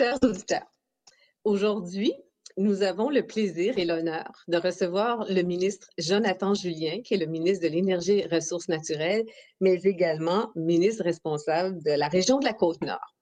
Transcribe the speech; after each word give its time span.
chers 0.00 0.18
auditeurs, 0.22 0.72
aujourd'hui, 1.44 2.14
nous 2.56 2.82
avons 2.82 3.10
le 3.10 3.26
plaisir 3.26 3.76
et 3.76 3.84
l'honneur 3.84 4.32
de 4.48 4.56
recevoir 4.56 5.26
le 5.28 5.42
ministre 5.42 5.90
Jonathan 5.98 6.54
Julien, 6.54 7.02
qui 7.02 7.12
est 7.12 7.18
le 7.18 7.26
ministre 7.26 7.68
de 7.68 7.70
l'Énergie 7.70 8.20
et 8.20 8.26
Ressources 8.26 8.68
naturelles, 8.68 9.26
mais 9.60 9.74
également 9.82 10.52
ministre 10.56 11.04
responsable 11.04 11.82
de 11.82 11.90
la 11.90 12.08
région 12.08 12.38
de 12.38 12.46
la 12.46 12.54
Côte-Nord. 12.54 13.14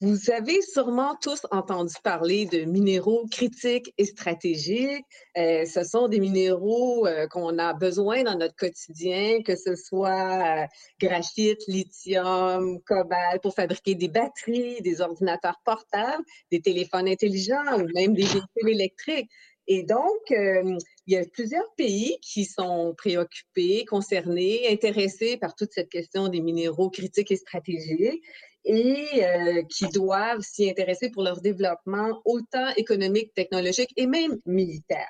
Vous 0.00 0.30
avez 0.30 0.62
sûrement 0.62 1.16
tous 1.20 1.44
entendu 1.50 1.92
parler 2.04 2.46
de 2.46 2.60
minéraux 2.60 3.26
critiques 3.32 3.92
et 3.98 4.04
stratégiques. 4.04 5.04
Euh, 5.36 5.64
ce 5.64 5.82
sont 5.82 6.06
des 6.06 6.20
minéraux 6.20 7.04
euh, 7.04 7.26
qu'on 7.26 7.58
a 7.58 7.74
besoin 7.74 8.22
dans 8.22 8.38
notre 8.38 8.54
quotidien, 8.54 9.42
que 9.42 9.56
ce 9.56 9.74
soit 9.74 10.62
euh, 10.62 10.66
graphite, 11.00 11.66
lithium, 11.66 12.80
cobalt, 12.86 13.42
pour 13.42 13.56
fabriquer 13.56 13.96
des 13.96 14.06
batteries, 14.06 14.80
des 14.82 15.00
ordinateurs 15.00 15.60
portables, 15.64 16.22
des 16.52 16.60
téléphones 16.60 17.08
intelligents 17.08 17.80
ou 17.80 17.88
même 17.92 18.14
des 18.14 18.22
véhicules 18.22 18.68
électriques. 18.68 19.30
Et 19.66 19.82
donc, 19.82 20.30
il 20.30 20.78
y 21.08 21.16
a 21.16 21.24
plusieurs 21.26 21.74
pays 21.76 22.16
qui 22.22 22.46
sont 22.46 22.94
préoccupés, 22.96 23.84
concernés, 23.84 24.66
intéressés 24.70 25.36
par 25.36 25.54
toute 25.54 25.72
cette 25.74 25.90
question 25.90 26.28
des 26.28 26.40
minéraux 26.40 26.88
critiques 26.88 27.32
et 27.32 27.36
stratégiques 27.36 28.22
et 28.68 29.24
euh, 29.24 29.62
qui 29.62 29.86
doivent 29.88 30.42
s'y 30.42 30.68
intéresser 30.68 31.10
pour 31.10 31.22
leur 31.22 31.40
développement 31.40 32.20
autant 32.24 32.68
économique, 32.76 33.32
technologique 33.34 33.92
et 33.96 34.06
même 34.06 34.36
militaire. 34.44 35.08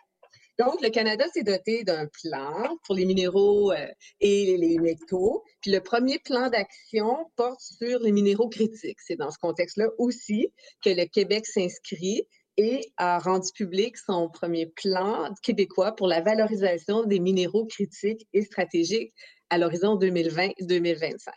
Donc, 0.59 0.81
le 0.81 0.91
Canada 0.91 1.25
s'est 1.33 1.43
doté 1.43 1.85
d'un 1.85 2.07
plan 2.07 2.77
pour 2.85 2.95
les 2.95 3.05
minéraux 3.05 3.73
euh, 3.73 3.87
et 4.21 4.57
les 4.57 4.79
métaux. 4.79 5.45
Puis 5.61 5.71
le 5.71 5.81
premier 5.81 6.19
plan 6.19 6.49
d'action 6.49 7.31
porte 7.37 7.61
sur 7.61 8.01
les 8.01 8.13
minéraux 8.13 8.49
critiques. 8.49 9.01
C'est 9.01 9.17
dans 9.17 9.31
ce 9.31 9.39
contexte-là 9.39 9.89
aussi 9.99 10.53
que 10.85 10.91
le 10.91 11.05
Québec 11.07 11.47
s'inscrit 11.47 12.27
et 12.57 12.81
a 12.97 13.21
rendu 13.21 13.51
public 13.55 13.97
son 13.97 14.29
premier 14.29 14.67
plan 14.67 15.33
québécois 15.43 15.93
pour 15.93 16.09
la 16.09 16.21
valorisation 16.21 17.05
des 17.05 17.21
minéraux 17.21 17.67
critiques 17.67 18.27
et 18.33 18.43
stratégiques 18.43 19.13
à 19.51 19.59
l'horizon 19.59 19.97
2020-2025. 19.97 21.29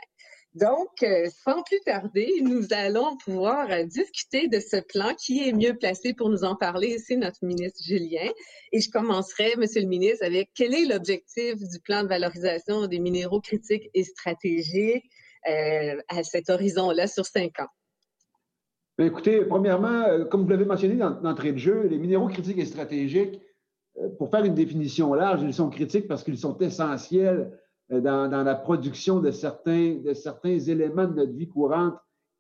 Donc, 0.54 1.02
euh, 1.02 1.30
sans 1.46 1.64
plus 1.64 1.80
tarder, 1.86 2.30
nous 2.42 2.68
allons 2.72 3.16
pouvoir 3.24 3.72
euh, 3.72 3.86
discuter 3.86 4.50
de 4.50 4.60
ce 4.60 4.82
plan. 4.82 5.16
Qui 5.16 5.48
est 5.48 5.54
mieux 5.54 5.78
placé 5.78 6.14
pour 6.14 6.30
nous 6.30 6.44
en 6.44 6.58
parler? 6.58 6.98
C'est 6.98 7.16
notre 7.16 7.38
ministre 7.42 7.80
Julien. 7.86 8.30
Et 8.74 8.82
je 8.82 8.92
commencerai, 8.92 9.56
Monsieur 9.58 9.82
le 9.82 9.88
ministre, 9.88 10.26
avec 10.26 10.50
quel 10.54 10.74
est 10.74 10.86
l'objectif 10.86 11.56
du 11.56 11.80
plan 11.80 12.04
de 12.04 12.10
valorisation 12.10 12.86
des 12.88 13.00
minéraux 13.00 13.40
critiques 13.40 13.90
et 13.94 14.04
stratégiques 14.04 15.06
euh, 15.48 15.96
à 16.10 16.22
cet 16.24 16.50
horizon-là 16.50 17.08
sur 17.08 17.26
cinq 17.26 17.58
ans? 17.62 17.70
Bien, 18.98 19.08
écoutez, 19.08 19.46
premièrement, 19.46 20.26
comme 20.30 20.44
vous 20.44 20.50
l'avez 20.50 20.66
mentionné 20.66 20.96
dans 20.96 21.18
l'entrée 21.22 21.54
de 21.54 21.58
jeu, 21.58 21.88
les 21.88 21.98
minéraux 21.98 22.28
critiques 22.28 22.58
et 22.58 22.66
stratégiques, 22.66 23.40
pour 24.18 24.30
faire 24.30 24.44
une 24.44 24.54
définition 24.54 25.14
large, 25.14 25.44
ils 25.44 25.54
sont 25.54 25.70
critiques 25.70 26.10
parce 26.10 26.24
qu'ils 26.24 26.38
sont 26.38 26.58
essentiels 26.58 27.58
euh, 27.92 28.02
dans, 28.02 28.44
la 28.44 28.56
production 28.56 29.20
de 29.20 29.32
certains, 29.32 29.96
de 29.96 30.14
certains 30.14 30.58
éléments 30.60 31.08
de 31.08 31.14
notre 31.14 31.34
vie 31.34 31.48
courante 31.48 31.96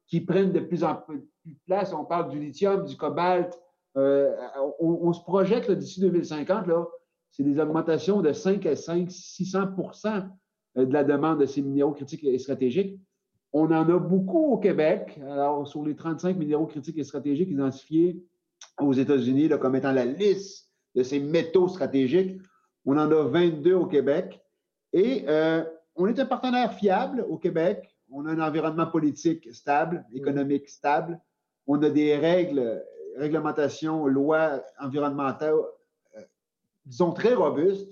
qui 0.07 0.21
prennent 0.21 0.51
de 0.51 0.59
plus 0.59 0.83
en 0.83 0.95
plus 0.95 1.19
de 1.45 1.55
place. 1.65 1.93
On 1.93 2.05
parle 2.05 2.29
du 2.29 2.39
lithium, 2.39 2.85
du 2.85 2.95
cobalt. 2.95 3.59
Euh, 3.97 4.33
on, 4.79 5.11
se 5.11 5.21
projette 5.21 5.69
d'ici 5.69 5.99
2050, 5.99 6.67
là, 6.67 6.85
c'est 7.31 7.43
des 7.43 7.59
augmentations 7.59 8.21
de 8.21 8.31
5 8.31 8.65
à 8.65 8.75
5, 8.75 9.09
600% 9.09 10.29
euh, 10.77 10.85
de 10.85 10.93
la 10.93 11.03
demande 11.03 11.39
de 11.41 11.45
ces 11.45 11.61
minéraux 11.61 11.91
critiques 11.91 12.23
et 12.23 12.37
stratégiques. 12.39 12.97
On 13.51 13.65
en 13.65 13.89
a 13.89 13.99
beaucoup 13.99 14.53
au 14.53 14.57
Québec. 14.57 15.19
Alors, 15.23 15.67
sur 15.67 15.83
les 15.83 15.95
35 15.95 16.37
minéraux 16.37 16.67
critiques 16.67 16.97
et 16.97 17.03
stratégiques 17.03 17.49
identifiés 17.49 18.23
aux 18.79 18.93
États-Unis 18.93 19.49
comme 19.59 19.75
étant 19.75 19.91
la 19.91 20.05
liste 20.05 20.69
de 20.95 21.03
ces 21.03 21.19
métaux 21.19 21.67
stratégiques, 21.67 22.39
on 22.85 22.97
en 22.97 23.11
a 23.11 23.23
22 23.23 23.73
au 23.73 23.85
Québec. 23.85 24.41
Et 24.93 25.25
euh, 25.27 25.63
on 25.95 26.07
est 26.07 26.19
un 26.19 26.25
partenaire 26.25 26.73
fiable 26.73 27.25
au 27.29 27.37
Québec. 27.37 27.95
On 28.11 28.25
a 28.25 28.31
un 28.31 28.39
environnement 28.39 28.87
politique 28.87 29.53
stable, 29.53 30.05
économique 30.13 30.67
stable. 30.67 31.19
On 31.67 31.81
a 31.81 31.89
des 31.89 32.15
règles, 32.17 32.83
réglementations, 33.17 34.05
lois 34.07 34.63
environnementales, 34.79 35.53
euh, 36.17 36.21
disons, 36.85 37.11
très 37.13 37.33
robustes. 37.33 37.89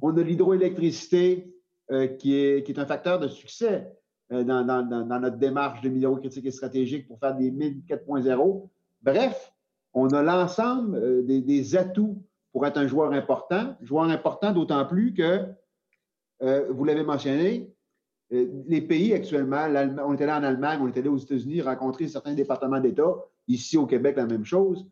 On 0.00 0.16
a 0.16 0.22
l'hydroélectricité 0.22 1.54
euh, 1.90 2.08
qui, 2.08 2.36
est, 2.36 2.64
qui 2.64 2.72
est 2.72 2.78
un 2.78 2.86
facteur 2.86 3.18
de 3.18 3.28
succès 3.28 3.92
dans, 4.30 4.64
notre 4.64 5.36
démarche 5.36 5.82
de 5.82 5.90
minéraux 5.90 6.16
critiques 6.16 6.46
et 6.46 6.50
stratégiques 6.50 7.06
pour 7.06 7.18
faire 7.18 7.36
des 7.36 7.50
mines 7.50 7.82
4.0. 7.86 8.66
Bref, 9.02 9.52
on 9.92 10.08
a 10.08 10.22
l'ensemble 10.22 11.26
des, 11.26 11.42
des, 11.42 11.76
atouts 11.76 12.24
pour 12.50 12.64
être 12.66 12.78
un 12.78 12.86
joueur 12.86 13.12
important. 13.12 13.76
Joueur 13.82 14.04
important 14.04 14.52
d'autant 14.52 14.86
plus 14.86 15.12
que 15.12 15.52
euh, 16.42 16.66
vous 16.70 16.84
l'avez 16.84 17.04
mentionné, 17.04 17.72
euh, 18.32 18.46
les 18.66 18.80
pays 18.80 19.12
actuellement, 19.12 19.66
on 20.04 20.14
était 20.14 20.26
là 20.26 20.38
en 20.38 20.42
Allemagne, 20.42 20.80
on 20.82 20.88
était 20.88 21.02
là 21.02 21.10
aux 21.10 21.18
États-Unis, 21.18 21.60
rencontrer 21.62 22.08
certains 22.08 22.34
départements 22.34 22.80
d'État, 22.80 23.14
ici 23.48 23.76
au 23.76 23.86
Québec, 23.86 24.16
la 24.16 24.26
même 24.26 24.44
chose. 24.44 24.86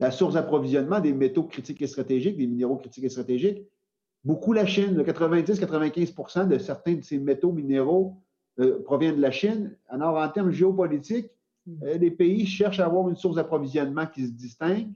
La 0.00 0.10
source 0.10 0.34
d'approvisionnement 0.34 1.00
des 1.00 1.12
métaux 1.12 1.44
critiques 1.44 1.82
et 1.82 1.86
stratégiques, 1.86 2.36
des 2.36 2.46
minéraux 2.46 2.76
critiques 2.76 3.04
et 3.04 3.08
stratégiques, 3.08 3.62
beaucoup 4.24 4.52
la 4.52 4.66
Chine, 4.66 5.02
90-95% 5.02 6.48
de 6.48 6.58
certains 6.58 6.94
de 6.94 7.02
ces 7.02 7.18
métaux 7.18 7.52
minéraux 7.52 8.16
euh, 8.60 8.82
proviennent 8.84 9.16
de 9.16 9.22
la 9.22 9.30
Chine. 9.30 9.76
Alors, 9.88 10.16
en 10.16 10.28
termes 10.28 10.50
géopolitiques, 10.50 11.30
hmm. 11.66 11.86
les 12.00 12.10
pays 12.10 12.46
cherchent 12.46 12.80
à 12.80 12.86
avoir 12.86 13.08
une 13.08 13.16
source 13.16 13.36
d'approvisionnement 13.36 14.06
qui 14.06 14.26
se 14.26 14.32
distingue. 14.32 14.90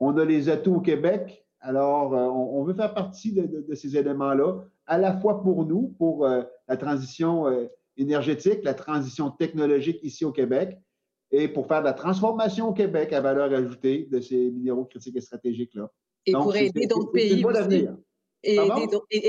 On 0.00 0.16
a 0.16 0.24
les 0.24 0.48
atouts 0.48 0.76
au 0.76 0.80
Québec. 0.80 1.46
Alors, 1.62 2.12
on, 2.12 2.62
veut 2.64 2.74
faire 2.74 2.92
partie 2.92 3.32
de 3.32 3.74
ces 3.74 3.96
éléments-là 3.96 4.64
à 4.86 4.98
la 4.98 5.18
fois 5.18 5.42
pour 5.42 5.64
nous, 5.64 5.94
pour 5.98 6.26
euh, 6.26 6.42
la 6.68 6.76
transition 6.76 7.46
euh, 7.46 7.66
énergétique, 7.96 8.60
la 8.62 8.74
transition 8.74 9.30
technologique 9.30 10.00
ici 10.02 10.24
au 10.24 10.32
Québec, 10.32 10.76
et 11.30 11.48
pour 11.48 11.66
faire 11.66 11.80
de 11.80 11.86
la 11.86 11.92
transformation 11.92 12.68
au 12.68 12.72
Québec 12.72 13.12
à 13.12 13.20
valeur 13.20 13.52
ajoutée 13.52 14.08
de 14.10 14.20
ces 14.20 14.50
minéraux 14.50 14.84
critiques 14.84 15.16
et 15.16 15.20
stratégiques-là. 15.20 15.90
Et 16.26 16.32
pour 16.32 16.54
aider 16.54 16.86
d'autres 16.86 17.12
pays 17.12 17.44
aussi. 17.44 17.88
Et 18.44 18.56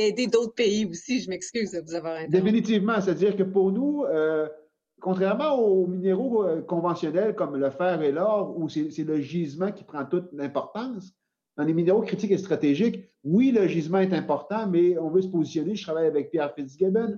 aider, 0.07 0.27
d'autres 0.27 0.55
pays 0.55 0.85
aussi, 0.85 1.21
je 1.21 1.29
m'excuse 1.29 1.71
de 1.71 1.81
vous 1.81 1.93
avoir 1.93 2.15
interrompu. 2.15 2.31
Définitivement, 2.31 2.99
c'est-à-dire 2.99 3.37
que 3.37 3.43
pour 3.43 3.71
nous, 3.71 4.03
euh, 4.05 4.49
contrairement 4.99 5.53
aux 5.59 5.85
minéraux 5.85 6.43
conventionnels 6.67 7.35
comme 7.35 7.55
le 7.55 7.69
fer 7.69 8.01
et 8.01 8.11
l'or, 8.11 8.57
où 8.57 8.69
c'est 8.69 9.03
le 9.03 9.21
gisement 9.21 9.71
qui 9.71 9.83
prend 9.83 10.03
toute 10.03 10.29
l'importance, 10.33 11.13
dans 11.57 11.63
les 11.63 11.73
minéraux 11.73 12.01
critiques 12.01 12.31
et 12.31 12.37
stratégiques, 12.37 13.03
oui, 13.23 13.51
le 13.51 13.67
gisement 13.67 13.99
est 13.99 14.13
important, 14.13 14.67
mais 14.67 14.97
on 14.97 15.09
veut 15.09 15.21
se 15.21 15.27
positionner. 15.27 15.75
Je 15.75 15.83
travaille 15.83 16.07
avec 16.07 16.31
Pierre 16.31 16.53
Fitzgibbon 16.53 17.17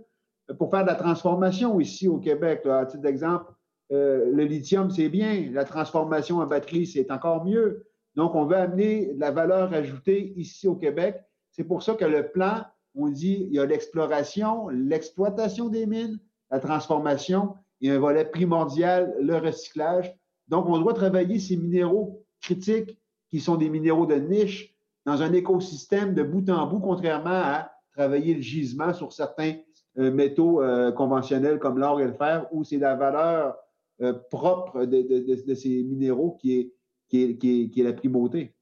euh, 0.50 0.54
pour 0.54 0.70
faire 0.70 0.84
de 0.84 0.90
la 0.90 0.96
transformation 0.96 1.80
ici 1.80 2.08
au 2.08 2.18
Québec. 2.18 2.66
À 2.66 2.86
titre 2.86 3.02
d'exemple, 3.02 3.52
euh, 3.92 4.32
le 4.32 4.44
lithium, 4.44 4.90
c'est 4.92 5.10
bien. 5.10 5.50
La 5.52 5.64
transformation 5.64 6.40
en 6.40 6.46
batterie, 6.46 6.86
c'est 6.86 7.12
encore 7.12 7.46
mieux. 7.46 7.86
Donc, 8.16 8.36
on 8.36 8.46
veut 8.46 8.58
amener 8.58 9.14
de 9.14 9.20
la 9.20 9.32
valeur 9.32 9.74
ajoutée 9.74 10.34
ici 10.38 10.68
au 10.68 10.76
Québec. 10.76 11.22
C'est 11.52 11.64
pour 11.64 11.84
ça 11.84 11.96
que 11.96 12.06
le 12.06 12.30
plan, 12.30 12.64
on 12.96 13.10
dit, 13.10 13.48
il 13.50 13.54
y 13.54 13.60
a 13.60 13.66
l'exploration, 13.66 14.70
l'exploitation 14.70 15.70
des 15.70 15.86
mines, 15.86 16.20
la 16.52 16.60
transformation 16.60 17.56
et 17.82 17.92
un 17.92 18.00
volet 18.00 18.26
primordial, 18.26 19.16
le 19.20 19.38
recyclage. 19.38 20.14
Donc, 20.48 20.68
on 20.68 20.80
doit 20.80 20.94
travailler 20.94 21.40
ces 21.40 21.58
minéraux 21.58 22.26
critiques 22.42 22.98
qui 23.30 23.40
sont 23.40 23.56
des 23.56 23.70
minéraux 23.70 24.06
de 24.06 24.16
niche 24.16 24.76
dans 25.06 25.22
un 25.22 25.34
écosystème 25.34 26.14
de 26.14 26.24
bout 26.24 26.50
en 26.50 26.68
bout, 26.68 26.80
contrairement 26.80 27.30
à 27.30 27.72
travailler 27.96 28.34
le 28.34 28.42
gisement 28.42 28.94
sur 28.94 29.14
certains 29.14 29.56
euh, 29.98 30.12
métaux 30.12 30.62
euh, 30.62 30.92
conventionnels 30.92 31.60
comme 31.60 31.80
l'or 31.80 32.02
et 32.02 32.06
le 32.06 32.14
fer, 32.14 32.48
où 32.52 32.64
c'est 32.64 32.78
la 32.78 32.96
valeur 32.96 33.56
euh, 34.02 34.14
propre 34.30 34.86
de, 34.86 35.56
ces 35.56 35.84
minéraux 35.84 36.38
qui 36.42 36.58
est, 36.60 36.74
qui 37.10 37.72
est, 37.78 37.84
la 37.84 37.94
primauté. 37.94 38.54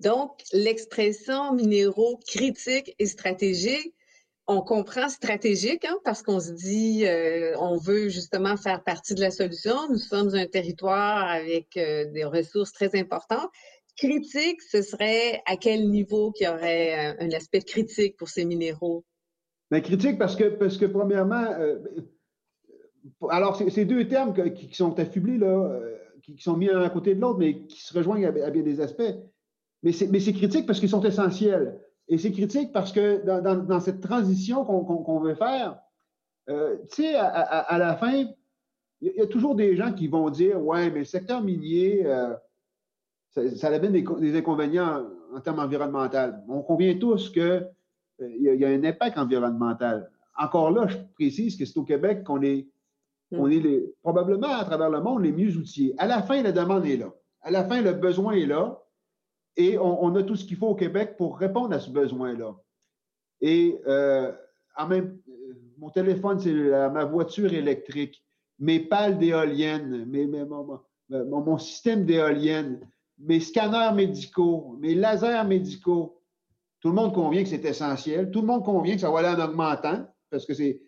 Donc, 0.00 0.32
l'expression 0.52 1.54
minéraux 1.54 2.18
critiques 2.26 2.94
et 2.98 3.06
stratégiques, 3.06 3.94
on 4.46 4.60
comprend 4.60 5.08
stratégique 5.08 5.84
hein, 5.84 5.96
parce 6.04 6.22
qu'on 6.22 6.40
se 6.40 6.50
dit, 6.50 7.04
on 7.58 7.76
veut 7.76 8.08
justement 8.08 8.56
faire 8.56 8.82
partie 8.82 9.14
de 9.14 9.20
la 9.20 9.30
solution. 9.30 9.76
Nous 9.88 9.98
sommes 9.98 10.34
un 10.34 10.46
territoire 10.46 11.30
avec 11.30 11.74
des 11.74 12.24
ressources 12.24 12.72
très 12.72 12.98
importantes 12.98 13.48
critique, 14.00 14.62
ce 14.62 14.82
serait 14.82 15.42
à 15.46 15.56
quel 15.56 15.90
niveau 15.90 16.32
qu'il 16.32 16.46
y 16.46 16.50
aurait 16.50 17.12
euh, 17.12 17.14
un 17.20 17.30
aspect 17.32 17.60
critique 17.60 18.16
pour 18.16 18.28
ces 18.28 18.44
minéraux? 18.44 19.04
Bien, 19.70 19.80
critique 19.80 20.18
parce 20.18 20.36
que, 20.36 20.86
premièrement, 20.86 21.44
euh, 21.58 21.78
alors 23.28 23.56
c'est 23.56 23.84
deux 23.84 24.08
termes 24.08 24.34
qui, 24.54 24.74
sont 24.74 24.98
affublés, 24.98 25.38
euh, 25.42 25.96
qui, 26.22 26.38
sont 26.38 26.56
mis 26.56 26.66
l'un 26.66 26.82
à 26.82 26.90
côté 26.90 27.14
de 27.14 27.20
l'autre, 27.20 27.38
mais 27.38 27.66
qui 27.66 27.80
se 27.80 27.96
rejoignent 27.96 28.26
à, 28.26 28.50
bien 28.50 28.62
des 28.62 28.80
aspects. 28.80 29.14
Mais 29.82 29.92
c'est 29.92 30.32
critique 30.32 30.66
parce 30.66 30.80
qu'ils 30.80 30.88
sont 30.88 31.04
essentiels. 31.04 31.78
Et 32.08 32.18
c'est 32.18 32.32
critique 32.32 32.72
parce 32.72 32.92
que 32.92 33.24
dans, 33.24 33.80
cette 33.80 34.00
transition 34.00 34.64
qu'on 34.64 35.20
veut 35.20 35.36
faire, 35.36 35.78
tu 36.48 36.54
sais, 37.02 37.14
à, 37.14 37.78
la 37.78 37.96
fin, 37.96 38.12
il 39.00 39.12
y, 39.16 39.20
a 39.20 39.26
toujours 39.26 39.54
des 39.54 39.76
gens 39.76 39.92
qui 39.92 40.08
vont 40.08 40.28
dire 40.28 40.60
Ouais, 40.60 40.90
mais 40.90 41.00
le 41.00 41.04
secteur 41.04 41.42
minier, 41.42 42.04
euh, 42.04 42.34
ça, 43.30 43.56
ça 43.56 43.68
amène 43.68 43.92
des, 43.92 44.02
des, 44.02 44.36
inconvénients 44.36 45.04
en, 45.34 45.40
termes 45.40 45.60
environnementaux. 45.60 46.36
On 46.48 46.62
convient 46.62 46.96
tous 46.98 47.30
qu'il 47.30 47.42
euh, 47.42 47.66
y, 48.20 48.64
a 48.64 48.68
un 48.68 48.84
impact 48.84 49.18
environnemental. 49.18 50.10
Encore 50.38 50.70
là, 50.70 50.86
je 50.86 50.96
précise 51.14 51.56
que 51.56 51.64
c'est 51.64 51.78
au 51.78 51.84
Québec 51.84 52.24
qu'on 52.24 52.42
est, 52.42 52.66
on 53.32 53.48
est 53.48 53.60
les, 53.60 53.94
probablement 54.02 54.48
à 54.48 54.64
travers 54.64 54.90
le 54.90 55.00
monde 55.00 55.22
les 55.22 55.32
mieux 55.32 55.56
outillés. 55.56 55.94
À 55.98 56.06
la 56.06 56.22
fin, 56.22 56.42
la 56.42 56.52
demande 56.52 56.86
est 56.86 56.96
là. 56.96 57.12
À 57.42 57.50
la 57.50 57.64
fin, 57.64 57.80
le 57.80 57.92
besoin 57.92 58.32
est 58.32 58.46
là. 58.46 58.82
Et 59.56 59.78
on, 59.78 60.14
a 60.14 60.22
tout 60.22 60.36
ce 60.36 60.44
qu'il 60.44 60.56
faut 60.56 60.68
au 60.68 60.74
Québec 60.74 61.16
pour 61.18 61.38
répondre 61.38 61.74
à 61.74 61.80
ce 61.80 61.90
besoin-là. 61.90 62.54
Et 63.40 63.78
euh, 63.86 64.32
en 64.76 64.86
même, 64.86 65.18
mon 65.76 65.90
téléphone 65.90 66.38
cellulaire, 66.38 66.90
ma 66.92 67.04
voiture 67.04 67.52
électrique, 67.52 68.22
mes 68.58 68.80
pales 68.80 69.18
d'éoliennes, 69.18 70.04
mes, 70.06 70.26
mon, 70.26 71.58
système 71.58 72.04
d'éoliennes, 72.04 72.80
mes 73.20 73.40
scanners 73.40 73.94
médicaux, 73.94 74.76
mes 74.80 74.94
lasers 74.94 75.44
médicaux. 75.46 76.20
Tout 76.80 76.88
le 76.88 76.94
monde 76.94 77.12
convient 77.12 77.42
que 77.42 77.48
c'est 77.48 77.64
essentiel. 77.64 78.30
Tout 78.30 78.40
le 78.40 78.46
monde 78.46 78.64
convient 78.64 78.94
que 78.94 79.00
ça 79.00 79.10
va 79.10 79.20
aller 79.20 79.40
en 79.40 79.44
augmentant 79.44 80.06
parce 80.30 80.46
que 80.46 80.54
c'est 80.54 80.80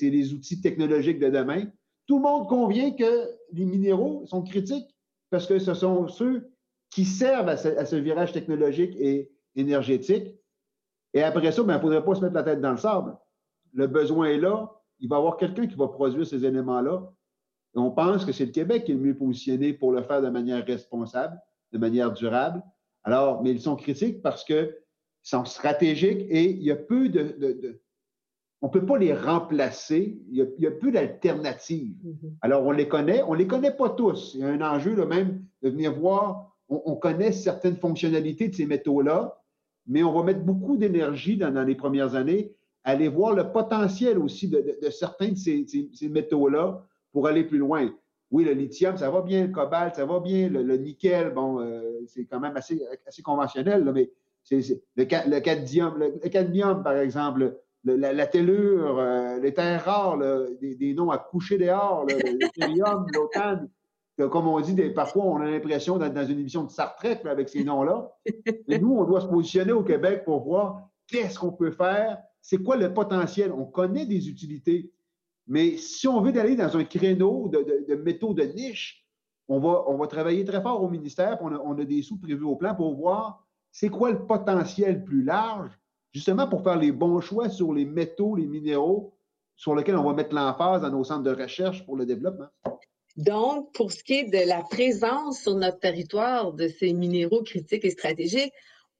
les 0.00 0.32
outils 0.32 0.60
technologiques 0.60 1.18
de 1.18 1.28
demain. 1.28 1.64
Tout 2.06 2.16
le 2.16 2.22
monde 2.22 2.48
convient 2.48 2.92
que 2.92 3.30
les 3.52 3.64
minéraux 3.64 4.24
sont 4.26 4.42
critiques 4.42 4.96
parce 5.30 5.46
que 5.46 5.58
ce 5.58 5.74
sont 5.74 6.08
ceux 6.08 6.50
qui 6.90 7.04
servent 7.04 7.48
à 7.48 7.56
ce, 7.56 7.96
virage 7.96 8.32
technologique 8.32 8.96
et 8.98 9.30
énergétique. 9.54 10.34
Et 11.12 11.22
après 11.22 11.50
ça, 11.52 11.62
il 11.62 11.66
ben, 11.66 11.74
ne 11.74 11.80
faudrait 11.80 12.04
pas 12.04 12.14
se 12.14 12.20
mettre 12.20 12.34
la 12.34 12.42
tête 12.42 12.60
dans 12.60 12.70
le 12.70 12.76
sable. 12.76 13.16
Le 13.74 13.86
besoin 13.86 14.28
est 14.28 14.38
là. 14.38 14.72
Il 15.00 15.08
va 15.08 15.16
y 15.16 15.18
avoir 15.18 15.36
quelqu'un 15.36 15.66
qui 15.66 15.74
va 15.74 15.88
produire 15.88 16.26
ces 16.26 16.44
éléments-là. 16.44 17.12
on 17.74 17.90
pense 17.90 18.24
que 18.24 18.32
c'est 18.32 18.46
le 18.46 18.52
Québec 18.52 18.84
qui 18.84 18.92
est 18.92 18.94
le 18.94 19.00
mieux 19.00 19.16
positionné 19.16 19.72
pour 19.72 19.92
le 19.92 20.02
faire 20.02 20.22
de 20.22 20.30
manière 20.30 20.64
responsable, 20.64 21.38
de 21.72 21.78
manière 21.78 22.12
durable. 22.12 22.62
Alors, 23.04 23.42
mais 23.42 23.50
ils 23.50 23.60
sont 23.60 23.76
critiques 23.76 24.22
parce 24.22 24.44
qu'ils 24.44 24.74
sont 25.22 25.44
stratégiques 25.44 26.26
et 26.28 26.50
il 26.50 26.62
y 26.62 26.70
a 26.70 26.76
peu 26.76 27.08
de. 27.08 27.80
on 28.62 28.66
ne 28.66 28.72
peut 28.72 28.84
pas 28.84 28.98
les 28.98 29.14
remplacer. 29.14 30.18
Il 30.30 30.36
y 30.58 30.66
a, 30.66 30.70
peu 30.70 30.90
d'alternatives. 30.90 31.96
Mm-hmm. 32.04 32.32
Alors, 32.40 32.66
on 32.66 32.72
les 32.72 32.88
connaît. 32.88 33.22
On 33.22 33.34
ne 33.34 33.38
les 33.38 33.46
connaît 33.46 33.76
pas 33.76 33.90
tous. 33.90 34.32
Il 34.34 34.40
y 34.40 34.44
a 34.44 34.48
un 34.48 34.60
enjeu 34.60 34.94
là, 34.94 35.06
même 35.06 35.44
de 35.62 35.70
venir 35.70 35.94
voir 35.94 36.56
on, 36.68 36.96
connaît 36.96 37.32
certaines 37.32 37.76
fonctionnalités 37.76 38.48
de 38.48 38.54
ces 38.54 38.66
métaux-là, 38.66 39.40
mais 39.86 40.02
on 40.02 40.12
va 40.12 40.24
mettre 40.24 40.40
beaucoup 40.40 40.76
d'énergie 40.76 41.36
dans, 41.36 41.64
les 41.64 41.74
premières 41.74 42.14
années 42.14 42.54
à 42.84 42.90
aller 42.90 43.08
voir 43.08 43.34
le 43.34 43.52
potentiel 43.52 44.18
aussi 44.18 44.48
de, 44.48 44.78
certains 44.90 45.30
de 45.30 45.36
ces, 45.36 46.08
métaux-là 46.08 46.84
pour 47.12 47.26
aller 47.26 47.44
plus 47.44 47.58
loin. 47.58 47.92
Oui, 48.30 48.44
le 48.44 48.52
lithium, 48.52 48.96
ça 48.96 49.10
va 49.10 49.22
bien, 49.22 49.46
le 49.46 49.52
cobalt, 49.52 49.94
ça 49.94 50.04
va 50.04 50.18
bien, 50.20 50.48
le, 50.48 50.76
nickel, 50.76 51.32
bon, 51.32 51.60
euh, 51.60 52.00
c'est 52.06 52.24
quand 52.24 52.40
même 52.40 52.56
assez, 52.56 52.80
conventionnel, 53.22 53.90
mais 53.94 54.10
c'est, 54.42 54.82
le, 54.96 55.04
cadmium, 55.04 55.96
le, 55.98 56.28
cadmium, 56.28 56.82
par 56.82 56.96
exemple, 56.96 57.56
la, 57.84 58.26
tellure, 58.26 58.98
euh, 58.98 59.38
les 59.38 59.54
terres 59.54 59.84
rares, 59.84 60.18
des, 60.60 60.94
noms 60.94 61.10
à 61.10 61.18
coucher 61.18 61.56
dehors, 61.56 62.04
le 62.04 62.14
l'automne, 63.14 63.68
comme 64.30 64.48
on 64.48 64.60
dit, 64.60 64.74
parfois, 64.90 65.24
on 65.24 65.40
a 65.40 65.50
l'impression 65.50 65.98
d'être 65.98 66.14
dans 66.14 66.26
une 66.26 66.40
émission 66.40 66.64
de 66.64 66.70
Star 66.70 66.96
Trek 66.96 67.20
avec 67.26 67.48
ces 67.48 67.62
noms-là. 67.62 68.10
Et 68.68 68.78
nous, 68.78 68.96
on 68.96 69.04
doit 69.04 69.20
se 69.20 69.26
positionner 69.26 69.72
au 69.72 69.82
Québec 69.82 70.24
pour 70.24 70.42
voir 70.42 70.88
qu'est-ce 71.06 71.38
qu'on 71.38 71.52
peut 71.52 71.70
faire, 71.70 72.18
c'est 72.40 72.58
quoi 72.58 72.76
le 72.76 72.92
potentiel. 72.92 73.52
On 73.52 73.64
connaît 73.64 74.06
des 74.06 74.28
utilités, 74.28 74.90
mais 75.46 75.76
si 75.76 76.08
on 76.08 76.20
veut 76.20 76.38
aller 76.38 76.56
dans 76.56 76.76
un 76.76 76.84
créneau 76.84 77.48
de, 77.48 77.94
métaux 77.94 78.34
de 78.34 78.42
niche, 78.42 79.06
on 79.48 79.60
va, 79.60 79.84
on 79.86 79.96
va 79.96 80.06
travailler 80.06 80.44
très 80.44 80.60
fort 80.60 80.82
au 80.82 80.88
ministère, 80.88 81.38
on 81.40 81.54
a, 81.54 81.58
on 81.58 81.78
a 81.78 81.84
des 81.84 82.02
sous 82.02 82.18
prévus 82.18 82.44
au 82.44 82.56
plan 82.56 82.74
pour 82.74 82.94
voir 82.94 83.46
c'est 83.70 83.90
quoi 83.90 84.10
le 84.10 84.26
potentiel 84.26 85.04
plus 85.04 85.22
large, 85.22 85.70
justement 86.12 86.48
pour 86.48 86.62
faire 86.62 86.76
les 86.76 86.92
bons 86.92 87.20
choix 87.20 87.50
sur 87.50 87.74
les 87.74 87.84
métaux, 87.84 88.34
les 88.34 88.46
minéraux 88.46 89.12
sur 89.54 89.74
lesquels 89.74 89.96
on 89.96 90.04
va 90.04 90.14
mettre 90.14 90.34
l'emphase 90.34 90.82
dans 90.82 90.90
nos 90.90 91.04
centres 91.04 91.22
de 91.22 91.34
recherche 91.34 91.84
pour 91.84 91.96
le 91.96 92.06
développement. 92.06 92.48
Donc, 93.16 93.72
pour 93.74 93.92
ce 93.92 94.02
qui 94.04 94.14
est 94.14 94.30
de 94.30 94.48
la 94.48 94.62
présence 94.62 95.40
sur 95.40 95.54
notre 95.54 95.78
territoire 95.78 96.52
de 96.52 96.68
ces 96.68 96.92
minéraux 96.92 97.42
critiques 97.42 97.84
et 97.84 97.90
stratégiques, 97.90 98.52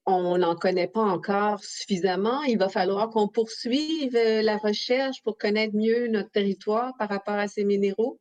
on 0.06 0.38
n'en 0.38 0.54
connaît 0.54 0.86
pas 0.86 1.02
encore 1.02 1.62
suffisamment. 1.62 2.42
Il 2.42 2.58
va 2.58 2.68
falloir 2.68 3.10
qu'on 3.10 3.28
poursuive 3.28 4.16
euh, 4.16 4.40
la 4.40 4.56
recherche 4.56 5.22
pour 5.22 5.36
connaître 5.36 5.74
mieux 5.74 6.06
notre 6.06 6.30
territoire 6.30 6.92
par 6.96 7.08
rapport 7.08 7.34
à 7.34 7.48
ces 7.48 7.64
minéraux. 7.64 8.20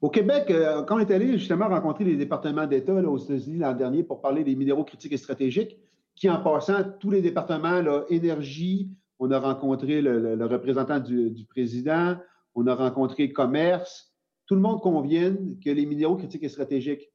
Au 0.00 0.10
Québec, 0.10 0.50
euh, 0.50 0.82
quand 0.82 0.96
on 0.96 0.98
est 0.98 1.12
allé 1.12 1.38
justement 1.38 1.68
rencontrer 1.68 2.02
les 2.02 2.16
départements 2.16 2.66
d'État 2.66 2.92
aux 2.92 3.18
États-Unis 3.18 3.58
l'an 3.58 3.72
dernier 3.72 4.02
pour 4.02 4.20
parler 4.20 4.42
des 4.42 4.56
minéraux 4.56 4.82
critiques 4.82 5.12
et 5.12 5.16
stratégiques, 5.16 5.78
qui 6.16 6.28
en 6.28 6.42
passant, 6.42 6.82
tous 6.98 7.10
les 7.10 7.22
départements, 7.22 7.80
là, 7.80 8.04
énergie, 8.10 8.90
on 9.20 9.30
a 9.30 9.38
rencontré 9.38 10.02
le, 10.02 10.44
représentant 10.44 10.98
du, 10.98 11.30
du, 11.30 11.44
président, 11.44 12.16
on 12.56 12.66
a 12.66 12.74
rencontré 12.74 13.32
commerce, 13.32 14.12
tout 14.46 14.56
le 14.56 14.60
monde 14.60 14.80
convienne 14.80 15.56
que 15.64 15.70
les 15.70 15.86
minéraux 15.86 16.16
critiques 16.16 16.42
et 16.42 16.48
stratégiques, 16.48 17.08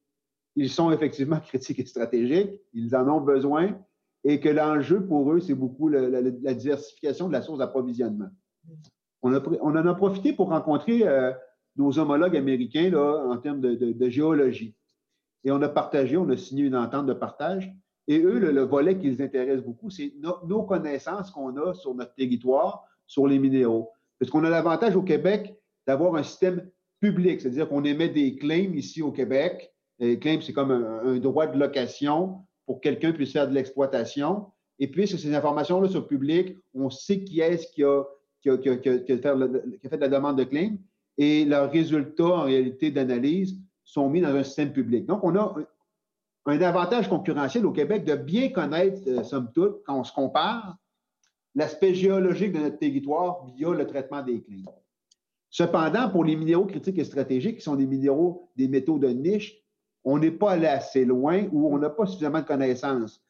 ils 0.55 0.69
sont 0.69 0.91
effectivement 0.91 1.39
critiques 1.45 1.79
et 1.79 1.85
stratégiques, 1.85 2.51
ils 2.73 2.95
en 2.95 3.07
ont 3.09 3.21
besoin, 3.21 3.77
et 4.27 4.41
que 4.41 4.49
l'enjeu 4.49 5.05
pour 5.05 5.31
eux, 5.31 5.39
c'est 5.39 5.53
beaucoup 5.53 5.87
la, 5.87 6.53
diversification 6.53 7.29
de 7.29 7.33
la 7.33 7.41
source 7.41 7.59
d'approvisionnement. 7.59 8.27
On, 9.21 9.33
en 9.33 9.75
a 9.75 9.95
profité 9.95 10.33
pour 10.33 10.49
rencontrer 10.49 11.07
euh, 11.07 11.31
nos 11.77 11.97
homologues 11.97 12.35
américains 12.35 12.89
là, 12.89 13.25
en 13.25 13.37
termes 13.37 13.61
de, 13.61 14.09
géologie. 14.09 14.75
Et 15.45 15.51
on 15.51 15.61
a 15.61 15.69
partagé, 15.69 16.17
on 16.17 16.27
a 16.29 16.35
signé 16.35 16.65
une 16.65 16.75
entente 16.75 17.05
de 17.05 17.13
partage. 17.13 17.73
Et 18.09 18.19
eux, 18.19 18.37
le, 18.37 18.61
volet 18.63 18.97
qui 18.97 19.09
les 19.09 19.21
intéresse 19.21 19.61
beaucoup, 19.61 19.89
c'est 19.89 20.13
nos 20.19 20.63
connaissances 20.63 21.31
qu'on 21.31 21.55
a 21.55 21.73
sur 21.73 21.95
notre 21.95 22.13
territoire, 22.13 22.83
sur 23.05 23.27
les 23.27 23.39
minéraux. 23.39 23.91
Parce 24.19 24.29
qu'on 24.29 24.43
a 24.43 24.49
l'avantage 24.49 24.97
au 24.97 25.03
Québec 25.03 25.55
d'avoir 25.87 26.15
un 26.15 26.23
système 26.23 26.69
public, 26.99 27.39
c'est-à-dire 27.39 27.69
qu'on 27.69 27.85
émet 27.85 28.09
des 28.09 28.35
claims 28.35 28.75
ici 28.75 29.01
au 29.01 29.13
Québec. 29.13 29.73
Les 29.99 30.19
claims, 30.19 30.41
c'est 30.41 30.53
comme 30.53 30.71
un, 30.71 31.17
droit 31.17 31.47
de 31.47 31.57
location 31.57 32.41
pour 32.67 32.79
que 32.79 32.81
quelqu'un 32.81 33.13
puisse 33.13 33.31
faire 33.31 33.47
de 33.47 33.53
l'exploitation. 33.53 34.45
Et 34.77 34.91
puis, 34.91 35.07
sur 35.07 35.17
ces 35.17 35.33
informations-là 35.33 35.89
le 35.91 36.05
public, 36.05 36.57
on 36.75 36.91
sait 36.91 37.23
qui 37.23 37.39
est-ce 37.39 37.65
qui 37.71 37.83
a, 37.83 38.03
qui, 38.41 38.49
a, 38.49 38.57
fait, 38.59 39.97
la 39.97 40.09
demande 40.09 40.37
de 40.37 40.43
claim 40.43 40.75
et 41.17 41.45
leurs 41.45 41.71
résultats, 41.71 42.25
en 42.25 42.43
réalité, 42.43 42.91
d'analyse 42.91 43.57
sont 43.83 44.09
mis 44.09 44.21
dans 44.21 44.35
un 44.35 44.43
système 44.43 44.71
public. 44.71 45.05
Donc, 45.07 45.23
on 45.23 45.35
a 45.35 45.55
un, 46.45 46.61
avantage 46.61 47.09
concurrentiel 47.09 47.65
au 47.65 47.71
Québec 47.71 48.03
de 48.03 48.15
bien 48.15 48.49
connaître, 48.49 49.01
euh, 49.07 49.23
somme 49.23 49.49
toute, 49.53 49.83
quand 49.85 49.99
on 49.99 50.03
se 50.03 50.13
compare, 50.13 50.77
l'aspect 51.55 51.95
géologique 51.95 52.51
de 52.51 52.59
notre 52.59 52.77
territoire 52.77 53.45
via 53.47 53.71
le 53.71 53.87
traitement 53.87 54.21
des 54.21 54.41
claims. 54.41 54.65
Cependant, 55.49 56.09
pour 56.09 56.23
les 56.23 56.35
minéraux 56.35 56.65
critiques 56.65 56.99
et 56.99 57.03
stratégiques, 57.03 57.57
qui 57.57 57.63
sont 57.63 57.75
des 57.75 57.87
minéraux, 57.87 58.49
des 58.55 58.67
métaux 58.67 58.99
de 58.99 59.07
niche, 59.07 59.57
on 60.09 60.19
n'est 60.19 60.31
pas 60.31 60.51
allé 60.51 60.67
assez 60.67 61.03
loin 61.03 61.47
ou 61.51 61.67
on 61.67 61.77
n'a 61.77 61.89
pas 61.89 62.05
suffisamment 62.05 62.39
de 62.39 62.45
connaissances. 62.45 63.21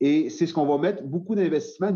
Et 0.00 0.30
c'est 0.30 0.46
ce 0.46 0.54
qu'on 0.54 0.64
va 0.64 0.78
mettre 0.78 1.02
beaucoup 1.02 1.34
d'investissements, 1.34 1.90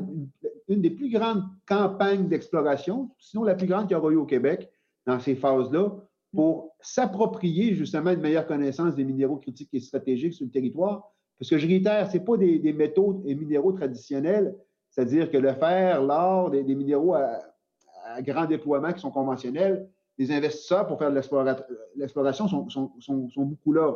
une, 0.68 0.82
des 0.82 0.90
plus 0.90 1.10
grandes 1.10 1.42
campagnes 1.66 2.28
d'exploration, 2.28 3.10
sinon 3.18 3.44
la 3.44 3.54
plus 3.54 3.66
grande 3.66 3.88
qu'il 3.88 3.96
y 3.96 3.98
aura 3.98 4.10
eu 4.10 4.16
au 4.16 4.26
Québec 4.26 4.70
dans 5.06 5.18
ces 5.18 5.36
phases-là, 5.36 5.90
pour 6.34 6.76
s'approprier 6.82 7.72
justement 7.74 8.10
une 8.10 8.20
meilleure 8.20 8.46
connaissance 8.46 8.94
des 8.94 9.04
minéraux 9.04 9.36
critiques 9.36 9.70
et 9.72 9.80
stratégiques 9.80 10.34
sur 10.34 10.44
le 10.44 10.50
territoire. 10.50 11.10
Parce 11.38 11.48
que 11.48 11.56
je 11.56 11.66
réitère, 11.66 12.10
ce 12.10 12.18
pas 12.18 12.36
des, 12.36 12.72
métaux 12.74 13.22
et 13.24 13.34
minéraux 13.34 13.72
traditionnels, 13.72 14.54
c'est-à-dire 14.90 15.30
que 15.30 15.38
le 15.38 15.54
fer, 15.54 16.02
l'or, 16.02 16.50
des, 16.50 16.62
minéraux 16.62 17.14
à, 17.14 17.40
à 18.04 18.20
grand 18.20 18.44
déploiement 18.44 18.92
qui 18.92 19.00
sont 19.00 19.10
conventionnels, 19.10 19.88
les 20.18 20.30
investisseurs 20.30 20.86
pour 20.86 20.98
faire 20.98 21.10
de 21.10 21.14
l'exploration 21.96 22.48
sont, 22.48 23.44
beaucoup 23.44 23.72
là. 23.72 23.94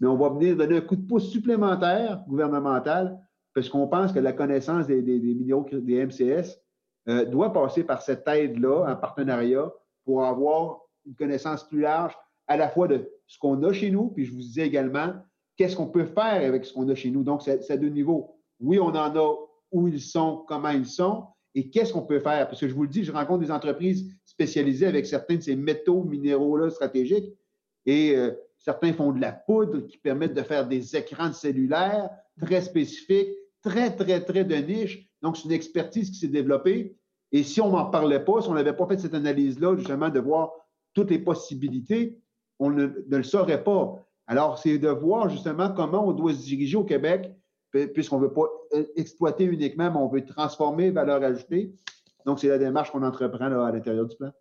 Mais 0.00 0.06
on 0.06 0.16
va 0.16 0.28
venir 0.30 0.56
donner 0.56 0.76
un 0.76 0.80
coup 0.80 0.96
de 0.96 1.06
pouce 1.06 1.30
supplémentaire 1.30 2.24
gouvernemental 2.28 3.18
parce 3.54 3.68
qu'on 3.68 3.88
pense 3.88 4.12
que 4.12 4.20
la 4.20 4.32
connaissance 4.32 4.86
des, 4.86 5.02
minéraux, 5.02 5.66
des 5.72 6.06
MCS, 6.06 6.60
euh, 7.08 7.24
doit 7.24 7.52
passer 7.52 7.84
par 7.84 8.02
cette 8.02 8.28
aide-là 8.28 8.84
en 8.86 8.96
partenariat 8.96 9.72
pour 10.04 10.24
avoir 10.24 10.82
une 11.06 11.14
connaissance 11.14 11.66
plus 11.66 11.80
large 11.80 12.16
à 12.46 12.56
la 12.56 12.68
fois 12.68 12.86
de 12.86 13.10
ce 13.26 13.38
qu'on 13.38 13.62
a 13.62 13.72
chez 13.72 13.90
nous, 13.90 14.10
puis 14.10 14.24
je 14.26 14.32
vous 14.32 14.38
disais 14.38 14.66
également 14.66 15.14
qu'est-ce 15.56 15.74
qu'on 15.74 15.86
peut 15.86 16.04
faire 16.04 16.46
avec 16.46 16.64
ce 16.64 16.72
qu'on 16.72 16.88
a 16.88 16.94
chez 16.94 17.10
nous. 17.10 17.22
Donc, 17.22 17.42
c'est 17.42 17.70
à 17.70 17.76
deux 17.76 17.88
niveaux. 17.88 18.38
Oui, 18.60 18.78
on 18.78 18.88
en 18.88 19.16
a 19.16 19.36
où 19.72 19.88
ils 19.88 20.00
sont, 20.00 20.44
comment 20.46 20.70
ils 20.70 20.86
sont, 20.86 21.24
et 21.54 21.70
qu'est-ce 21.70 21.92
qu'on 21.92 22.02
peut 22.02 22.20
faire? 22.20 22.46
Parce 22.46 22.60
que 22.60 22.68
je 22.68 22.74
vous 22.74 22.82
le 22.82 22.88
dis, 22.88 23.04
je 23.04 23.12
rencontre 23.12 23.40
des 23.40 23.50
entreprises 23.50 24.14
spécialisées 24.24 24.86
avec 24.86 25.06
certains 25.06 25.36
de 25.36 25.42
ces 25.42 25.56
métaux, 25.56 26.04
minéraux-là 26.04 26.70
stratégiques 26.70 27.34
et 27.86 28.16
euh, 28.16 28.32
certains 28.58 28.92
font 28.92 29.12
de 29.12 29.20
la 29.20 29.32
poudre 29.32 29.80
qui 29.86 29.98
permettent 29.98 30.34
de 30.34 30.42
faire 30.42 30.66
des 30.66 30.96
écrans 30.96 31.32
cellulaires 31.32 32.10
très 32.40 32.60
spécifiques, 32.60 33.30
très, 33.62 33.94
très, 33.94 34.24
très 34.24 34.44
de 34.44 34.56
niche. 34.56 35.08
Donc, 35.22 35.36
c'est 35.36 35.44
une 35.44 35.52
expertise 35.52 36.10
qui 36.10 36.16
s'est 36.16 36.28
développée. 36.28 36.96
Et 37.32 37.42
si 37.42 37.60
on 37.60 37.70
n'en 37.70 37.86
parlait 37.86 38.24
pas, 38.24 38.40
si 38.40 38.48
on 38.48 38.54
n'avait 38.54 38.72
pas 38.72 38.86
fait 38.86 38.98
cette 38.98 39.14
analyse-là, 39.14 39.76
justement, 39.76 40.08
de 40.08 40.20
voir 40.20 40.52
toutes 40.94 41.10
les 41.10 41.18
possibilités, 41.18 42.18
on 42.58 42.70
ne, 42.70 42.86
le 43.08 43.22
saurait 43.22 43.62
pas. 43.62 44.04
Alors, 44.26 44.58
c'est 44.58 44.78
de 44.78 44.88
voir 44.88 45.28
justement 45.28 45.72
comment 45.72 46.06
on 46.06 46.12
doit 46.12 46.32
se 46.32 46.44
diriger 46.44 46.76
au 46.76 46.84
Québec, 46.84 47.32
puisqu'on 47.94 48.18
ne 48.18 48.26
veut 48.26 48.32
pas 48.32 48.46
euh, 48.74 48.84
exploiter 48.96 49.44
uniquement, 49.44 49.90
mais 49.90 49.98
on 49.98 50.08
veut 50.08 50.24
transformer 50.24 50.90
valeur 50.90 51.22
ajoutée. 51.22 51.74
Donc, 52.24 52.40
c'est 52.40 52.48
la 52.48 52.58
démarche 52.58 52.90
qu'on 52.90 53.02
entreprend 53.02 53.46
à 53.46 53.72
l'intérieur 53.72 54.06
du 54.06 54.16
plan. 54.16 54.32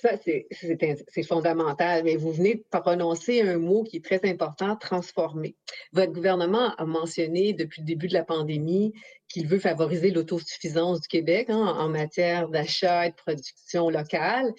Ça, 0.00 0.12
c'est 0.22 1.22
fondamental. 1.22 2.04
Mais 2.04 2.16
vous 2.16 2.32
venez 2.32 2.54
de 2.54 2.64
prononcer 2.70 3.42
un 3.42 3.58
mot 3.58 3.82
qui 3.82 3.98
est 3.98 4.04
très 4.04 4.20
important, 4.24 4.74
transformer. 4.76 5.56
Votre 5.92 6.12
gouvernement 6.12 6.74
a 6.76 6.86
mentionné 6.86 7.52
depuis 7.52 7.82
le 7.82 7.86
début 7.86 8.08
de 8.08 8.14
la 8.14 8.24
pandémie 8.24 8.94
qu'il 9.28 9.46
veut 9.46 9.58
favoriser 9.58 10.10
l'autosuffisance 10.10 11.02
du 11.02 11.08
Québec 11.08 11.50
hein, 11.50 11.76
en 11.78 11.88
matière 11.90 12.48
d'achat 12.48 13.06
et 13.06 13.10
de 13.10 13.14
production 13.14 13.90
locale. 13.90 14.54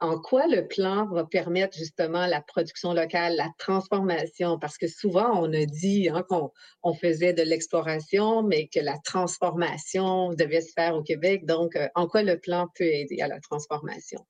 En 0.00 0.18
quoi 0.18 0.48
le 0.48 0.66
plan 0.66 1.06
va 1.06 1.24
permettre 1.24 1.76
justement 1.76 2.26
la 2.26 2.40
production 2.40 2.92
locale, 2.92 3.36
la 3.36 3.50
transformation? 3.58 4.58
Parce 4.58 4.76
que 4.76 4.88
souvent, 4.88 5.40
on 5.40 5.52
a 5.52 5.66
dit 5.66 6.08
hein, 6.08 6.24
qu'on 6.28 6.94
faisait 6.94 7.34
de 7.34 7.42
l'exploration, 7.42 8.42
mais 8.42 8.66
que 8.66 8.80
la 8.80 8.98
transformation 9.04 10.30
devait 10.30 10.62
se 10.62 10.72
faire 10.72 10.96
au 10.96 11.02
Québec. 11.02 11.46
Donc, 11.46 11.76
euh, 11.76 11.86
en 11.94 12.08
quoi 12.08 12.22
le 12.22 12.40
plan 12.40 12.66
peut 12.74 12.84
aider 12.84 13.20
à 13.20 13.28
la 13.28 13.38
transformation? 13.40 14.26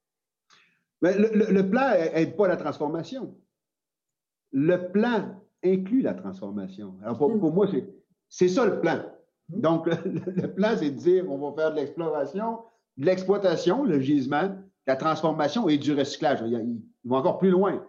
Mais 1.02 1.16
le, 1.16 1.62
plan 1.68 1.90
n'aide 1.92 2.36
pas 2.36 2.48
la 2.48 2.56
transformation. 2.56 3.34
Le 4.52 4.90
plan 4.90 5.34
inclut 5.64 6.02
la 6.02 6.14
transformation. 6.14 6.96
Alors, 7.02 7.18
pour, 7.18 7.52
moi, 7.52 7.66
c'est 8.28 8.48
ça 8.48 8.66
le 8.66 8.80
plan. 8.80 9.02
Donc, 9.48 9.86
le, 9.86 10.46
plan, 10.54 10.76
c'est 10.76 10.90
de 10.90 10.96
dire 10.96 11.30
on 11.30 11.38
va 11.38 11.54
faire 11.56 11.70
de 11.72 11.76
l'exploration, 11.76 12.58
de 12.96 13.06
l'exploitation, 13.06 13.84
le 13.84 14.00
gisement, 14.00 14.54
la 14.86 14.96
transformation 14.96 15.68
et 15.68 15.78
du 15.78 15.94
recyclage. 15.94 16.40
Ils, 16.46 16.82
vont 17.04 17.16
encore 17.16 17.38
plus 17.38 17.50
loin. 17.50 17.84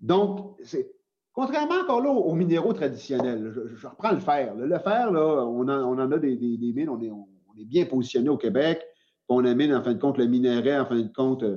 Donc, 0.00 0.56
c'est. 0.62 0.90
Contrairement 1.32 1.80
encore 1.82 2.00
là 2.00 2.10
aux 2.10 2.32
minéraux 2.32 2.72
traditionnels, 2.74 3.52
je, 3.52 3.86
reprends 3.88 4.12
le 4.12 4.20
fer. 4.20 4.54
Le 4.54 4.78
fer, 4.78 5.10
là, 5.10 5.44
on, 5.44 5.66
en, 5.66 6.12
a 6.12 6.18
des, 6.18 6.36
mines, 6.36 6.88
on 6.88 7.00
est, 7.00 7.10
on 7.10 7.26
est, 7.58 7.64
bien 7.64 7.86
positionné 7.86 8.28
au 8.28 8.36
Québec. 8.36 8.80
On 9.28 9.44
amène, 9.44 9.74
en 9.74 9.82
fin 9.82 9.94
de 9.94 9.98
compte, 9.98 10.16
le 10.18 10.26
minerai, 10.26 10.78
en 10.78 10.86
fin 10.86 11.00
de 11.00 11.12
compte, 11.12 11.42
euh, 11.42 11.56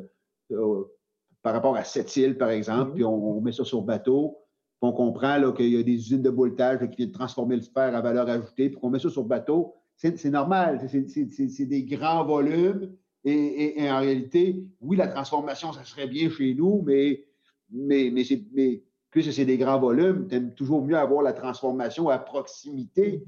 par 1.41 1.53
rapport 1.53 1.75
à 1.75 1.83
cette 1.83 2.15
île, 2.15 2.37
par 2.37 2.49
exemple, 2.49 2.93
puis 2.93 3.03
on, 3.03 3.39
met 3.41 3.51
ça 3.51 3.63
sur 3.63 3.81
bateau. 3.81 4.37
on 4.81 4.91
comprend 4.91 5.51
qu'il 5.53 5.69
y 5.69 5.77
a 5.77 5.83
des 5.83 5.93
usines 5.93 6.21
de 6.21 6.29
boltage 6.29 6.79
qui 6.89 6.97
viennent 6.97 7.11
transformer 7.11 7.55
le 7.55 7.61
fer 7.61 7.95
à 7.95 8.01
valeur 8.01 8.27
ajoutée, 8.29 8.69
puis 8.69 8.79
qu'on 8.79 8.89
met 8.89 8.99
ça 8.99 9.09
sur 9.09 9.23
bateau. 9.23 9.73
C'est 9.95 10.29
normal, 10.29 10.79
c'est 10.89 11.65
des 11.65 11.83
grands 11.83 12.25
volumes. 12.25 12.91
Et, 13.23 13.89
en 13.89 13.99
réalité, 13.99 14.63
oui, 14.79 14.95
la 14.95 15.07
transformation, 15.07 15.73
ça 15.73 15.83
serait 15.83 16.07
bien 16.07 16.29
chez 16.29 16.53
nous, 16.53 16.81
mais, 16.85 17.25
mais, 17.71 18.09
mais, 18.13 18.23
mais 18.53 18.83
puisque 19.09 19.33
c'est 19.33 19.45
des 19.45 19.57
grands 19.57 19.79
volumes, 19.79 20.27
tu 20.29 20.53
toujours 20.53 20.85
mieux 20.85 20.97
avoir 20.97 21.23
la 21.23 21.33
transformation 21.33 22.09
à 22.09 22.19
proximité 22.19 23.23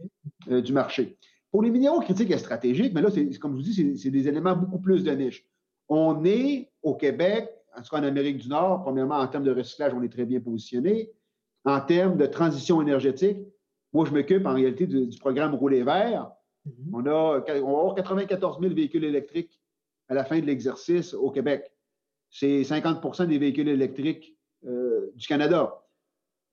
euh, 0.49 0.61
du 0.61 0.73
marché. 0.73 1.17
Pour 1.51 1.63
les 1.63 1.71
minéraux 1.71 1.99
critiques 1.99 2.31
et 2.31 2.37
stratégiques, 2.37 2.93
mais 2.93 3.01
là, 3.01 3.09
comme 3.41 3.53
je 3.53 3.57
vous 3.57 3.63
dis, 3.63 3.97
c'est 3.97 4.11
des 4.11 4.27
éléments 4.27 4.55
beaucoup 4.55 4.79
plus 4.79 5.03
de 5.03 5.11
niche. 5.11 5.48
On 5.89 6.23
est 6.23 6.69
au 6.83 6.95
Québec, 6.95 7.49
en 7.75 7.81
tout 7.81 7.89
cas 7.89 7.99
en 7.99 8.03
Amérique 8.03 8.37
du 8.37 8.47
Nord, 8.47 8.83
premièrement, 8.83 9.17
en 9.17 9.27
termes 9.27 9.43
de 9.43 9.51
recyclage, 9.51 9.93
on 9.93 10.03
est 10.03 10.11
très 10.11 10.25
bien 10.25 10.39
positionné. 10.39 11.11
En 11.65 11.81
termes 11.81 12.17
de 12.17 12.25
transition 12.25 12.81
énergétique, 12.81 13.39
moi, 13.91 14.05
je 14.05 14.11
m'occupe 14.11 14.45
en 14.45 14.53
réalité 14.53 14.85
du, 14.85 15.09
programme 15.19 15.55
Rouler 15.55 15.83
vert. 15.83 16.31
Mm-hmm. 16.67 16.89
On, 16.93 17.05
a, 17.05 17.61
on 17.61 17.73
va 17.73 17.79
avoir 17.79 17.95
94 17.95 18.61
000 18.61 18.73
véhicules 18.73 19.03
électriques 19.03 19.59
à 20.07 20.13
la 20.13 20.23
fin 20.23 20.39
de 20.39 20.45
l'exercice 20.45 21.13
au 21.13 21.31
Québec. 21.31 21.71
C'est 22.29 22.61
50% 22.61 23.27
des 23.27 23.39
véhicules 23.39 23.67
électriques 23.67 24.37
euh, 24.65 25.11
du 25.15 25.27
Canada. 25.27 25.83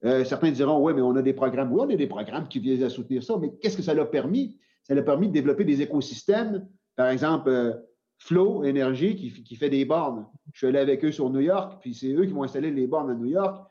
Euh, 0.05 0.25
certains 0.25 0.50
diront, 0.50 0.78
oui, 0.83 0.93
mais 0.95 1.02
on 1.02 1.16
a 1.16 1.23
des 1.23 1.33
programmes. 1.33 1.73
Oui, 1.73 1.81
on 1.83 1.90
a 1.90 1.97
des 1.97 2.07
programmes 2.07 2.49
qui 2.49 2.61
viennent 2.61 2.83
à 2.83 2.90
soutenir 2.90 3.23
ça, 3.23 3.37
mais 3.38 3.52
qu'est-ce 3.61 3.76
que 3.76 3.83
ça 3.83 3.95
l'a 3.95 4.05
permis? 4.05 4.59
Ça 4.83 4.95
l'a 4.95 5.02
permis 5.02 5.28
de 5.28 5.33
développer 5.33 5.64
des 5.64 5.83
écosystèmes. 5.83 6.66
Par 6.95 7.09
exemple, 7.09 7.49
euh, 7.49 7.73
Flow 8.18 8.64
Énergie 8.64 9.14
qui, 9.16 9.56
fait 9.56 9.68
des 9.68 9.85
bornes. 9.85 10.26
Je 10.52 10.58
suis 10.58 10.66
allé 10.66 10.78
avec 10.78 11.04
eux 11.04 11.12
sur 11.12 11.30
New 11.30 11.40
York, 11.40 11.78
puis 11.80 11.94
c'est 11.94 12.12
eux 12.12 12.25
qui 12.25 12.32
vont 12.32 12.44
installer 12.44 12.70
les 12.70 12.87
bornes 12.87 13.11
à 13.11 13.14
New 13.14 13.26
York. 13.26 13.66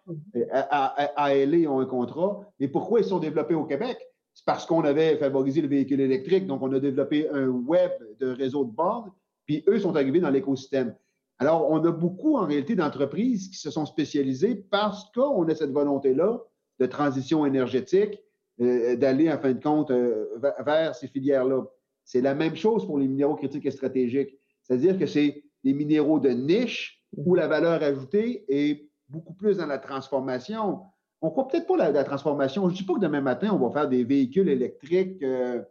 ALE 0.52 1.68
ont 1.68 1.80
un 1.80 1.86
contrat. 1.86 2.42
Mais 2.60 2.68
pourquoi 2.68 3.00
ils 3.00 3.06
sont 3.06 3.20
développés 3.20 3.56
au 3.56 3.66
Québec? 3.66 3.98
C'est 4.34 4.46
parce 4.46 4.66
qu'on 4.66 4.84
avait 4.84 5.18
favorisé 5.18 5.62
le 5.62 5.68
véhicule 5.68 6.02
électrique, 6.02 6.46
donc 6.46 6.62
on 6.62 6.72
a 6.74 6.80
développé 6.80 7.30
un 7.30 7.48
web 7.48 7.92
de 8.20 8.28
réseau 8.28 8.66
de 8.66 8.72
bornes, 8.72 9.12
puis 9.46 9.64
eux 9.68 9.80
sont 9.80 9.96
arrivés 9.96 10.20
dans 10.20 10.30
l'écosystème. 10.30 10.96
Alors, 11.40 11.70
on 11.70 11.84
a 11.84 11.92
beaucoup 11.92 12.38
en 12.38 12.46
réalité 12.46 12.76
d'entreprises 12.76 13.50
qui 13.50 13.58
se 13.58 13.72
sont 13.72 13.86
spécialisées 13.86 14.56
parce 14.56 15.12
qu'on 15.12 15.48
a 15.48 15.56
cette 15.56 15.72
volonté-là 15.72 16.42
de 16.80 16.86
transition 16.86 17.46
énergétique, 17.46 18.22
euh, 18.62 18.96
d'aller 18.96 19.32
en 19.32 19.38
fin 19.38 19.54
de 19.54 19.62
compte 19.62 19.92
euh, 19.92 20.28
vers 20.66 20.96
ces 20.96 21.08
filières-là. 21.08 21.64
C'est 22.06 22.22
la 22.22 22.36
même 22.36 22.56
chose 22.56 22.86
pour 22.86 23.00
les 23.00 23.08
minéraux 23.08 23.36
critiques 23.36 23.66
et 23.66 23.72
stratégiques. 23.72 24.38
C'est-à-dire 24.64 24.98
que 24.98 25.06
c'est 25.06 25.44
des 25.64 25.74
minéraux 25.74 26.20
de 26.20 26.30
niche 26.30 27.04
où 27.18 27.36
la 27.36 27.48
valeur 27.48 27.82
ajoutée 27.84 28.46
est 28.48 28.90
beaucoup 29.10 29.34
plus 29.34 29.58
dans 29.58 29.66
la 29.66 29.80
transformation. 29.80 30.82
On 31.22 31.28
ne 31.28 31.32
croit 31.32 31.48
peut-être 31.48 31.68
pas 31.68 31.92
la, 31.92 32.04
transformation. 32.04 32.68
Je 32.70 32.74
ne 32.74 32.78
dis 32.78 32.84
pas 32.84 32.94
que 32.94 33.00
demain 33.00 33.22
matin, 33.22 33.52
on 33.52 33.68
va 33.68 33.74
faire 33.74 33.90
des 33.90 34.04
véhicules 34.04 34.50
électriques 34.50 35.22
euh, 35.24 35.62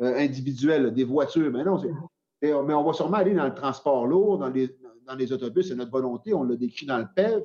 euh, 0.00 0.16
individuels, 0.16 0.92
des 0.94 1.04
voitures. 1.04 1.50
Mais 1.50 1.64
non, 1.64 1.80
mais 2.40 2.74
on 2.74 2.84
va 2.84 2.92
sûrement 2.92 3.18
aller 3.18 3.34
dans 3.34 3.46
le 3.46 3.54
transport 3.54 4.06
lourd, 4.06 4.38
dans 4.38 4.48
les, 4.48 4.68
dans 5.06 5.14
les 5.14 5.32
autobus, 5.32 5.68
c'est 5.68 5.74
notre 5.74 5.90
volonté, 5.90 6.34
on 6.34 6.44
l'a 6.44 6.56
décrit 6.56 6.86
dans 6.86 6.98
le 6.98 7.06
PEV. 7.14 7.42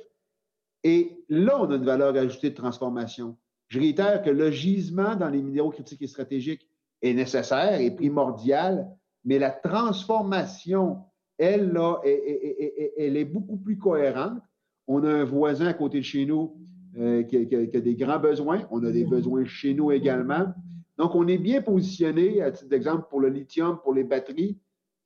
Et 0.84 1.24
là, 1.30 1.60
on 1.62 1.70
a 1.72 1.76
une 1.76 1.86
valeur 1.86 2.16
ajoutée 2.16 2.52
de 2.52 2.56
transformation. 2.56 3.38
Je 3.68 3.80
réitère 3.80 4.22
que 4.22 4.30
le 4.30 4.52
gisement 4.52 5.16
dans 5.16 5.30
les 5.30 5.42
minéraux 5.42 5.72
critiques 5.72 6.02
et 6.02 6.08
stratégiques 6.08 6.70
est 7.02 7.14
nécessaire 7.14 7.80
et 7.80 7.92
primordiale, 7.92 8.88
mais 9.24 9.40
la 9.40 9.52
transformation, 9.52 11.04
elle, 11.38 11.72
là, 11.72 12.00
elle 12.04 13.18
est 13.18 13.26
beaucoup 13.26 13.58
plus 13.58 13.78
cohérente. 13.78 14.42
On 14.88 15.04
a 15.04 15.10
un 15.10 15.24
voisin 15.24 15.68
à 15.68 15.74
côté 15.74 16.00
de 16.00 16.04
chez 16.04 16.26
nous 16.26 16.56
euh, 16.98 17.24
qui, 17.24 17.38
a, 17.38 17.82
des 17.82 17.96
grands 17.96 18.20
besoins. 18.20 18.66
On 18.72 18.84
a 18.84 18.92
des 18.92 19.04
besoins 19.04 19.46
chez 19.46 19.74
nous 19.74 19.92
également. 19.92 20.54
Donc, 20.98 21.14
on 21.14 21.28
est 21.28 21.38
bien 21.38 21.62
positionné, 21.62 22.42
à 22.42 22.52
titre 22.52 22.70
d'exemple, 22.70 23.06
pour 23.10 23.20
le 23.20 23.30
lithium, 23.30 23.78
pour 23.84 23.94
les 23.94 24.04
batteries, 24.04 24.58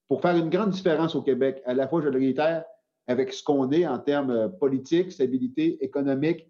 pour 0.08 0.22
faire 0.22 0.38
une 0.38 0.50
grande 0.50 0.70
différence 0.70 1.16
au 1.16 1.22
Québec. 1.22 1.62
À 1.66 1.74
la 1.74 1.88
fois, 1.88 2.02
je 2.02 2.08
le 2.08 2.18
réitère, 2.18 2.64
avec 3.08 3.34
ce 3.34 3.44
qu'on 3.44 3.72
est 3.72 3.86
en 3.86 4.00
termes 4.00 4.52
politiques, 4.60 5.12
stabilité 5.12 5.84
économique, 5.84 6.48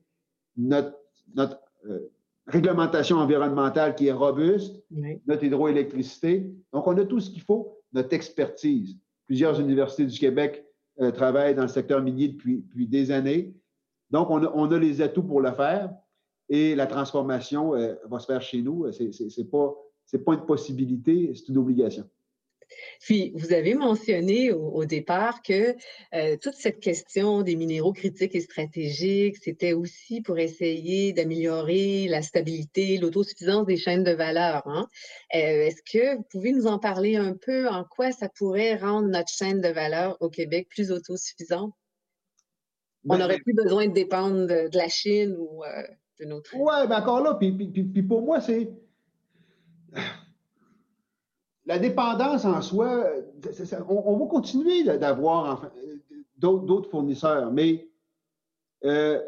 notre, 0.58 0.96
notre 1.34 1.60
euh, 1.86 2.12
réglementation 2.52 3.18
environnementale 3.18 3.96
qui 3.96 4.08
est 4.08 4.12
robuste, 4.12 4.84
notre 5.26 5.44
hydroélectricité. 5.44 6.52
Donc, 6.74 6.88
on 6.88 6.98
a 6.98 7.06
tout 7.06 7.20
ce 7.20 7.30
qu'il 7.30 7.42
faut, 7.42 7.80
notre 7.94 8.14
expertise. 8.14 8.98
Plusieurs 9.26 9.60
universités 9.60 10.06
du 10.06 10.20
Québec 10.20 10.66
euh, 11.00 11.12
travaillent 11.12 11.56
dans 11.56 11.64
le 11.64 11.68
secteur 11.68 12.02
minier 12.02 12.30
depuis, 12.30 12.88
des 12.88 13.12
années. 13.12 13.54
Donc, 14.10 14.30
on 14.30 14.72
a, 14.72 14.80
les 14.80 15.02
atouts 15.02 15.24
pour 15.24 15.42
le 15.42 15.52
faire 15.54 15.94
et 16.50 16.76
la 16.76 16.86
transformation 16.86 17.76
euh, 17.76 17.96
va 18.10 18.20
se 18.20 18.26
faire 18.26 18.42
chez 18.42 18.62
nous. 18.62 18.92
Ce 18.92 19.04
n'est 19.04 19.48
pas, 19.48 19.74
pas 20.26 20.34
une 20.34 20.46
possibilité, 20.46 21.32
c'est 21.34 21.48
une 21.48 21.58
obligation. 21.58 22.10
Puis, 23.00 23.32
vous 23.36 23.54
avez 23.54 23.74
mentionné 23.74 24.52
au, 24.52 24.86
départ 24.86 25.42
que 25.42 25.76
euh, 26.14 26.38
toute 26.38 26.56
cette 26.56 26.80
question 26.80 27.42
des 27.42 27.56
minéraux 27.56 27.94
critiques 27.94 28.36
et 28.36 28.42
stratégiques, 28.42 29.38
c'était 29.42 29.74
aussi 29.74 30.22
pour 30.22 30.38
essayer 30.40 31.14
d'améliorer 31.14 32.08
la 32.08 32.22
stabilité, 32.22 32.98
l'autosuffisance 32.98 33.66
des 33.66 33.78
chaînes 33.78 34.04
de 34.04 34.12
valeur. 34.12 34.68
Hein. 34.68 34.88
Euh, 35.36 35.68
est-ce 35.68 35.82
que 35.84 36.18
vous 36.18 36.26
pouvez 36.30 36.52
nous 36.52 36.68
en 36.68 36.80
parler 36.80 37.16
un 37.16 37.34
peu? 37.34 37.68
En 37.68 37.84
quoi 37.84 38.12
ça 38.12 38.30
pourrait 38.30 38.76
rendre 38.76 39.08
notre 39.08 39.30
chaîne 39.30 39.62
de 39.62 39.70
valeur 39.70 40.18
au 40.20 40.30
Québec 40.30 40.68
plus 40.70 40.92
autosuffisante? 40.92 41.74
On 43.08 43.18
n'aurait 43.18 43.38
ben 43.38 43.44
plus 43.44 43.54
besoin 43.54 43.88
de 43.88 43.94
dépendre 43.94 44.46
de, 44.46 44.78
la 44.78 44.88
Chine 44.88 45.36
ou 45.38 45.64
euh, 45.64 45.84
de 46.20 46.26
notre. 46.26 46.56
Oui, 46.56 46.74
mais 46.88 46.96
encore 46.96 47.24
là, 47.24 47.34
puis, 47.34 47.52
puis 47.52 48.04
pour 48.04 48.22
moi, 48.22 48.40
c'est 48.42 48.70
la 51.66 51.80
dépendance 51.80 52.46
en 52.46 52.62
soi, 52.62 53.06
on, 53.88 54.18
va 54.18 54.26
continuer 54.26 54.84
d'avoir 54.84 55.72
d'autres 56.38 56.90
fournisseurs, 56.90 57.52
mais 57.52 57.88
euh, 58.84 59.20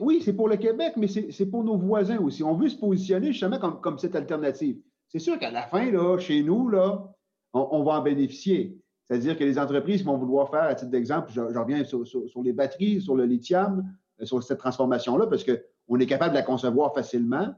oui, 0.00 0.20
c'est 0.22 0.32
pour 0.32 0.48
le 0.48 0.56
Québec, 0.56 0.94
mais 0.96 1.08
c'est 1.08 1.46
pour 1.46 1.64
nos 1.64 1.76
voisins 1.76 2.18
aussi. 2.18 2.42
On 2.42 2.54
veut 2.54 2.68
se 2.68 2.76
positionner 2.76 3.32
justement 3.32 3.58
comme, 3.58 3.98
cette 3.98 4.16
alternative. 4.16 4.78
C'est 5.08 5.18
sûr 5.18 5.38
qu'à 5.38 5.50
la 5.50 5.62
fin, 5.62 5.90
là, 5.90 6.18
chez 6.18 6.42
nous, 6.42 6.68
là, 6.68 7.08
on, 7.52 7.82
va 7.82 7.92
en 7.92 8.02
bénéficier. 8.02 8.78
C'est-à-dire 9.08 9.36
que 9.36 9.44
les 9.44 9.58
entreprises 9.58 10.04
vont 10.04 10.16
vouloir 10.16 10.50
faire, 10.50 10.62
à 10.64 10.74
titre 10.74 10.90
d'exemple, 10.90 11.30
je, 11.32 11.40
reviens 11.40 11.82
sur, 11.84 12.04
les 12.42 12.52
batteries, 12.52 13.00
sur 13.00 13.16
le 13.16 13.24
lithium, 13.24 13.84
euh, 14.20 14.24
sur 14.24 14.42
cette 14.42 14.58
transformation-là, 14.58 15.26
parce 15.26 15.44
qu'on 15.44 15.98
est 15.98 16.06
capable 16.06 16.32
de 16.32 16.38
la 16.38 16.44
concevoir 16.44 16.94
facilement. 16.94 17.54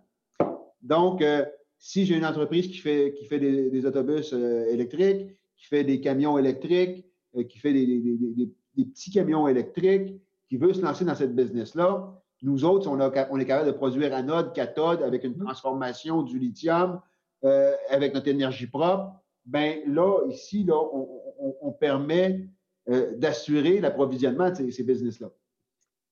Donc, 0.80 1.20
euh, 1.20 1.44
si 1.84 2.06
j'ai 2.06 2.16
une 2.16 2.24
entreprise 2.24 2.68
qui 2.68 2.78
fait, 2.78 3.12
qui 3.18 3.24
fait 3.26 3.40
des, 3.40 3.84
autobus 3.84 4.32
euh, 4.32 4.66
électriques, 4.70 5.36
qui 5.56 5.66
fait 5.66 5.82
des 5.82 6.00
camions 6.00 6.38
électriques, 6.38 7.04
euh, 7.36 7.42
qui 7.42 7.58
fait 7.58 7.72
des, 7.72 8.48
petits 8.76 9.10
camions 9.10 9.48
électriques, 9.48 10.14
qui 10.48 10.58
veut 10.58 10.72
se 10.72 10.80
lancer 10.80 11.04
dans 11.04 11.16
cette 11.16 11.34
business-là, 11.34 12.22
nous 12.42 12.64
autres, 12.64 12.88
on, 12.88 13.00
on, 13.00 13.38
est 13.38 13.44
capable 13.44 13.66
de 13.66 13.72
produire 13.72 14.14
anode, 14.14 14.52
cathode 14.52 15.02
avec 15.02 15.24
une 15.24 15.32
mm-hmm. 15.32 15.44
transformation 15.44 16.22
du 16.22 16.38
lithium, 16.38 17.00
euh, 17.44 17.74
avec 17.90 18.14
notre 18.14 18.28
énergie 18.28 18.68
propre. 18.68 19.14
Ben 19.44 19.80
là, 19.86 20.20
ici, 20.28 20.62
là, 20.62 20.76
on, 20.78 21.72
permet 21.72 22.48
euh, 22.88 23.16
d'assurer 23.16 23.80
l'approvisionnement 23.80 24.50
de 24.50 24.70
ces, 24.70 24.84
business-là. 24.84 25.30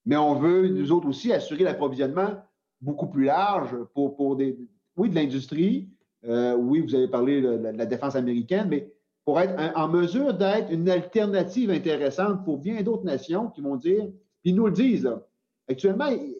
Mais 0.05 0.17
on 0.17 0.35
veut, 0.35 0.67
nous 0.69 0.91
autres 0.91 1.07
aussi, 1.07 1.33
assurer 1.33 1.62
l'approvisionnement 1.62 2.43
beaucoup 2.81 3.07
plus 3.07 3.27
large 3.27 3.77
pour, 3.95 4.17
pour 4.17 4.35
des, 4.35 4.59
oui, 4.97 5.09
de 5.09 5.14
l'industrie. 5.14 5.88
Euh, 6.25 6.54
oui, 6.54 6.80
vous 6.80 6.94
avez 6.94 7.09
parlé 7.09 7.40
de, 7.40 7.49
la 7.49 7.87
défense 7.87 8.14
américaine, 8.14 8.68
mais 8.68 8.92
pour 9.25 9.40
être 9.40 9.54
en 9.76 9.88
mesure 9.88 10.35
d'être 10.35 10.70
une 10.70 10.88
alternative 10.88 11.70
intéressante 11.70 12.44
pour 12.44 12.59
bien 12.59 12.82
d'autres 12.82 13.04
nations 13.04 13.49
qui 13.49 13.61
vont 13.61 13.76
dire, 13.76 14.04
puis 14.42 14.50
ils 14.50 14.54
nous 14.54 14.66
le 14.66 14.73
disent, 14.73 15.04
là, 15.04 15.23
actuellement, 15.68 16.09
il, 16.09 16.37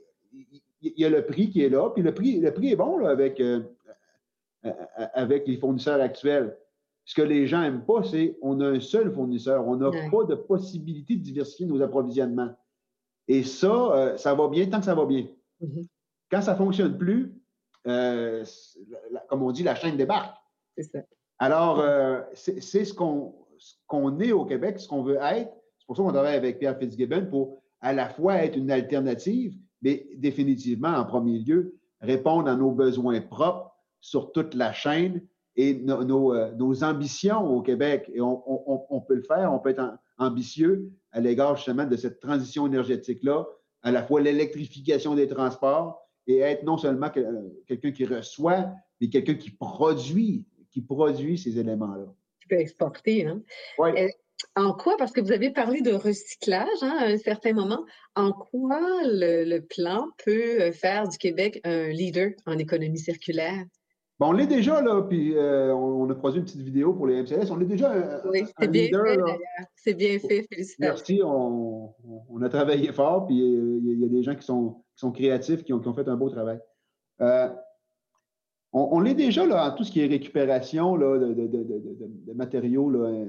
y 0.83 1.05
a 1.05 1.11
le 1.11 1.25
prix 1.25 1.51
qui 1.51 1.63
est 1.63 1.69
là, 1.69 1.91
puis 1.91 2.03
le 2.03 2.13
prix, 2.13 2.41
le 2.41 2.53
prix 2.53 2.73
est 2.73 2.77
bon 2.77 2.99
là, 2.99 3.11
avec, 3.11 3.39
euh, 3.41 3.61
euh, 4.65 4.73
avec 5.15 5.47
les 5.47 5.57
fournisseurs 5.57 6.01
actuels. 6.01 6.57
Ce 7.05 7.15
que 7.15 7.23
les 7.23 7.47
gens 7.47 7.61
n'aiment 7.61 7.85
pas, 7.85 8.03
c'est 8.05 8.37
qu'on 8.41 8.61
a 8.61 8.69
un 8.69 8.81
seul 8.81 9.13
fournisseur. 9.13 9.67
On 9.67 9.77
n'a 9.77 9.91
pas 10.11 10.25
de 10.25 10.35
possibilité 10.35 11.17
de 11.17 11.23
diversifier 11.23 11.67
nos 11.67 11.83
approvisionnements. 11.83 12.55
Et 13.27 13.43
ça, 13.43 13.73
euh, 13.73 14.17
ça 14.17 14.35
va 14.35 14.49
bien 14.49 14.67
tant 14.67 14.79
que 14.79 14.85
ça 14.85 14.95
va 14.95 15.05
bien. 15.07 15.27
Mm-hmm. 15.63 15.87
Quand 16.31 16.43
ça 16.43 16.53
ne 16.53 16.57
fonctionne 16.57 16.97
plus, 16.97 17.33
comme 17.85 19.43
on 19.43 19.53
dit, 19.53 19.63
la 19.63 19.75
chaîne 19.75 19.97
débarque. 19.97 20.37
C'est 20.77 20.85
ça. 20.85 20.99
Alors, 21.39 21.83
c'est 22.35 22.85
ce 22.85 22.93
qu'on 22.95 24.21
est 24.21 24.33
au 24.33 24.45
Québec, 24.45 24.79
ce 24.79 24.89
qu'on 24.89 25.03
veut 25.03 25.19
être. 25.23 25.53
C'est 25.79 25.87
pour 25.87 25.97
ça 25.97 26.03
qu'on 26.03 26.13
travaille 26.13 26.37
avec 26.37 26.59
Pierre 26.59 26.79
Fitzgibbon 26.79 27.27
pour 27.31 27.63
à 27.81 27.93
la 27.93 28.09
fois 28.09 28.37
être 28.37 28.57
une 28.57 28.71
alternative, 28.71 29.57
mais 29.83 30.07
définitivement, 30.17 30.91
en 30.91 31.05
premier 31.05 31.39
lieu, 31.39 31.75
répondre 32.01 32.49
à 32.49 32.57
nos 32.57 32.71
besoins 32.71 33.21
propres 33.21 33.75
sur 34.01 34.33
toute 34.33 34.55
la 34.55 34.73
chaîne 34.73 35.23
et 35.57 35.75
nos, 35.75 36.35
euh, 36.35 36.83
ambitions 36.83 37.47
au 37.47 37.63
Québec. 37.63 38.11
Et 38.15 38.21
on, 38.21 39.05
peut 39.07 39.15
le 39.15 39.23
faire, 39.23 39.53
on 39.53 39.59
peut 39.59 39.71
être 39.71 39.99
ambitieux 40.19 40.91
à 41.13 41.21
l'égard 41.21 41.57
justement 41.57 41.85
de 41.85 41.97
cette 41.97 42.21
transition 42.21 42.67
énergétique-là, 42.67 43.47
à 43.83 43.91
la 43.91 44.03
fois 44.03 44.21
l'électrification 44.21 45.15
des 45.15 45.29
transports 45.29 46.07
et 46.31 46.39
être 46.39 46.63
non 46.63 46.77
seulement 46.77 47.11
euh, 47.17 47.49
quelqu'un 47.67 47.91
qui 47.93 48.05
reçoit, 48.05 48.71
mais 49.01 49.09
quelqu'un 49.09 49.35
qui 49.35 49.51
produit, 49.51 50.47
qui 50.71 50.81
produit 50.81 51.39
ces 51.39 51.59
éléments-là. 51.59 52.07
Tu 52.39 52.49
peux 52.49 52.57
exporter, 52.57 53.27
hein? 53.27 53.43
Oui. 53.79 53.91
En 54.57 54.73
quoi, 54.73 54.97
parce 54.97 55.13
que 55.13 55.21
vous 55.21 55.33
avez 55.33 55.51
parlé 55.51 55.83
de 55.83 55.93
recyclage 55.93 56.83
hein, 56.83 56.97
à 56.99 57.05
un 57.05 57.19
certain 57.19 57.53
moment, 57.53 57.85
en 58.15 58.33
quoi 58.33 58.81
le, 59.05 59.61
plan 59.61 60.09
peut 60.25 60.63
euh, 60.63 60.73
faire 60.73 61.09
du 61.09 61.19
Québec 61.19 61.61
un 61.65 61.89
leader 61.89 62.31
en 62.47 62.57
économie 62.57 62.99
circulaire? 62.99 63.65
Bon, 64.21 64.29
on 64.29 64.33
l'est 64.33 64.47
déjà, 64.47 64.83
là, 64.83 65.01
puis 65.01 65.35
euh, 65.35 65.75
on, 65.75 66.09
a 66.11 66.15
produit 66.15 66.41
une 66.41 66.45
petite 66.45 66.61
vidéo 66.61 66.93
pour 66.93 67.07
les 67.07 67.23
MCS. 67.23 67.51
On 67.51 67.59
est 67.59 67.65
déjà 67.65 67.91
un, 67.91 68.21
oui, 68.29 68.45
c'est 68.61 68.69
bien 68.69 68.89
fait, 68.89 69.19
C'est 69.77 69.95
bien 69.95 70.19
fait, 70.19 70.47
félicitations. 70.51 70.79
Merci, 70.79 71.21
on, 71.25 72.43
a 72.43 72.49
travaillé 72.51 72.93
fort, 72.93 73.27
puis 73.27 73.41
euh, 73.41 73.81
il 73.83 73.99
y, 73.99 74.05
a 74.05 74.09
des 74.09 74.23
gens 74.23 74.35
qui 74.35 74.45
sont, 74.45 74.83
sont 75.01 75.13
créatifs, 75.13 75.65
qui 75.65 75.73
ont, 75.73 75.95
fait 75.95 76.09
un 76.09 76.17
beau 76.17 76.31
travail. 76.31 76.61
on, 78.73 79.01
l'est 79.01 79.15
déjà 79.15 79.47
là, 79.47 79.73
en 79.73 79.75
tout 79.75 79.85
ce 79.85 79.91
qui 79.91 80.01
est 80.01 80.07
récupération 80.07 80.97
là, 80.97 81.19
de, 81.19 82.33
matériaux 82.35 82.91
là, 82.91 83.25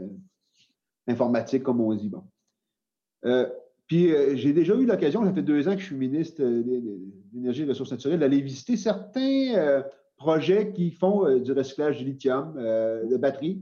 informatique, 1.07 1.63
comme 1.63 1.81
on 1.81 1.93
dit. 1.93 2.11
Euh, 3.25 3.47
puis 3.87 4.11
euh, 4.11 4.35
j'ai 4.35 4.53
déjà 4.53 4.75
eu 4.75 4.85
l'occasion, 4.85 5.23
ça 5.25 5.33
fait 5.33 5.41
deux 5.41 5.67
ans 5.67 5.73
que 5.73 5.81
je 5.81 5.85
suis 5.85 5.95
ministre 5.95 6.43
d'énergie 7.33 7.63
et 7.63 7.65
des 7.65 7.71
ressources 7.71 7.91
naturelles, 7.91 8.19
d'aller 8.19 8.41
visiter 8.41 8.77
certains 8.77 9.55
euh, 9.55 9.83
projets 10.17 10.71
qui 10.71 10.91
font 10.91 11.39
du 11.39 11.51
recyclage 11.51 11.97
du 11.97 12.05
lithium, 12.05 12.53
de 12.55 13.17
batteries, 13.17 13.61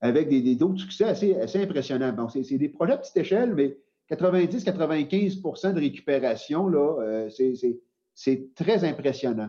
avec 0.00 0.28
des, 0.28 0.54
d'autres 0.54 0.80
succès 0.80 1.04
assez, 1.04 1.34
assez 1.36 1.60
impressionnants. 1.60 2.12
Bon, 2.12 2.28
c'est, 2.28 2.56
des 2.56 2.68
projets 2.68 2.92
à 2.92 2.98
petite 2.98 3.16
échelle, 3.16 3.54
mais 3.54 3.76
90-95% 4.10 5.74
de 5.74 5.80
récupération, 5.80 6.68
là, 6.68 7.28
c'est, 8.14 8.54
très 8.54 8.84
impressionnant. 8.84 9.48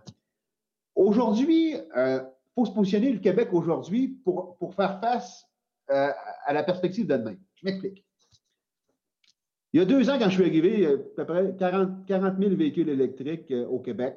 Aujourd'hui, 0.95 1.75
il 1.95 2.25
faut 2.55 2.65
se 2.65 2.71
positionner 2.71 3.11
le 3.11 3.19
Québec 3.19 3.49
aujourd'hui 3.53 4.19
pour, 4.23 4.57
faire 4.75 4.99
face 4.99 5.45
euh, 5.91 6.11
à 6.45 6.53
la 6.53 6.63
perspective 6.63 7.07
de 7.07 7.15
demain. 7.15 7.35
Je 7.55 7.65
m'explique. 7.65 8.05
Il 9.73 9.79
y 9.79 9.83
a 9.83 9.85
deux 9.85 10.09
ans, 10.09 10.17
quand 10.19 10.29
je 10.29 10.35
suis 10.35 10.43
arrivé, 10.43 10.85
à 10.85 10.97
peu 11.15 11.25
près 11.25 11.55
40, 11.57 12.07
000 12.07 12.55
véhicules 12.55 12.89
électriques 12.89 13.51
euh, 13.51 13.65
au 13.67 13.79
Québec. 13.79 14.15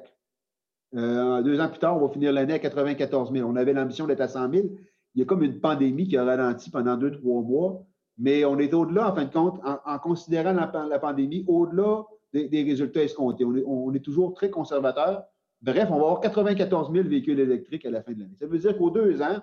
Euh, 0.95 1.41
deux 1.41 1.59
ans 1.59 1.69
plus 1.69 1.79
tard, 1.79 1.97
on 1.97 2.05
va 2.05 2.13
finir 2.13 2.31
l'année 2.31 2.53
à 2.53 2.59
94 2.59 3.31
000. 3.31 3.49
On 3.49 3.55
avait 3.55 3.73
l'ambition 3.73 4.07
d'être 4.07 4.21
à 4.21 4.27
100 4.27 4.51
000. 4.51 4.67
Il 5.15 5.19
y 5.19 5.21
a 5.21 5.25
comme 5.25 5.43
une 5.43 5.59
pandémie 5.59 6.07
qui 6.07 6.17
a 6.17 6.23
ralenti 6.23 6.69
pendant 6.69 6.97
deux, 6.97 7.11
trois 7.11 7.41
mois. 7.41 7.85
Mais 8.17 8.45
on 8.45 8.59
est 8.59 8.73
au-delà, 8.73 9.11
en 9.11 9.15
fin 9.15 9.25
de 9.25 9.33
compte, 9.33 9.59
en, 9.63 9.99
considérant 9.99 10.53
la, 10.53 10.99
pandémie, 10.99 11.43
au-delà 11.47 12.03
des, 12.33 12.63
résultats 12.63 13.03
escomptés. 13.03 13.45
On 13.45 13.55
est, 13.55 13.63
on 13.65 13.93
est, 13.93 13.99
toujours 13.99 14.33
très 14.33 14.49
conservateur. 14.49 15.23
Bref, 15.61 15.87
on 15.89 15.95
va 15.95 16.01
avoir 16.01 16.19
94 16.19 16.91
000 16.91 17.07
véhicules 17.07 17.39
électriques 17.39 17.85
à 17.85 17.91
la 17.91 18.03
fin 18.03 18.11
de 18.11 18.19
l'année. 18.19 18.35
Ça 18.39 18.45
veut 18.45 18.59
dire 18.59 18.77
qu'aux 18.77 18.91
deux 18.91 19.21
ans, 19.21 19.39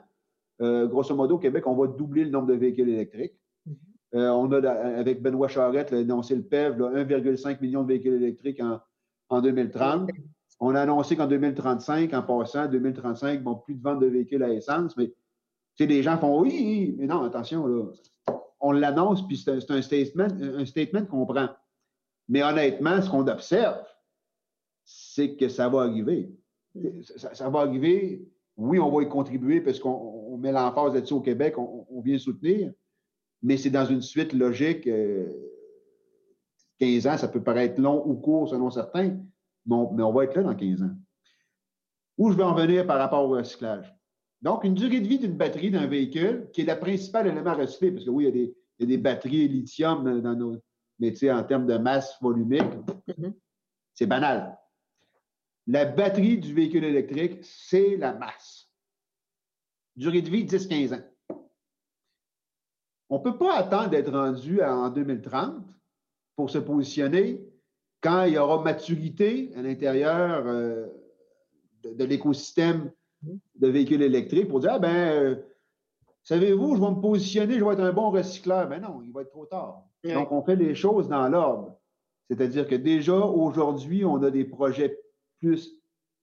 euh, 0.61 0.87
grosso 0.87 1.14
modo, 1.14 1.37
au 1.37 1.38
Québec, 1.38 1.66
on 1.66 1.74
va 1.74 1.87
doubler 1.87 2.24
le 2.24 2.30
nombre 2.30 2.48
de 2.48 2.54
véhicules 2.54 2.88
électriques. 2.88 3.35
Mhm. 3.66 3.76
Euh, 4.14 4.30
on 4.30 4.52
a, 4.52 4.68
avec 4.70 5.22
Benoît 5.22 5.48
Charette, 5.48 5.92
annoncé 5.92 6.37
le 6.37 6.42
PEV, 6.42 6.76
1,5 6.78 7.61
million 7.61 7.83
de 7.83 7.88
véhicules 7.88 8.14
électriques 8.14 8.61
en, 9.30 9.40
2030. 9.40 10.11
On 10.59 10.74
a 10.74 10.83
annoncé 10.83 11.16
qu'en 11.16 11.26
2035, 11.26 12.12
en 12.12 12.22
passant, 12.22 12.68
2035, 12.68 13.42
bon, 13.42 13.54
plus 13.54 13.74
de 13.74 13.83
vente 13.83 14.00
de 14.00 14.06
véhicules 14.06 14.42
à 14.42 14.50
essence, 14.50 14.96
mais 14.96 15.12
les 15.78 16.02
gens 16.02 16.18
font 16.18 16.40
oui, 16.40 16.94
mais 16.98 17.06
non, 17.06 17.22
attention, 17.22 17.66
là, 17.66 17.85
on 18.60 18.72
l'annonce, 18.72 19.26
puis 19.26 19.36
c'est 19.36 19.70
un, 19.70 19.82
statement, 19.82 20.28
un 20.40 20.64
statement 20.64 21.06
qu'on 21.06 21.26
prend. 21.26 21.48
Mais 22.28 22.42
honnêtement, 22.42 23.00
ce 23.00 23.10
qu'on 23.10 23.26
observe, 23.26 23.86
c'est 24.84 25.36
que 25.36 25.48
ça 25.48 25.68
va 25.68 25.82
arriver. 25.82 26.30
Ça, 27.16 27.48
va 27.48 27.60
arriver 27.60 28.24
oui, 28.56 28.78
on 28.78 28.90
va 28.90 29.02
y 29.02 29.08
contribuer 29.08 29.60
parce 29.60 29.80
qu'on 29.80 30.36
met 30.36 30.52
l'emphase 30.52 30.94
là-dessus 30.94 31.14
au 31.14 31.20
Québec, 31.20 31.54
on, 31.56 32.00
vient 32.02 32.18
soutenir, 32.18 32.72
mais 33.42 33.56
c'est 33.56 33.70
dans 33.70 33.86
une 33.86 34.02
suite 34.02 34.34
logique. 34.34 34.84
15 34.84 34.90
euh, 37.06 37.10
ans, 37.10 37.16
ça 37.16 37.28
peut 37.28 37.42
paraître 37.42 37.80
long 37.80 38.06
ou 38.06 38.14
court 38.16 38.48
selon 38.48 38.70
certains, 38.70 39.16
mais 39.66 39.74
on, 39.74 40.12
va 40.12 40.24
être 40.24 40.36
là 40.36 40.42
dans 40.42 40.54
15 40.54 40.82
ans. 40.82 40.94
Où 42.18 42.30
je 42.30 42.36
vais 42.36 42.42
en 42.42 42.54
venir 42.54 42.86
par 42.86 42.98
rapport 42.98 43.24
au 43.24 43.30
recyclage? 43.30 43.94
Donc, 44.42 44.64
une 44.64 44.74
durée 44.74 45.00
de 45.00 45.07
vie 45.07 45.18
d'une 45.18 45.37
batterie 45.37 45.70
d'un 45.70 45.87
véhicule, 45.87 46.48
qui 46.53 46.62
est 46.62 46.64
le 46.64 46.79
principal 46.79 47.26
élément 47.26 47.55
recyclé, 47.55 47.92
parce 47.92 48.05
que 48.05 48.11
oui, 48.11 48.26
il 48.26 48.37
y 48.81 48.83
a 48.83 48.87
des, 48.87 48.98
batteries 48.98 49.48
lithium 49.48 50.20
dans 50.20 50.35
nos 50.35 50.57
métiers 50.98 51.31
en 51.31 51.44
termes 51.44 51.66
de 51.66 51.76
masse 51.76 52.16
volumique. 52.20 52.62
Mm-hmm. 52.62 53.35
C'est 53.94 54.07
banal. 54.07 54.59
La 55.66 55.85
batterie 55.85 56.38
du 56.38 56.55
véhicule 56.55 56.85
électrique, 56.85 57.38
c'est 57.42 57.96
la 57.96 58.14
masse. 58.14 58.70
Durée 59.94 60.22
de 60.22 60.31
vie, 60.31 60.44
10-15 60.44 60.94
ans. 60.94 61.05
On 63.11 63.18
ne 63.18 63.24
peut 63.24 63.37
pas 63.37 63.57
attendre 63.57 63.90
d'être 63.90 64.12
rendu 64.12 64.62
en 64.62 64.88
2030 64.88 65.64
pour 66.37 66.48
se 66.48 66.59
positionner 66.59 67.44
quand 68.00 68.24
il 68.24 68.35
y 68.35 68.38
aura 68.38 68.62
maturité 68.62 69.53
à 69.57 69.62
l'intérieur 69.62 70.46
euh, 70.46 70.87
de, 71.83 72.05
l'écosystème 72.05 72.92
de 73.22 73.68
véhicules 73.68 74.02
électriques 74.02 74.48
pour 74.48 74.61
dire, 74.61 74.72
ah 74.74 74.78
ben, 74.78 75.42
savez-vous, 76.22 76.76
je 76.76 76.80
vais 76.80 76.90
me 76.90 77.00
positionner, 77.00 77.59
je 77.59 77.64
vais 77.64 77.72
être 77.72 77.80
un 77.80 77.92
bon 77.92 78.11
recycleur. 78.11 78.68
Mais 78.68 78.80
ben 78.80 78.88
non, 78.88 79.02
il 79.02 79.12
va 79.12 79.22
être 79.22 79.30
trop 79.30 79.46
tard. 79.46 79.85
Donc, 80.04 80.33
on 80.33 80.42
fait 80.42 80.56
les 80.56 80.74
choses 80.74 81.09
dans 81.09 81.28
l'ordre. 81.28 81.76
C'est-à-dire 82.28 82.66
que 82.66 82.76
déjà, 82.76 83.16
aujourd'hui, 83.16 84.04
on 84.04 84.22
a 84.22 84.30
des 84.30 84.44
projets 84.44 84.98
plus 85.38 85.70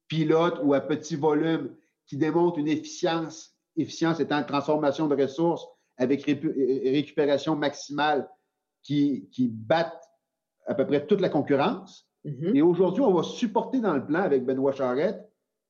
pilote 0.08 0.60
ou 0.64 0.74
à 0.74 0.82
petit 0.82 1.16
volume 1.16 1.76
qui 2.06 2.18
démontre 2.18 2.60
une 2.60 2.70
efficience, 2.70 3.56
efficience 3.76 4.20
étant 4.20 4.42
transformation 4.44 5.08
de 5.08 5.22
ressources 5.22 5.68
avec 5.98 6.24
récupération 6.24 7.56
maximale 7.56 8.30
qui, 8.84 9.28
qui 9.32 9.50
battent 9.50 10.08
à 10.66 10.76
peu 10.76 10.86
près 10.86 11.06
toute 11.06 11.22
la 11.22 11.30
concurrence. 11.30 12.08
Mm-hmm. 12.24 12.56
Et 12.56 12.62
aujourd'hui, 12.62 13.04
on 13.04 13.14
va 13.14 13.24
supporter 13.24 13.82
dans 13.82 13.94
le 13.94 14.06
plan 14.06 14.22
avec 14.22 14.46
Benoît 14.46 14.72
Charette, 14.72 15.27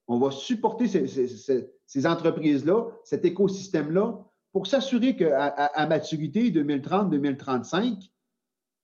on 0.08 0.20
va 0.20 0.32
supporter 0.32 0.88
ces, 0.88 2.08
entreprises-là, 2.08 2.88
cet 3.04 3.26
écosystème-là, 3.26 4.24
pour 4.54 4.68
s'assurer 4.68 5.16
qu'à 5.16 5.46
à, 5.46 5.88
maturité 5.88 6.50
2030-2035, 6.52 8.10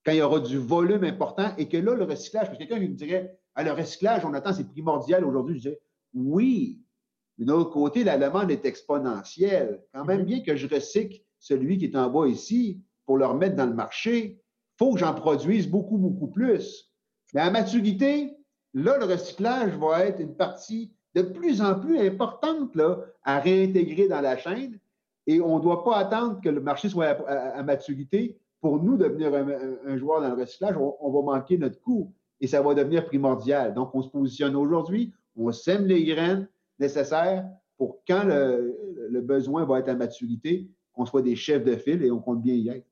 quand 0.05 0.12
il 0.12 0.17
y 0.17 0.21
aura 0.21 0.39
du 0.41 0.57
volume 0.57 1.05
important 1.05 1.53
et 1.57 1.69
que 1.69 1.77
là, 1.77 1.95
le 1.95 2.03
recyclage, 2.03 2.47
parce 2.47 2.57
que 2.57 2.63
quelqu'un 2.63 2.79
me 2.79 2.93
dirait, 2.93 3.39
à 3.55 3.63
le 3.63 3.71
recyclage, 3.71 4.25
on 4.25 4.33
attend, 4.33 4.53
c'est 4.53 4.69
primordial 4.69 5.23
aujourd'hui. 5.23 5.59
Je 5.59 5.69
dis, 5.69 5.75
oui, 6.13 6.81
mais 7.38 7.45
d'un 7.45 7.53
autre 7.53 7.71
côté, 7.71 8.03
la 8.03 8.17
demande 8.17 8.51
est 8.51 8.65
exponentielle. 8.65 9.81
Quand 9.93 10.05
même 10.05 10.21
mm-hmm. 10.21 10.25
bien 10.25 10.41
que 10.41 10.55
je 10.55 10.67
recycle 10.67 11.21
celui 11.39 11.77
qui 11.77 11.86
est 11.86 11.95
en 11.95 12.09
bas 12.09 12.27
ici 12.27 12.81
pour 13.05 13.17
le 13.17 13.25
remettre 13.25 13.55
dans 13.55 13.65
le 13.65 13.73
marché, 13.73 14.41
faut 14.77 14.93
que 14.93 14.99
j'en 14.99 15.13
produise 15.13 15.69
beaucoup, 15.69 15.97
beaucoup 15.97 16.27
plus. 16.27 16.91
Mais 17.33 17.41
à 17.41 17.49
maturité, 17.49 18.36
là, 18.73 18.97
le 18.97 19.05
recyclage 19.05 19.71
va 19.77 20.05
être 20.05 20.19
une 20.19 20.36
partie 20.36 20.93
de 21.15 21.21
plus 21.21 21.62
en 21.62 21.80
plus 21.80 21.99
importante 21.99 22.76
là, 22.76 22.99
à 23.23 23.39
réintégrer 23.39 24.08
dans 24.08 24.21
la 24.21 24.38
chaîne. 24.38 24.80
Et 25.28 25.39
on 25.39 25.58
ne 25.58 25.63
doit 25.63 25.84
pas 25.84 25.97
attendre 25.97 26.41
que 26.41 26.49
le 26.49 26.60
marché 26.60 26.89
soit 26.89 27.06
à, 27.28 27.63
maturité 27.63 28.38
pour 28.60 28.82
nous 28.82 28.97
devenir 28.97 29.34
un, 29.34 29.97
joueur 29.97 30.21
dans 30.21 30.30
le 30.36 30.41
recyclage. 30.41 30.76
On, 30.78 31.12
va 31.12 31.34
manquer 31.34 31.58
notre 31.58 31.80
coup 31.80 32.12
et 32.41 32.47
ça 32.47 32.62
va 32.62 32.73
devenir 32.73 33.06
primordial. 33.06 33.73
Donc, 33.73 33.93
on 33.95 34.02
se 34.02 34.10
positionne 34.10 34.56
aujourd'hui, 34.56 35.13
on 35.38 35.52
sème 35.52 35.86
les 35.86 36.04
graines 36.04 36.47
nécessaires 36.80 37.45
pour 37.78 37.99
quand 38.08 38.23
le, 38.26 38.78
le 39.10 39.21
besoin 39.21 39.65
va 39.65 39.80
être 39.80 39.89
à 39.89 39.95
maturité, 39.95 40.69
qu'on 40.93 41.06
soit 41.06 41.21
des 41.21 41.36
chefs 41.36 41.63
de 41.63 41.76
file 41.76 42.04
et 42.04 42.12
on 42.12 42.19
compte 42.19 42.41
bien 42.41 42.56
y 42.56 42.69
être. 42.69 42.86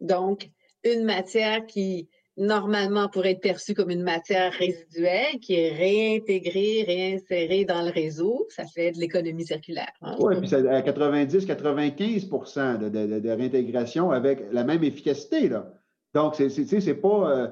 Donc, 0.00 0.50
une 0.84 1.04
matière 1.04 1.66
qui 1.66 2.08
normalement 2.38 3.08
pourrait 3.08 3.32
être 3.32 3.40
perçue 3.40 3.74
comme 3.74 3.90
une 3.90 4.02
matière 4.02 4.52
résiduelle 4.52 5.38
qui 5.40 5.54
est 5.54 5.70
réintégrée, 5.70 6.84
réinsérée 6.86 7.64
dans 7.64 7.82
le 7.82 7.90
réseau. 7.90 8.46
Ça 8.48 8.64
fait 8.64 8.92
de 8.92 8.98
l'économie 8.98 9.44
circulaire. 9.44 9.92
Hein. 10.00 10.16
Oui, 10.20 10.36
puis 10.38 10.48
c'est 10.48 10.66
à 10.66 10.80
90-95 10.80 12.78
de, 12.78 12.88
de, 12.88 13.20
de, 13.20 13.30
réintégration 13.30 14.10
avec 14.10 14.44
la 14.52 14.64
même 14.64 14.84
efficacité. 14.84 15.48
Là. 15.48 15.72
Donc, 16.14 16.36
c'est 16.36 16.94
pas 16.94 17.30
euh, 17.30 17.48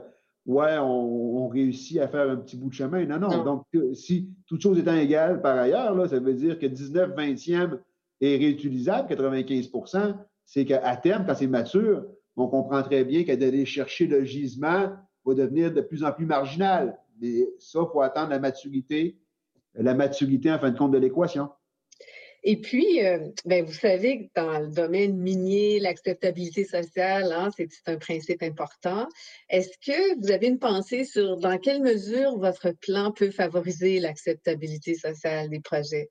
ouais, 0.46 0.78
on, 0.78 1.48
réussit 1.48 1.98
à 1.98 2.08
faire 2.08 2.30
un 2.30 2.36
petit 2.36 2.56
bout 2.56 2.68
de 2.68 2.74
chemin. 2.74 3.04
Non, 3.04 3.18
non. 3.18 3.44
Donc, 3.44 3.64
si 3.94 4.30
toute 4.46 4.62
chose 4.62 4.78
étant 4.78 4.96
égale 4.96 5.42
par 5.42 5.58
ailleurs, 5.58 5.94
là, 5.94 6.08
ça 6.08 6.18
veut 6.18 6.34
dire 6.34 6.58
que 6.58 6.66
19 6.66 7.14
vingtième 7.16 7.78
est 8.20 8.36
réutilisable, 8.36 9.12
95% 9.12 10.14
c'est 10.46 10.64
qu'à 10.64 10.96
terme, 10.96 11.24
quand 11.26 11.34
c'est 11.34 11.48
mature, 11.48 12.04
on 12.36 12.48
comprend 12.48 12.82
très 12.82 13.04
bien 13.04 13.24
qu'aller 13.24 13.64
chercher 13.64 14.06
le 14.06 14.24
gisement 14.24 14.92
va 15.24 15.34
devenir 15.34 15.72
de 15.72 15.80
plus 15.80 16.04
en 16.04 16.12
plus 16.12 16.26
marginal. 16.26 16.98
Mais 17.20 17.48
ça, 17.58 17.80
il 17.82 17.92
faut 17.92 18.02
attendre 18.02 18.30
la 18.30 18.38
maturité, 18.38 19.18
la 19.74 19.94
maturité 19.94 20.52
en 20.52 20.58
fin 20.58 20.70
de 20.70 20.78
compte 20.78 20.92
de 20.92 20.98
l'équation. 20.98 21.48
Et 22.48 22.60
puis, 22.60 23.04
euh, 23.04 23.18
ben, 23.44 23.64
vous 23.64 23.72
savez 23.72 24.28
que 24.28 24.40
dans 24.40 24.60
le 24.60 24.68
domaine 24.68 25.16
minier, 25.16 25.80
l'acceptabilité 25.80 26.64
sociale, 26.64 27.32
hein, 27.32 27.50
c'est 27.56 27.68
un 27.86 27.96
principe 27.96 28.40
important. 28.40 29.08
Est-ce 29.48 29.76
que 29.84 30.20
vous 30.20 30.30
avez 30.30 30.46
une 30.46 30.60
pensée 30.60 31.04
sur 31.04 31.38
dans 31.38 31.58
quelle 31.58 31.82
mesure 31.82 32.38
votre 32.38 32.70
plan 32.70 33.10
peut 33.10 33.32
favoriser 33.32 33.98
l'acceptabilité 33.98 34.94
sociale 34.94 35.50
des 35.50 35.58
projets? 35.58 36.08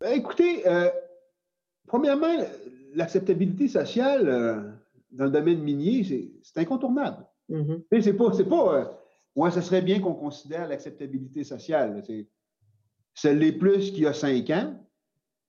Ben, 0.00 0.10
écoutez, 0.12 0.66
euh, 0.66 0.90
premièrement, 1.86 2.34
l'acceptabilité 2.94 3.68
sociale, 3.68 4.28
euh, 4.28 4.60
dans 5.10 5.24
le 5.24 5.30
domaine 5.30 5.62
minier, 5.62 6.04
c'est 6.42 6.60
incontournable. 6.60 7.26
Mm-hmm. 7.50 8.00
C'est 8.00 8.14
pas, 8.14 8.32
c'est 8.32 8.48
pas 8.48 8.74
euh, 8.74 8.84
ouais, 9.36 9.50
ça 9.50 9.62
serait 9.62 9.82
bien 9.82 10.00
qu'on 10.00 10.14
considère 10.14 10.68
l'acceptabilité 10.68 11.44
sociale. 11.44 12.02
Ça 13.14 13.32
l'est 13.32 13.52
plus 13.52 13.90
qu'il 13.90 14.02
y 14.02 14.06
a 14.06 14.12
cinq 14.12 14.50
ans, 14.50 14.74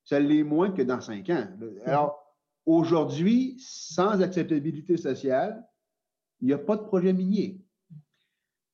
ça 0.03 0.19
l'est 0.19 0.43
moins 0.43 0.71
que 0.71 0.81
dans 0.81 1.01
cinq 1.01 1.29
ans. 1.29 1.47
Mm-hmm. 1.59 1.83
Alors, 1.85 2.35
aujourd'hui, 2.65 3.57
sans 3.59 4.21
acceptabilité 4.21 4.97
sociale, 4.97 5.65
il 6.41 6.47
n'y 6.47 6.53
a 6.53 6.57
pas 6.57 6.77
de 6.77 6.83
projet 6.83 7.13
minier. 7.13 7.61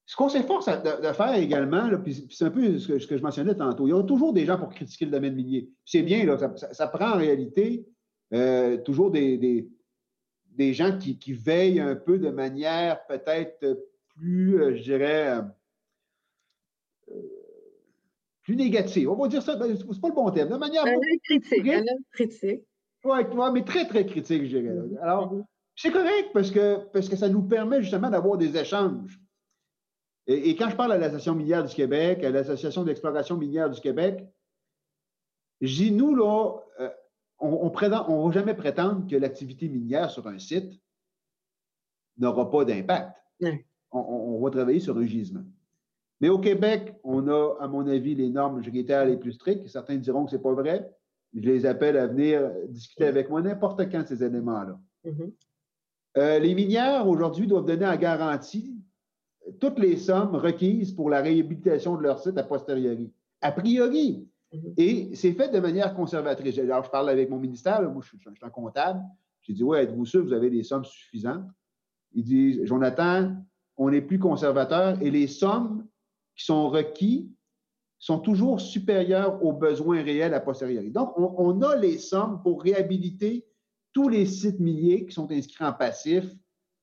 Ce 0.06 0.18
qu'on 0.18 0.28
s'efforce 0.28 0.66
de, 0.66 1.14
faire 1.14 1.34
également, 1.36 1.90
puis 2.04 2.28
c'est 2.30 2.46
un 2.46 2.52
peu 2.52 2.78
ce 2.78 3.08
que, 3.08 3.18
je 3.18 3.24
mentionnais 3.24 3.56
tantôt, 3.56 3.88
il 3.88 3.92
y 3.92 3.94
a 3.94 4.04
toujours 4.04 4.34
des 4.34 4.46
gens 4.46 4.58
pour 4.58 4.70
critiquer 4.70 5.06
le 5.06 5.12
domaine 5.12 5.34
minier. 5.34 5.72
C'est 5.86 6.04
bien, 6.04 6.26
là, 6.26 6.38
ça, 6.58 6.88
prend 6.88 7.12
en 7.14 7.18
réalité 7.18 7.88
euh, 8.34 8.78
toujours 8.78 9.12
des, 9.12 9.38
des 9.38 9.70
gens 10.74 10.98
qui, 10.98 11.34
veillent 11.34 11.80
un 11.80 11.96
peu 11.96 12.20
de 12.20 12.30
manière 12.30 13.06
peut-être 13.08 13.86
plus, 14.10 14.62
euh, 14.62 14.76
je 14.76 14.84
dirais, 14.84 15.42
euh, 17.10 17.14
plus 18.44 18.56
négative. 18.56 19.10
On 19.10 19.16
va 19.16 19.28
dire 19.28 19.42
ça, 19.42 19.58
c'est 19.60 20.02
pas 20.02 20.08
le 20.10 20.14
bon 20.14 20.30
terme. 20.32 20.50
De 20.50 20.58
manière. 20.58 20.86
Un 20.86 21.00
critique. 21.24 21.68
Un 21.68 21.84
critique. 22.12 22.62
Oui, 23.06 23.20
mais 23.54 23.64
très, 23.64 23.88
très 23.88 24.06
critique, 24.06 24.44
je 24.44 24.58
dirais. 24.58 24.74
Mm-hmm. 24.74 25.00
Alors, 25.00 25.34
mm-hmm. 25.34 25.46
c'est 25.76 25.92
correct 25.92 26.30
parce 26.34 26.52
que, 26.52 26.78
parce 26.92 27.10
que 27.10 27.16
ça 27.16 27.30
nous 27.30 27.44
permet 27.44 27.82
justement 27.82 28.10
d'avoir 28.10 28.38
des 28.38 28.56
échanges. 28.56 29.20
Et, 30.28 30.56
quand 30.56 30.70
je 30.70 30.76
parle 30.76 30.94
à 30.94 30.98
l'Association 30.98 31.36
minière 31.36 31.66
du 31.66 31.76
Québec, 31.76 32.24
à 32.24 32.30
l'Association 32.30 32.84
d'exploration 32.84 33.36
minière 33.36 33.70
du 33.70 33.82
Québec, 33.82 34.24
je 35.60 35.76
dis, 35.76 35.92
nous, 35.92 36.16
là, 36.16 36.56
euh, 36.80 36.90
on 37.44 37.70
ne 37.70 38.26
va 38.28 38.32
jamais 38.32 38.54
prétendre 38.54 39.08
que 39.08 39.16
l'activité 39.16 39.68
minière 39.68 40.10
sur 40.10 40.28
un 40.28 40.40
site 40.40 40.80
n'aura 42.18 42.50
pas 42.50 42.66
d'impact. 42.66 43.18
On, 43.92 44.40
va 44.42 44.50
travailler 44.50 44.80
sur 44.80 44.98
un 44.98 45.06
gisement. 45.06 45.44
Mais 46.20 46.30
au 46.30 46.40
Québec, 46.40 46.96
on 47.04 47.28
a, 47.28 47.58
à 47.60 47.68
mon 47.68 47.86
avis, 47.88 48.16
les 48.16 48.30
normes 48.30 48.64
judiciaires 48.64 49.06
les 49.06 49.18
plus 49.18 49.34
strictes. 49.34 49.68
Certains 49.68 49.98
diront 49.98 50.26
que 50.26 50.32
ce 50.32 50.38
n'est 50.38 50.42
pas 50.42 50.54
vrai. 50.54 50.90
Je 51.36 51.42
les 51.42 51.66
appelle 51.66 51.98
à 51.98 52.08
venir 52.08 52.50
discuter 52.70 53.06
avec 53.06 53.30
moi 53.30 53.42
n'importe 53.42 53.92
quand 53.92 54.04
ces 54.08 54.24
éléments-là. 54.24 54.80
Mm-hmm. 55.06 55.32
Euh, 56.18 56.40
les 56.40 56.56
minières, 56.56 57.08
aujourd'hui, 57.08 57.48
doivent 57.48 57.66
donner 57.66 57.88
en 57.88 57.98
garantie 57.98 58.76
toutes 59.60 59.80
les 59.80 59.98
sommes 59.98 60.36
requises 60.36 60.92
pour 60.92 61.10
la 61.10 61.22
réhabilitation 61.22 61.98
de 61.98 62.04
leur 62.04 62.20
site 62.20 62.38
a 62.38 62.44
posteriori. 62.44 63.12
A 63.42 63.52
priori. 63.52 64.28
Et 64.78 65.16
c'est 65.16 65.34
fait 65.34 65.50
de 65.50 65.60
manière 65.60 65.94
conservatrice. 65.94 66.58
Alors, 66.60 66.84
je 66.84 66.90
parle 66.90 67.10
avec 67.10 67.30
mon 67.30 67.40
ministère, 67.40 67.82
moi, 67.90 68.02
je 68.04 68.10
suis, 68.10 68.20
un 68.42 68.50
comptable. 68.50 69.02
J'ai 69.42 69.54
dit, 69.54 69.64
ouais, 69.64 69.84
êtes-vous 69.84 70.06
sûr 70.06 70.24
vous 70.24 70.34
avez 70.34 70.50
des 70.50 70.64
sommes 70.64 70.86
suffisantes? 70.86 71.46
Ils 72.14 72.24
disent, 72.24 72.64
Jonathan, 72.66 73.36
on 73.78 73.92
est 73.92 74.02
plus 74.02 74.20
conservateur 74.20 75.02
et 75.02 75.10
les 75.10 75.28
sommes 75.28 75.88
qui 76.36 76.46
sont 76.46 76.70
requises 76.70 77.28
sont 78.04 78.20
toujours 78.20 78.60
supérieures 78.60 79.42
aux 79.46 79.54
besoins 79.54 80.04
réels 80.04 80.34
à 80.34 80.42
posteriori. 80.42 80.92
Donc, 80.92 81.14
on, 81.18 81.62
a 81.62 81.78
les 81.78 81.98
sommes 81.98 82.42
pour 82.44 82.62
réhabiliter 82.62 83.48
tous 83.94 84.10
les 84.10 84.26
sites 84.26 84.60
miniers 84.60 85.06
qui 85.06 85.14
sont 85.14 85.32
inscrits 85.32 85.64
en 85.64 85.72
passif 85.72 86.26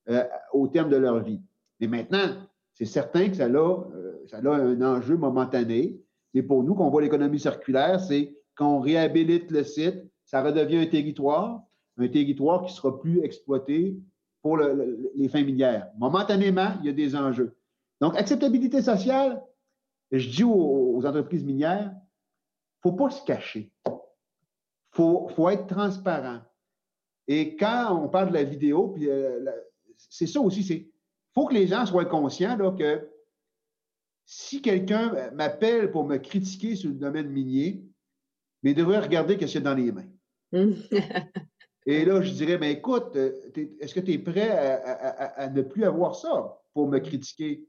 euh, 0.08 0.24
au 0.54 0.66
terme 0.68 0.88
de 0.88 0.96
leur 0.96 1.22
vie. 1.22 1.42
Mais 1.78 1.88
maintenant, 1.88 2.48
c'est 2.72 2.86
certain 2.86 3.28
que 3.28 3.36
ça 3.36 3.44
a, 3.44 3.48
euh, 3.48 4.24
ça 4.28 4.38
a 4.38 4.48
un 4.48 4.80
enjeu 4.80 5.18
momentané. 5.18 6.00
Mais 6.34 6.42
pour 6.42 6.62
nous, 6.62 6.74
qu'on 6.74 6.90
voit 6.90 7.02
l'économie 7.02 7.40
circulaire, 7.40 8.00
c'est 8.00 8.36
quand 8.54 8.76
on 8.76 8.80
réhabilite 8.80 9.50
le 9.50 9.64
site, 9.64 10.04
ça 10.24 10.42
redevient 10.42 10.78
un 10.78 10.86
territoire, 10.86 11.62
un 11.98 12.08
territoire 12.08 12.64
qui 12.64 12.72
sera 12.72 13.00
plus 13.00 13.22
exploité 13.22 13.96
pour 14.42 14.58
les 14.58 15.28
fins 15.28 15.42
minières. 15.42 15.88
Momentanément, 15.98 16.74
il 16.80 16.86
y 16.86 16.88
a 16.88 16.92
des 16.92 17.16
enjeux. 17.16 17.56
Donc, 18.00 18.16
acceptabilité 18.16 18.80
sociale, 18.80 19.42
je 20.10 20.28
dis 20.28 20.44
aux, 20.44 21.04
entreprises 21.04 21.44
minières, 21.44 21.92
faut 22.82 22.92
pas 22.92 23.10
se 23.10 23.24
cacher. 23.24 23.72
Il 23.86 25.32
faut, 25.34 25.48
être 25.50 25.66
transparent. 25.66 26.40
Et 27.26 27.56
quand 27.56 27.96
on 28.02 28.08
parle 28.08 28.28
de 28.28 28.34
la 28.34 28.44
vidéo, 28.44 28.88
puis 28.88 29.08
euh, 29.08 29.44
c'est 29.96 30.26
ça 30.26 30.40
aussi, 30.40 30.62
c'est 30.62 30.90
faut 31.34 31.46
que 31.46 31.54
les 31.54 31.66
gens 31.66 31.86
soient 31.86 32.06
conscients 32.06 32.56
là, 32.56 32.72
que 32.72 33.08
si 34.32 34.62
quelqu'un 34.62 35.12
euh, 35.16 35.30
m'appelle 35.32 35.90
pour 35.90 36.04
me 36.04 36.16
critiquer 36.16 36.76
sur 36.76 36.90
le 36.90 36.94
domaine 36.94 37.28
minier, 37.30 37.82
mais 38.62 38.70
il 38.70 38.76
devrait 38.76 39.00
regarder 39.00 39.34
ce 39.34 39.38
qu'il 39.40 39.54
y 39.54 39.56
a 39.56 39.60
dans 39.60 39.74
les 39.74 39.90
mains. 39.90 40.08
Et 41.86 42.04
là, 42.04 42.22
je 42.22 42.30
dirais, 42.30 42.56
ben 42.56 42.70
écoute, 42.70 43.16
euh, 43.16 43.32
est-ce 43.80 43.92
que 43.92 43.98
tu 43.98 44.12
es 44.12 44.18
prêt 44.18 44.50
à, 44.50 45.48
ne 45.48 45.62
plus 45.62 45.82
avoir 45.82 46.14
ça 46.14 46.62
pour 46.74 46.86
me 46.86 47.00
critiquer, 47.00 47.66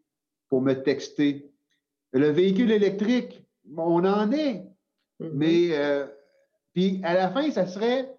pour 0.50 0.62
me 0.62 0.74
texter? 0.74 1.52
Le 2.12 2.30
véhicule 2.30 2.70
électrique, 2.70 3.44
on 3.76 4.06
en 4.06 4.32
est. 4.32 4.64
Mm-hmm. 5.20 5.32
Mais, 5.34 5.70
euh, 5.72 6.06
puis 6.74 7.02
à 7.04 7.16
la 7.16 7.32
fin, 7.32 7.50
ça 7.50 7.66
serait, 7.66 8.16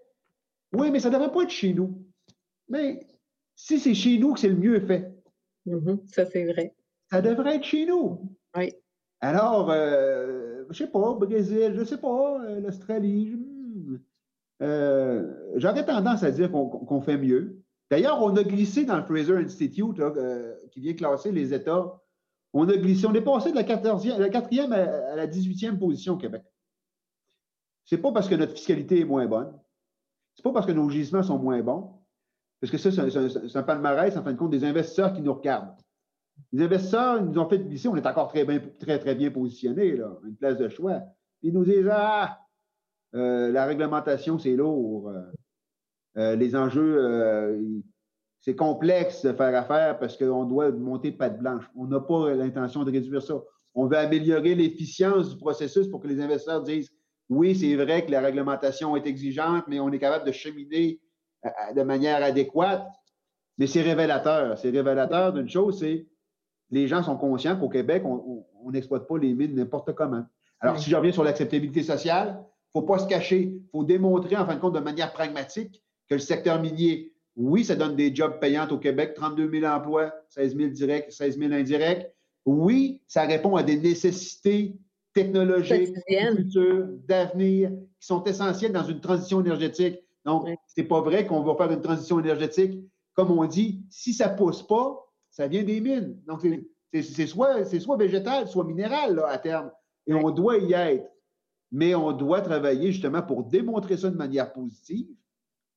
oui, 0.72 0.90
mais 0.90 0.98
ça 0.98 1.10
ne 1.10 1.14
devrait 1.14 1.30
pas 1.30 1.44
être 1.44 1.50
chez 1.50 1.74
nous. 1.74 2.04
Mais 2.68 3.06
si 3.54 3.78
c'est 3.78 3.94
chez 3.94 4.18
nous 4.18 4.34
que 4.34 4.40
c'est 4.40 4.48
le 4.48 4.56
mieux 4.56 4.80
fait. 4.80 5.14
Mm-hmm. 5.68 6.08
Ça, 6.08 6.26
c'est 6.26 6.46
vrai 6.46 6.74
ça 7.12 7.20
devrait 7.20 7.56
être 7.56 7.64
chez 7.64 7.84
nous. 7.84 8.34
Oui. 8.56 8.72
Alors, 9.20 9.70
euh, 9.70 10.64
je 10.64 10.68
ne 10.70 10.74
sais 10.74 10.86
pas, 10.86 11.12
Brésil, 11.12 11.72
je 11.74 11.80
ne 11.80 11.84
sais 11.84 11.98
pas, 11.98 12.40
euh, 12.42 12.60
l'Australie. 12.60 13.36
Hmm, 13.36 13.98
euh, 14.62 15.52
j'aurais 15.56 15.84
tendance 15.84 16.22
à 16.22 16.30
dire 16.30 16.50
qu'on 16.50 17.00
fait 17.02 17.18
mieux. 17.18 17.62
D'ailleurs, 17.90 18.22
on 18.22 18.34
a 18.36 18.42
glissé 18.42 18.86
dans 18.86 18.96
le 18.96 19.02
Fraser 19.02 19.36
Institute, 19.36 20.00
qui 20.70 20.80
vient 20.80 20.94
classer 20.94 21.30
les 21.32 21.52
États. 21.52 22.00
On 22.54 22.66
a 22.68 22.76
glissé, 22.78 23.06
on 23.06 23.12
est 23.12 23.20
passé 23.20 23.50
de 23.50 23.56
la, 23.56 23.64
14e, 23.64 24.18
la 24.18 24.30
4e 24.30 24.72
à, 24.72 25.14
la 25.14 25.26
18e 25.26 25.78
position 25.78 26.14
au 26.14 26.16
Québec. 26.16 26.42
Ce 27.84 27.94
n'est 27.94 28.00
pas 28.00 28.12
parce 28.12 28.28
que 28.28 28.36
notre 28.36 28.52
fiscalité 28.52 29.00
est 29.00 29.04
moins 29.04 29.26
bonne. 29.26 29.52
Ce 30.34 30.40
n'est 30.40 30.44
pas 30.44 30.52
parce 30.52 30.66
que 30.66 30.72
nos 30.72 30.88
gisements 30.88 31.22
sont 31.22 31.38
moins 31.38 31.60
bons. 31.60 31.90
Parce 32.60 32.70
que 32.70 32.78
ça, 32.78 32.90
c'est 32.90 33.56
un 33.56 33.62
palmarès, 33.62 34.16
en 34.16 34.22
fin 34.22 34.32
de 34.32 34.38
compte, 34.38 34.52
des 34.52 34.64
investisseurs 34.64 35.12
qui 35.12 35.20
nous 35.20 35.34
regardent. 35.34 35.74
Les 36.52 36.64
investisseurs 36.64 37.22
nous 37.22 37.38
ont 37.38 37.48
fait 37.48 37.58
glisser, 37.58 37.88
on 37.88 37.96
est 37.96 38.06
encore 38.06 38.28
très, 38.28 38.44
bien, 38.44 38.60
très, 38.80 38.98
très 38.98 39.14
bien 39.14 39.30
positionnés, 39.30 40.00
une 40.24 40.36
place 40.36 40.58
de 40.58 40.68
choix. 40.68 41.00
Ils 41.42 41.52
nous 41.52 41.64
disent 41.64 41.88
Ah, 41.90 42.38
euh, 43.14 43.50
la 43.50 43.66
réglementation, 43.66 44.38
c'est 44.38 44.56
lourd. 44.56 45.12
Euh, 46.16 46.36
les 46.36 46.54
enjeux, 46.56 47.82
c'est 48.40 48.56
complexe 48.56 49.24
de 49.24 49.32
faire 49.32 49.54
affaire 49.54 49.98
parce 49.98 50.16
qu'on 50.16 50.44
doit 50.44 50.70
monter 50.72 51.12
patte 51.12 51.38
blanche. 51.38 51.64
On 51.76 51.86
n'a 51.86 52.00
pas 52.00 52.34
l'intention 52.34 52.84
de 52.84 52.90
réduire 52.90 53.22
ça. 53.22 53.40
On 53.74 53.86
veut 53.86 53.96
améliorer 53.96 54.54
l'efficience 54.54 55.30
du 55.30 55.38
processus 55.38 55.88
pour 55.88 56.00
que 56.00 56.08
les 56.08 56.20
investisseurs 56.20 56.62
disent 56.62 56.90
oui, 57.28 57.54
c'est 57.56 57.76
vrai 57.76 58.04
que 58.04 58.10
la 58.10 58.20
réglementation 58.20 58.96
est 58.96 59.06
exigeante, 59.06 59.64
mais 59.68 59.80
on 59.80 59.90
est 59.90 59.98
capable 59.98 60.26
de 60.26 60.32
cheminer 60.32 61.00
euh, 61.44 61.48
euh, 61.48 61.72
de 61.72 61.82
manière 61.82 62.22
adéquate. 62.22 62.86
Mais 63.58 63.66
c'est 63.66 63.82
révélateur. 63.82 64.58
C'est 64.58 64.70
révélateur 64.70 65.32
d'une 65.32 65.48
chose, 65.48 65.78
c'est 65.80 66.06
les 66.72 66.88
gens 66.88 67.02
sont 67.02 67.16
conscients 67.16 67.56
qu'au 67.56 67.68
Québec, 67.68 68.02
on 68.04 68.70
n'exploite 68.72 69.06
pas 69.06 69.18
les 69.18 69.34
mines 69.34 69.54
n'importe 69.54 69.94
comment. 69.94 70.24
Alors, 70.58 70.78
si 70.78 70.90
je 70.90 70.96
reviens 70.96 71.12
sur 71.12 71.22
l'acceptabilité 71.22 71.82
sociale, 71.82 72.38
il 72.74 72.78
ne 72.78 72.80
faut 72.80 72.86
pas 72.86 72.98
se 72.98 73.06
cacher. 73.06 73.42
Il 73.42 73.68
faut 73.70 73.84
démontrer, 73.84 74.36
en 74.36 74.46
fin 74.46 74.54
de 74.54 74.60
compte, 74.60 74.74
de 74.74 74.80
manière 74.80 75.12
pragmatique, 75.12 75.82
que 76.08 76.14
le 76.14 76.20
secteur 76.20 76.60
minier, 76.60 77.12
oui, 77.36 77.64
ça 77.64 77.76
donne 77.76 77.94
des 77.94 78.14
jobs 78.14 78.40
payants 78.40 78.66
au 78.68 78.78
Québec, 78.78 79.12
32 79.14 79.50
000 79.60 79.70
emplois, 79.70 80.12
16 80.30 80.56
000 80.56 80.70
directs, 80.70 81.12
16 81.12 81.38
000 81.38 81.52
indirects. 81.52 82.10
Oui, 82.46 83.02
ça 83.06 83.22
répond 83.22 83.56
à 83.56 83.62
des 83.62 83.76
nécessités 83.76 84.74
technologiques, 85.14 85.94
futures, 86.36 86.88
d'avenir, 87.06 87.70
qui 88.00 88.06
sont 88.06 88.24
essentielles 88.24 88.72
dans 88.72 88.84
une 88.84 89.00
transition 89.00 89.40
énergétique. 89.40 89.98
Donc, 90.24 90.48
ce 90.48 90.80
n'est 90.80 90.86
pas 90.86 91.02
vrai 91.02 91.26
qu'on 91.26 91.42
va 91.42 91.54
faire 91.54 91.70
une 91.70 91.82
transition 91.82 92.18
énergétique. 92.18 92.80
Comme 93.14 93.30
on 93.30 93.44
dit, 93.44 93.82
si 93.90 94.14
ça 94.14 94.32
ne 94.32 94.36
pousse 94.38 94.62
pas, 94.62 95.06
ça 95.32 95.48
vient 95.48 95.64
des 95.64 95.80
mines. 95.80 96.16
Donc, 96.26 96.46
c'est 96.92 97.26
soit, 97.26 97.64
soit 97.64 97.96
végétal, 97.96 98.46
soit 98.46 98.64
minéral 98.64 99.16
là, 99.16 99.26
à 99.28 99.38
terme. 99.38 99.70
Et 100.06 100.14
on 100.14 100.30
doit 100.30 100.58
y 100.58 100.74
être. 100.74 101.10
Mais 101.72 101.94
on 101.94 102.12
doit 102.12 102.42
travailler 102.42 102.92
justement 102.92 103.22
pour 103.22 103.44
démontrer 103.44 103.96
ça 103.96 104.10
de 104.10 104.16
manière 104.16 104.52
positive. 104.52 105.08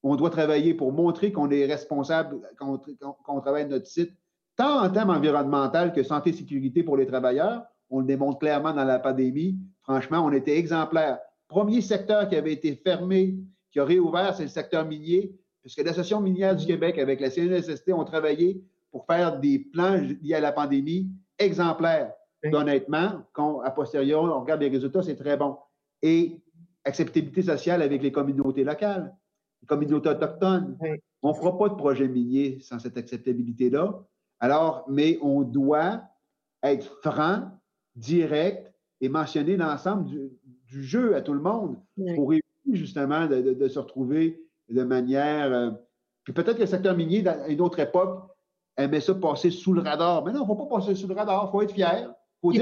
On 0.03 0.17
doit 0.17 0.29
travailler 0.29 0.73
pour 0.73 0.91
montrer 0.91 1.31
qu'on 1.31 1.49
est 1.49 1.65
responsable 1.65 2.41
quand 2.57 2.79
on, 3.27 3.39
travaille 3.39 3.67
notre 3.67 3.87
site, 3.87 4.11
tant 4.57 4.83
en 4.83 4.89
termes 4.89 5.09
environnemental 5.09 5.93
que 5.93 6.03
santé 6.03 6.31
et 6.31 6.33
sécurité 6.33 6.83
pour 6.83 6.97
les 6.97 7.07
travailleurs. 7.07 7.63
On 7.89 8.01
le 8.01 8.05
démontre 8.05 8.39
clairement 8.39 8.73
dans 8.73 8.83
la 8.83 8.99
pandémie. 8.99 9.57
Franchement, 9.83 10.19
on 10.19 10.33
était 10.33 10.57
exemplaires. 10.57 11.19
Premier 11.47 11.81
secteur 11.81 12.27
qui 12.27 12.35
avait 12.35 12.53
été 12.53 12.75
fermé, 12.75 13.37
qui 13.71 13.79
a 13.79 13.85
réouvert, 13.85 14.35
c'est 14.35 14.43
le 14.43 14.49
secteur 14.49 14.85
minier, 14.85 15.33
puisque 15.61 15.81
l'Association 15.81 16.19
minière 16.19 16.55
du 16.55 16.65
Québec 16.65 16.99
avec 16.99 17.21
la 17.21 17.29
CNSST 17.29 17.93
ont 17.93 18.03
travaillé 18.03 18.61
pour 18.95 19.05
faire 19.07 19.41
des 19.41 19.59
plans 19.59 19.97
liés 20.21 20.35
à 20.35 20.39
la 20.39 20.53
pandémie 20.53 21.11
exemplaires. 21.37 22.13
Honnêtement, 22.45 23.23
quand 23.33 23.59
a 23.59 23.69
posteriori, 23.69 24.31
on 24.31 24.39
regarde 24.39 24.61
les 24.61 24.69
résultats, 24.69 25.03
c'est 25.03 25.17
très 25.17 25.35
bon. 25.35 25.57
Et 26.01 26.41
acceptabilité 26.85 27.41
sociale 27.41 27.81
avec 27.81 28.01
les 28.01 28.13
communautés 28.13 28.63
locales, 28.63 29.13
les 29.61 29.67
communautés 29.67 30.07
autochtones. 30.07 30.77
On 31.21 31.31
ne 31.31 31.33
fera 31.33 31.57
pas 31.57 31.67
de 31.67 31.73
projet 31.73 32.07
minier 32.07 32.61
sans 32.61 32.79
cette 32.79 32.95
acceptabilité-là. 32.95 34.01
Alors, 34.39 34.85
mais 34.87 35.19
on 35.21 35.41
doit 35.41 36.01
être 36.63 36.97
franc, 37.03 37.51
direct 37.97 38.71
et 39.01 39.09
mentionner 39.09 39.57
l'ensemble 39.57 40.09
du, 40.69 40.83
jeu 40.85 41.17
à 41.17 41.21
tout 41.21 41.33
le 41.33 41.41
monde 41.41 41.77
pour 42.15 42.31
éviter 42.31 42.45
justement 42.71 43.27
de, 43.27 43.67
se 43.67 43.77
retrouver 43.79 44.41
de 44.69 44.83
manière. 44.83 45.51
Euh, 45.51 45.71
puis 46.23 46.31
peut-être 46.31 46.55
que 46.55 46.61
le 46.61 46.67
secteur 46.67 46.95
minier, 46.95 47.27
à 47.27 47.49
une 47.49 47.59
autre 47.59 47.79
époque, 47.79 48.34
aimait 48.77 49.01
ça 49.01 49.15
passer 49.15 49.51
sous 49.51 49.73
le 49.73 49.81
radar. 49.81 50.23
Mais 50.23 50.31
non, 50.31 50.39
il 50.39 50.41
ne 50.41 50.47
faut 50.47 50.65
pas 50.65 50.77
passer 50.77 50.95
sous 50.95 51.07
le 51.07 51.15
radar, 51.15 51.47
il 51.47 51.51
faut 51.51 51.61
être 51.61 51.73
fier. 51.73 52.13
Faut 52.41 52.53
ce, 52.53 52.59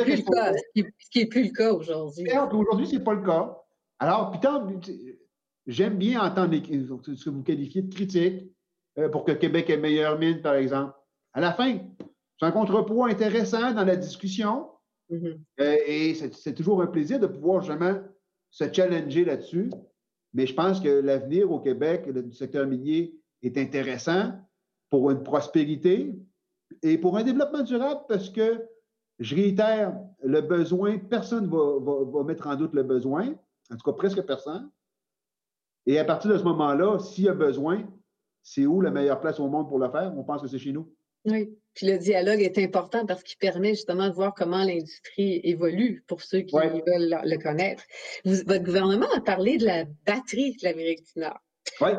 qui 1.12 1.20
n'est 1.20 1.26
plus 1.26 1.44
le 1.46 1.50
cas 1.50 1.74
aujourd'hui. 1.74 2.28
Aujourd'hui, 2.52 2.88
ce 2.88 2.96
n'est 2.96 3.04
pas 3.04 3.14
le 3.14 3.24
cas. 3.24 3.58
Alors, 4.00 4.32
puis 4.32 4.40
j'aime 5.68 5.98
bien 5.98 6.22
entendre 6.22 6.56
ce 6.56 7.26
que 7.26 7.30
vous 7.30 7.44
qualifiez 7.44 7.82
de 7.82 7.94
critique 7.94 8.52
euh, 8.98 9.10
pour 9.10 9.24
que 9.24 9.32
Québec 9.32 9.70
ait 9.70 9.78
meilleure 9.78 10.20
mine, 10.20 10.42
par 10.42 10.56
exemple. 10.56 10.94
À 11.34 11.42
la 11.42 11.54
fin, 11.54 11.80
c'est 12.40 12.46
un 12.46 12.52
contrepoids 12.52 13.10
intéressant 13.10 13.72
dans 13.72 13.86
la 13.86 13.96
discussion. 13.96 14.70
Mm-hmm. 15.10 15.40
Euh, 15.62 15.78
et 15.88 16.14
c'est 16.16 16.54
toujours 16.54 16.82
un 16.82 16.88
plaisir 16.88 17.20
de 17.20 17.28
pouvoir 17.28 17.62
justement 17.62 18.00
se 18.52 18.72
challenger 18.72 19.26
là-dessus. 19.26 19.72
Mais 20.34 20.48
je 20.48 20.54
pense 20.54 20.80
que 20.80 20.90
l'avenir 20.90 21.52
au 21.52 21.60
Québec 21.60 22.10
du 22.10 22.34
secteur 22.34 22.68
minier 22.68 23.16
est 23.42 23.58
intéressant 23.58 24.32
pour 24.94 25.10
une 25.10 25.24
prospérité 25.24 26.14
et 26.84 27.00
pour 27.00 27.18
un 27.18 27.24
développement 27.24 27.64
durable 27.64 28.02
parce 28.08 28.30
que, 28.30 28.64
je 29.18 29.34
réitère, 29.34 29.98
le 30.22 30.40
besoin, 30.42 31.00
personne 31.00 31.46
ne 31.46 32.16
va, 32.16 32.24
mettre 32.24 32.46
en 32.46 32.56
doute 32.56 32.76
le 32.76 32.84
besoin, 32.84 33.34
en 33.72 33.76
tout 33.76 33.92
cas 33.92 33.98
presque 33.98 34.22
personne. 34.22 34.70
Et 35.88 35.98
à 35.98 36.06
partir 36.06 36.30
de 36.30 36.38
ce 36.38 36.44
moment-là, 36.44 37.00
s'il 37.00 37.24
y 37.24 37.28
a 37.28 37.34
besoin, 37.34 37.88
c'est 38.44 38.68
où 38.68 38.82
la 38.82 38.92
meilleure 38.92 39.20
place 39.20 39.40
au 39.40 39.48
monde 39.48 39.68
pour 39.68 39.80
le 39.80 39.90
faire? 39.90 40.14
On 40.16 40.24
pense 40.24 40.44
que 40.44 40.48
c'est 40.48 40.60
chez 40.60 40.72
nous. 40.72 40.94
Oui, 41.26 41.58
puis 41.74 41.88
le 41.88 41.98
dialogue 41.98 42.42
est 42.42 42.60
important 42.60 43.08
parce 43.08 43.24
qu'il 43.24 43.40
permet 43.40 43.70
justement 43.70 44.10
de 44.10 44.14
voir 44.14 44.36
comment 44.36 44.64
l'industrie 44.64 45.42
évolue 45.44 46.04
pour 46.06 46.22
ceux 46.22 46.42
qui 46.42 46.56
veulent 46.56 47.20
le 47.24 47.42
connaître. 47.42 47.82
votre 48.26 48.64
gouvernement 48.64 49.12
a 49.16 49.22
parlé 49.22 49.58
de 49.58 49.66
la 49.66 49.86
batterie 50.06 50.56
de 50.58 50.68
l'Amérique 50.68 51.04
du 51.16 51.22
Nord. 51.22 51.42
Oui 51.82 51.90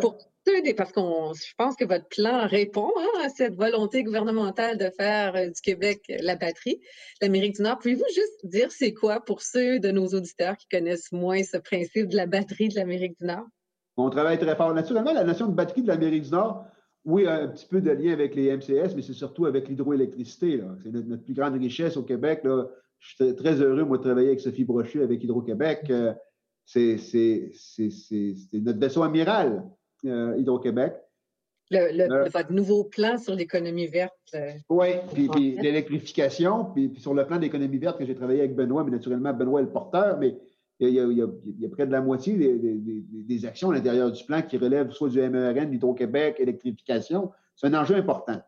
parce 0.77 0.93
que 0.93 1.01
je 1.01 1.55
pense 1.57 1.77
que 1.77 1.85
votre 1.85 2.09
plan 2.09 2.47
répond 2.47 2.91
hein, 2.99 3.25
à 3.25 3.29
cette 3.29 3.55
volonté 3.55 4.05
gouvernementale 4.05 4.79
de 4.79 4.91
faire 4.91 5.35
euh, 5.37 5.47
du 5.47 5.61
Québec 5.63 6.03
euh, 6.11 6.17
la 6.21 6.37
batterie, 6.37 6.81
l'Amérique 7.21 7.57
du 7.57 7.63
Nord. 7.63 7.79
Pouvez-vous 7.79 8.05
juste 8.15 8.47
dire 8.47 8.71
c'est 8.71 8.93
quoi 8.93 9.21
pour 9.21 9.43
ceux 9.43 9.79
de 9.81 9.91
nos 9.91 10.07
auditeurs 10.09 10.57
qui 10.57 10.67
connaissent 10.69 11.13
moins 11.13 11.43
ce 11.43 11.57
principe 11.57 12.09
de 12.09 12.17
la 12.17 12.27
batterie 12.27 12.69
de 12.69 12.75
l'Amérique 12.77 13.19
du 13.19 13.27
Nord? 13.27 13.47
On 13.97 14.11
travaille 14.11 14.39
très 14.39 14.57
fort. 14.57 14.75
Naturellement, 14.75 15.13
la 15.13 15.25
notion 15.25 15.47
de 15.47 15.55
batterie 15.55 15.83
de 15.83 15.89
l'Amérique 15.89 16.25
du 16.25 16.31
Nord, 16.31 16.67
oui, 17.05 17.27
un 17.27 17.49
petit 17.49 17.67
peu 17.67 17.81
de 17.81 17.91
lien 17.91 18.13
avec 18.13 18.35
les 18.35 18.55
MCS, 18.57 18.95
mais 18.97 19.03
c'est 19.03 19.13
surtout 19.13 19.47
avec 19.47 19.69
l'hydroélectricité. 19.69 20.61
C'est 20.83 20.91
notre, 20.91 21.23
plus 21.23 21.35
grande 21.35 21.55
richesse 21.55 21.97
au 21.97 22.03
Québec. 22.03 22.41
Je 22.45 23.15
suis 23.15 23.37
très 23.37 23.61
heureux, 23.61 23.85
moi, 23.85 23.99
de 23.99 24.03
travailler 24.03 24.29
avec 24.29 24.41
Sophie 24.41 24.65
Brochu, 24.65 25.03
avec 25.03 25.23
Hydro-Québec. 25.23 25.85
Euh, 25.91 26.15
c'est 26.65 27.11
notre 28.53 28.79
vaisseau 28.79 29.03
amiral. 29.03 29.65
Euh, 30.07 30.37
Hydro-Québec. 30.37 30.95
Le, 31.71 32.29
votre 32.29 32.53
nouveau 32.53 32.85
plan 32.85 33.17
sur 33.17 33.35
l'économie 33.35 33.87
verte. 33.87 34.13
Euh, 34.35 34.53
oui, 34.69 34.89
puis, 35.15 35.57
l'électrification, 35.57 36.67
puis, 36.67 36.93
sur 36.99 37.15
le 37.15 37.27
plan 37.27 37.39
d'économie 37.39 37.79
verte 37.79 37.99
que 37.99 38.05
j'ai 38.05 38.15
travaillé 38.15 38.41
avec 38.41 38.55
Benoît, 38.55 38.85
mais 38.85 38.91
naturellement, 38.91 39.33
Benoît 39.33 39.61
est 39.61 39.65
le 39.65 39.71
porteur, 39.71 40.19
mais 40.19 40.37
il 40.79 40.91
y 40.91 41.23
a, 41.23 41.69
près 41.69 41.87
de 41.87 41.93
la 41.93 42.03
moitié 42.03 42.35
des, 42.37 43.47
actions 43.47 43.71
à 43.71 43.75
l'intérieur 43.75 44.13
du 44.13 44.23
plan 44.25 44.43
qui 44.43 44.59
relèvent 44.59 44.91
soit 44.91 45.09
du 45.09 45.19
MERN, 45.19 45.73
Hydro-Québec, 45.73 46.37
électrification. 46.39 47.31
C'est 47.55 47.69
un 47.69 47.75
enjeu 47.75 47.95
important. 47.95 48.43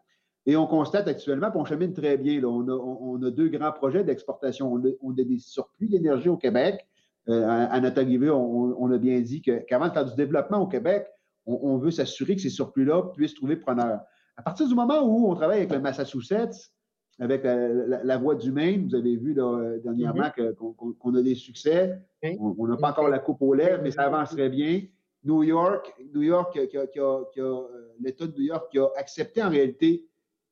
Et 0.45 0.57
on 0.57 0.67
constate 0.67 1.09
actuellement, 1.09 1.51
qu'on 1.51 1.65
chemine 1.65 1.93
très 1.93 2.19
bien. 2.19 2.43
On, 2.45 3.23
a, 3.23 3.31
deux 3.31 3.49
grands 3.49 3.73
projets 3.73 4.05
d'exportation. 4.05 4.73
On, 4.73 5.11
a 5.13 5.23
des 5.23 5.39
surplus 5.39 5.89
d'énergie 5.89 6.29
au 6.29 6.37
Québec. 6.37 6.87
Euh, 7.29 7.67
à, 7.71 7.81
notre 7.81 8.01
arrivée, 8.01 8.31
on, 8.31 8.91
a 8.91 8.99
bien 8.99 9.21
dit 9.21 9.43
qu'avant 9.43 9.89
de 9.89 9.93
faire 9.93 10.05
du 10.05 10.15
développement 10.15 10.59
au 10.59 10.67
Québec, 10.67 11.07
on, 11.45 11.77
veut 11.77 11.91
s'assurer 11.91 12.37
que 12.37 12.43
ces 12.43 12.51
surplus-là 12.51 13.11
puissent 13.15 13.35
trouver 13.35 13.57
preneur. 13.57 14.01
À 14.37 14.43
partir 14.43 14.69
du 14.69 14.75
moment 14.75 15.01
où 15.03 15.31
on 15.31 15.35
travaille 15.35 15.59
avec 15.59 15.73
le 15.73 15.81
Massachusetts, 15.81 16.73
avec 17.19 17.43
la, 17.45 18.17
voie 18.19 18.35
du 18.35 18.53
Maine, 18.53 18.89
vous 18.89 18.95
avez 18.95 19.17
vu 19.17 19.35
dernièrement 19.35 20.29
mm-hmm. 20.37 20.97
qu'on 20.99 21.15
a 21.15 21.23
des 21.23 21.35
succès. 21.35 21.99
On 22.39 22.67
n'a 22.67 22.77
pas 22.77 22.91
encore 22.91 23.09
la 23.09 23.19
coupe 23.19 23.43
aux 23.43 23.55
lèvres, 23.55 23.83
mais 23.83 23.91
ça 23.91 24.03
avancerait 24.03 24.49
bien. 24.49 24.83
New 25.27 25.43
York, 25.43 25.93
New 26.15 26.23
York, 26.23 26.57
euh, 26.57 27.63
l'État 28.01 28.27
de 28.27 28.33
New 28.33 28.45
York 28.45 28.71
qui 28.71 28.79
a 28.79 28.89
accepté 28.97 29.43
en 29.43 29.51
réalité 29.51 30.07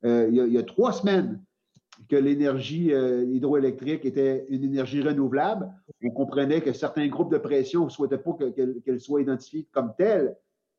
euh, 0.05 0.29
il, 0.31 0.53
y 0.53 0.59
a, 0.59 0.63
trois 0.63 0.93
semaines 0.93 1.41
que 2.09 2.17
l'énergie 2.17 2.93
euh, 2.93 3.25
hydroélectrique 3.25 4.05
était 4.05 4.47
une 4.49 4.65
énergie 4.65 5.03
renouvelable. 5.03 5.71
On 6.03 6.11
comprenait 6.11 6.61
que 6.61 6.73
certains 6.73 7.07
groupes 7.09 7.33
de 7.33 7.39
pression 7.39 7.85
ne 7.85 7.91
souhaitaient 7.91 8.19
pas 8.19 8.33
qu'elle 8.85 9.01
soit 9.01 9.23
identifiée 9.23 9.67
comme 9.73 9.95
telle. 9.97 10.37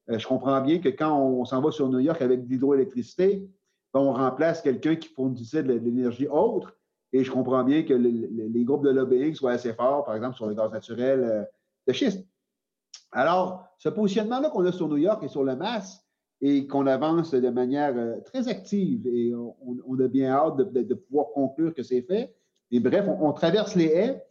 Euh, 0.10 0.20
je 0.20 0.28
comprends 0.28 0.62
bien 0.62 0.80
que 0.80 0.90
quand 0.90 1.18
on, 1.18 1.46
s'en 1.46 1.62
va 1.62 1.72
sur 1.72 1.90
New 1.90 2.00
York 2.00 2.22
avec 2.22 2.46
de 2.46 2.50
l'hydroélectricité, 2.50 3.48
ben, 3.94 4.02
on 4.02 4.14
remplace 4.14 4.62
quelqu'un 4.62 4.96
qui 4.96 5.10
fournissait 5.10 5.64
de 5.64 5.74
l'énergie 5.74 6.28
autre. 6.28 6.76
Et 7.14 7.24
je 7.24 7.32
comprends 7.32 7.64
bien 7.64 7.84
que 7.84 7.94
les 7.94 8.64
groupes 8.66 8.84
de 8.84 8.90
lobbying 8.90 9.34
soient 9.34 9.54
assez 9.54 9.74
forts, 9.74 10.04
par 10.04 10.16
exemple, 10.16 10.36
sur 10.36 10.48
le 10.48 10.54
gaz 10.54 10.72
naturel 10.72 11.24
euh, 11.24 11.44
de 11.88 11.94
schiste. 11.94 12.28
Alors, 13.12 13.66
ce 13.78 13.88
positionnement-là 13.88 14.50
qu'on 14.50 14.66
a 14.66 14.72
sur 14.72 14.90
New 14.90 14.98
York 14.98 15.24
et 15.24 15.30
sur 15.30 15.44
le 15.44 15.56
MAS, 15.56 16.05
et 16.42 16.68
qu'on 16.68 16.86
avance 16.88 17.32
de 17.32 17.50
manière 17.50 17.96
euh, 17.98 18.20
très 18.22 18.48
active, 18.48 19.08
et 19.08 19.34
on, 19.34 20.00
a 20.00 20.08
bien 20.08 20.32
hâte 20.32 20.58
de, 20.58 20.94
pouvoir 20.94 21.28
conclure 21.34 21.74
que 21.74 21.84
c'est 21.84 22.02
fait. 22.02 22.36
Et 22.72 22.80
bref, 22.80 23.08
on, 23.08 23.32
traverse 23.34 23.76
les 23.76 23.86
haies. 23.86 24.24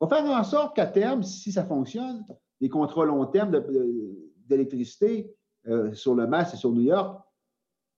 On 0.00 0.06
va 0.06 0.16
faire 0.16 0.30
en 0.30 0.44
sorte 0.44 0.74
qu'à 0.74 0.86
terme, 0.86 1.22
si 1.22 1.52
ça 1.52 1.64
fonctionne, 1.64 2.24
les 2.60 2.68
contrats 2.68 3.04
long 3.04 3.24
terme 3.26 3.52
d'électricité 4.48 5.34
euh, 5.68 5.92
sur 5.92 6.14
le 6.14 6.26
Mass 6.26 6.54
et 6.54 6.56
sur 6.56 6.72
New 6.72 6.82
York 6.82 7.22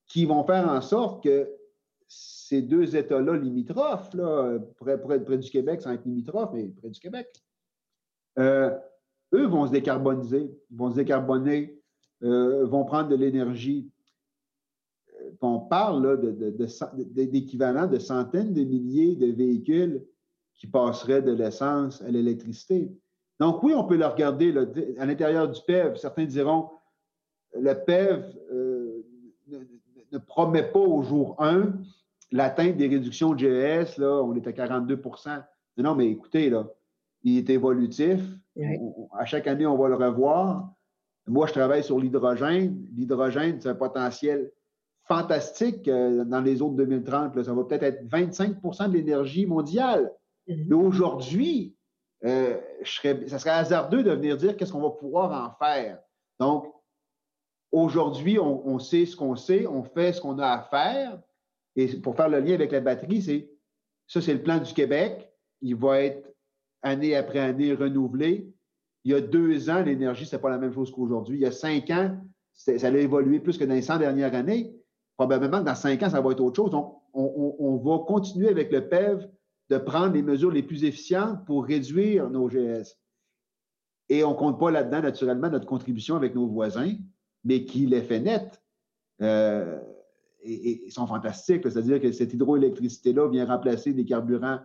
qui 0.06 0.26
vont 0.26 0.44
faire 0.44 0.68
en 0.68 0.80
sorte 0.80 1.24
que 1.24 1.50
ces 2.06 2.62
deux 2.62 2.94
États-là 2.94 3.36
limitrophes, 3.36 4.12
là, 4.14 4.58
près, 4.78 5.38
du 5.38 5.50
Québec, 5.50 5.80
sans 5.80 5.92
être 5.92 6.04
limitrophes, 6.04 6.50
mais 6.52 6.68
près 6.68 6.90
du 6.90 7.00
Québec, 7.00 7.28
euh, 8.38 8.70
eux 9.32 9.46
vont 9.46 9.66
se 9.66 9.72
décarboniser, 9.72 10.50
vont 10.70 10.90
se 10.90 10.96
décarboner, 10.96 11.80
euh, 12.24 12.66
vont 12.66 12.84
prendre 12.84 13.08
de 13.08 13.16
l'énergie 13.16 13.88
qu'on 15.40 15.60
parle 15.60 16.20
d'équivalent 17.12 17.86
de, 17.86 17.98
centaines 17.98 18.52
de 18.52 18.64
milliers 18.64 19.14
de 19.16 19.26
véhicules 19.26 20.04
qui 20.54 20.66
passeraient 20.66 21.22
de 21.22 21.32
l'essence 21.32 22.02
à 22.02 22.10
l'électricité. 22.10 22.90
Donc 23.40 23.62
oui, 23.62 23.74
on 23.74 23.84
peut 23.84 23.96
le 23.96 24.06
regarder 24.06 24.54
à 24.98 25.06
l'intérieur 25.06 25.50
du 25.50 25.60
PEV. 25.66 25.96
Certains 25.96 26.24
diront, 26.24 26.70
le 27.54 27.74
PEV 27.74 28.24
euh, 28.52 29.04
ne, 30.12 30.18
promet 30.18 30.62
pas 30.62 30.78
au 30.78 31.02
jour 31.02 31.36
1 31.40 31.72
l'atteinte 32.30 32.76
des 32.76 32.88
réductions 32.88 33.34
de 33.34 33.38
GES. 33.38 33.98
Là, 33.98 34.22
on 34.22 34.34
est 34.34 34.46
à 34.46 34.52
42% 34.52 35.42
Non, 35.78 35.94
mais 35.94 36.08
écoutez, 36.08 36.50
là, 36.50 36.68
il 37.22 37.38
est 37.38 37.50
évolutif. 37.50 38.20
à 39.12 39.24
chaque 39.24 39.46
année, 39.46 39.66
on 39.66 39.76
va 39.76 39.88
le 39.88 39.96
revoir. 39.96 40.72
Moi, 41.26 41.46
je 41.46 41.52
travaille 41.52 41.82
sur 41.82 41.98
l'hydrogène. 41.98 42.86
L'hydrogène, 42.94 43.60
c'est 43.60 43.68
un 43.68 43.74
potentiel 43.74 44.50
fantastique 45.06 45.88
euh, 45.88 46.24
dans 46.24 46.40
les 46.40 46.62
autres 46.62 46.76
2030. 46.76 47.42
Ça 47.42 47.52
va 47.52 47.64
peut-être 47.64 47.82
être 47.82 48.04
25% 48.08 48.88
de 48.88 48.94
l'énergie 48.94 49.46
mondiale. 49.46 50.12
Mm-hmm. 50.48 50.66
Mais 50.68 50.74
aujourd'hui, 50.74 51.76
euh, 52.24 52.58
ça 52.84 53.38
serait 53.38 53.50
hasardeux 53.50 54.02
de 54.02 54.12
venir 54.12 54.36
dire 54.36 54.56
qu'est-ce 54.56 54.72
qu'on 54.72 54.80
va 54.80 54.90
pouvoir 54.90 55.32
en 55.32 55.64
faire. 55.64 55.98
Donc, 56.40 56.72
aujourd'hui, 57.70 58.38
on, 58.38 58.78
sait 58.78 59.04
ce 59.04 59.16
qu'on 59.16 59.36
sait, 59.36 59.66
on 59.66 59.82
fait 59.82 60.12
ce 60.12 60.20
qu'on 60.20 60.38
a 60.38 60.48
à 60.48 60.62
faire. 60.62 61.20
Et 61.76 61.88
pour 62.00 62.16
faire 62.16 62.28
le 62.28 62.40
lien 62.40 62.54
avec 62.54 62.72
la 62.72 62.80
batterie, 62.80 63.20
c'est 63.20 63.50
ça, 64.06 64.20
c'est 64.20 64.34
le 64.34 64.42
plan 64.42 64.58
du 64.58 64.72
Québec. 64.72 65.30
Il 65.60 65.76
va 65.76 66.00
être 66.00 66.30
année 66.82 67.16
après 67.16 67.40
année 67.40 67.74
renouvelé. 67.74 68.53
Il 69.04 69.12
y 69.12 69.14
a 69.14 69.20
deux 69.20 69.68
ans, 69.70 69.82
l'énergie, 69.82 70.24
ce 70.24 70.36
n'est 70.36 70.42
pas 70.42 70.50
la 70.50 70.58
même 70.58 70.72
chose 70.72 70.90
qu'aujourd'hui. 70.90 71.38
Il 71.38 71.42
y 71.42 71.46
a 71.46 71.52
cinq 71.52 71.90
ans, 71.90 72.16
ça 72.54 72.72
a 72.72 72.90
évolué 72.90 73.38
plus 73.38 73.58
que 73.58 73.64
dans 73.64 73.74
les 73.74 73.82
100 73.82 73.98
dernières 73.98 74.34
années. 74.34 74.74
Probablement 75.16 75.60
que 75.60 75.64
dans 75.64 75.74
cinq 75.74 76.02
ans, 76.02 76.10
ça 76.10 76.20
va 76.20 76.32
être 76.32 76.40
autre 76.40 76.56
chose. 76.56 76.70
Donc, 76.70 76.96
on, 77.12 77.76
va 77.76 78.04
continuer 78.06 78.48
avec 78.48 78.72
le 78.72 78.88
PEV 78.88 79.28
de 79.70 79.78
prendre 79.78 80.14
les 80.14 80.22
mesures 80.22 80.50
les 80.50 80.62
plus 80.62 80.84
efficientes 80.84 81.44
pour 81.46 81.64
réduire 81.64 82.30
nos 82.30 82.48
GS. 82.48 82.98
Et 84.08 84.24
on 84.24 84.30
ne 84.30 84.36
compte 84.36 84.58
pas 84.58 84.70
là-dedans, 84.70 85.02
naturellement, 85.02 85.48
notre 85.48 85.66
contribution 85.66 86.16
avec 86.16 86.34
nos 86.34 86.46
voisins, 86.46 86.94
mais 87.44 87.64
qui 87.64 87.86
l'effet 87.86 88.20
net 88.20 88.62
euh, 89.22 89.80
et, 90.42 90.90
sont 90.90 91.06
fantastiques. 91.06 91.62
C'est-à-dire 91.62 92.00
que 92.00 92.10
cette 92.10 92.34
hydroélectricité-là 92.34 93.28
vient 93.28 93.46
remplacer 93.46 93.92
des 93.92 94.04
carburants 94.04 94.58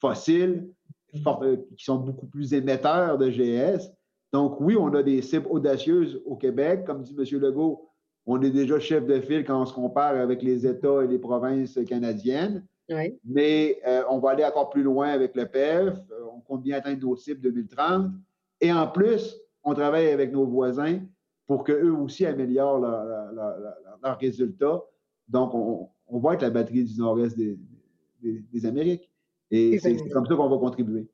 fossiles 0.00 0.68
euh, 0.68 0.93
qui 1.14 1.84
sont 1.84 1.98
beaucoup 1.98 2.26
plus 2.26 2.54
émetteurs 2.54 3.18
de 3.18 3.28
GS. 3.30 3.90
Donc, 4.32 4.60
oui, 4.60 4.76
on 4.76 4.92
a 4.94 5.02
des 5.02 5.22
cibles 5.22 5.46
audacieuses 5.48 6.20
au 6.26 6.36
Québec. 6.36 6.84
Comme 6.84 7.02
dit 7.02 7.14
M. 7.16 7.40
Legault, 7.40 7.88
on 8.26 8.42
est 8.42 8.50
déjà 8.50 8.80
chef 8.80 9.06
de 9.06 9.20
file 9.20 9.44
quand 9.44 9.62
on 9.62 9.66
se 9.66 9.72
compare 9.72 10.16
avec 10.16 10.42
les 10.42 10.66
États 10.66 11.04
et 11.04 11.06
les 11.06 11.18
provinces 11.18 11.78
canadiennes. 11.86 12.66
Mais 13.24 13.80
euh, 13.86 14.02
on 14.10 14.18
va 14.18 14.30
aller 14.30 14.44
encore 14.44 14.70
plus 14.70 14.82
loin 14.82 15.08
avec 15.08 15.34
le 15.34 15.46
PEF. 15.46 15.94
Euh, 16.10 16.24
on 16.34 16.40
compte 16.40 16.62
bien 16.62 16.78
atteindre 16.78 17.00
nos 17.00 17.16
cibles 17.16 17.40
2030. 17.40 18.10
Et 18.60 18.72
en 18.72 18.88
plus, 18.88 19.36
on 19.62 19.72
travaille 19.74 20.08
avec 20.08 20.32
nos 20.32 20.46
voisins 20.46 21.00
pour 21.46 21.64
qu'eux 21.64 21.92
aussi 21.92 22.26
améliorent 22.26 22.80
leurs 22.80 24.18
résultats. 24.18 24.82
Donc, 25.28 25.54
on, 25.54 26.18
va 26.18 26.34
être 26.34 26.42
la 26.42 26.50
batterie 26.50 26.84
du 26.84 26.98
nord-est 26.98 27.36
des 27.36 28.66
Amériques. 28.66 29.10
Et 29.50 29.78
c'est 29.78 29.96
comme 30.10 30.26
ça 30.26 30.34
qu'on 30.34 30.48
va 30.48 30.58
contribuer. 30.58 31.06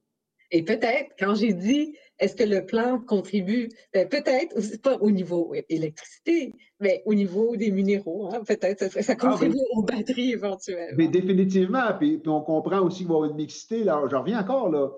Et 0.53 0.65
peut-être, 0.65 1.15
quand 1.19 1.35
j'ai 1.35 1.53
dit, 1.53 1.95
est-ce 2.19 2.35
que 2.35 2.43
le 2.43 2.67
plan 2.67 2.99
contribue, 2.99 3.69
ben, 3.95 4.09
peut-être, 4.09 4.55
pas 4.83 4.97
au 4.99 5.11
niveau 5.11 5.55
électricité, 5.69 6.53
mais 6.81 7.03
au 7.07 7.15
niveau 7.15 7.57
des 7.57 7.71
minéraux, 7.71 8.29
hein, 8.33 8.43
peut-être, 8.47 8.91
ça, 8.91 9.03
ça, 9.03 9.13
ah, 9.13 9.17
contribue 9.17 9.59
aux 9.75 9.83
batteries 9.83 10.33
éventuellement. 10.33 10.97
Mais 10.97 11.07
définitivement, 11.07 11.93
puis, 11.99 12.21
on 12.27 12.41
comprend 12.41 12.81
aussi 12.81 12.99
qu'il 12.99 13.09
va 13.09 13.15
y 13.15 13.17
avoir 13.17 13.31
une 13.31 13.37
mixité, 13.37 13.85
là, 13.85 14.03
je 14.11 14.17
reviens 14.17 14.41
encore, 14.41 14.71
là, 14.71 14.91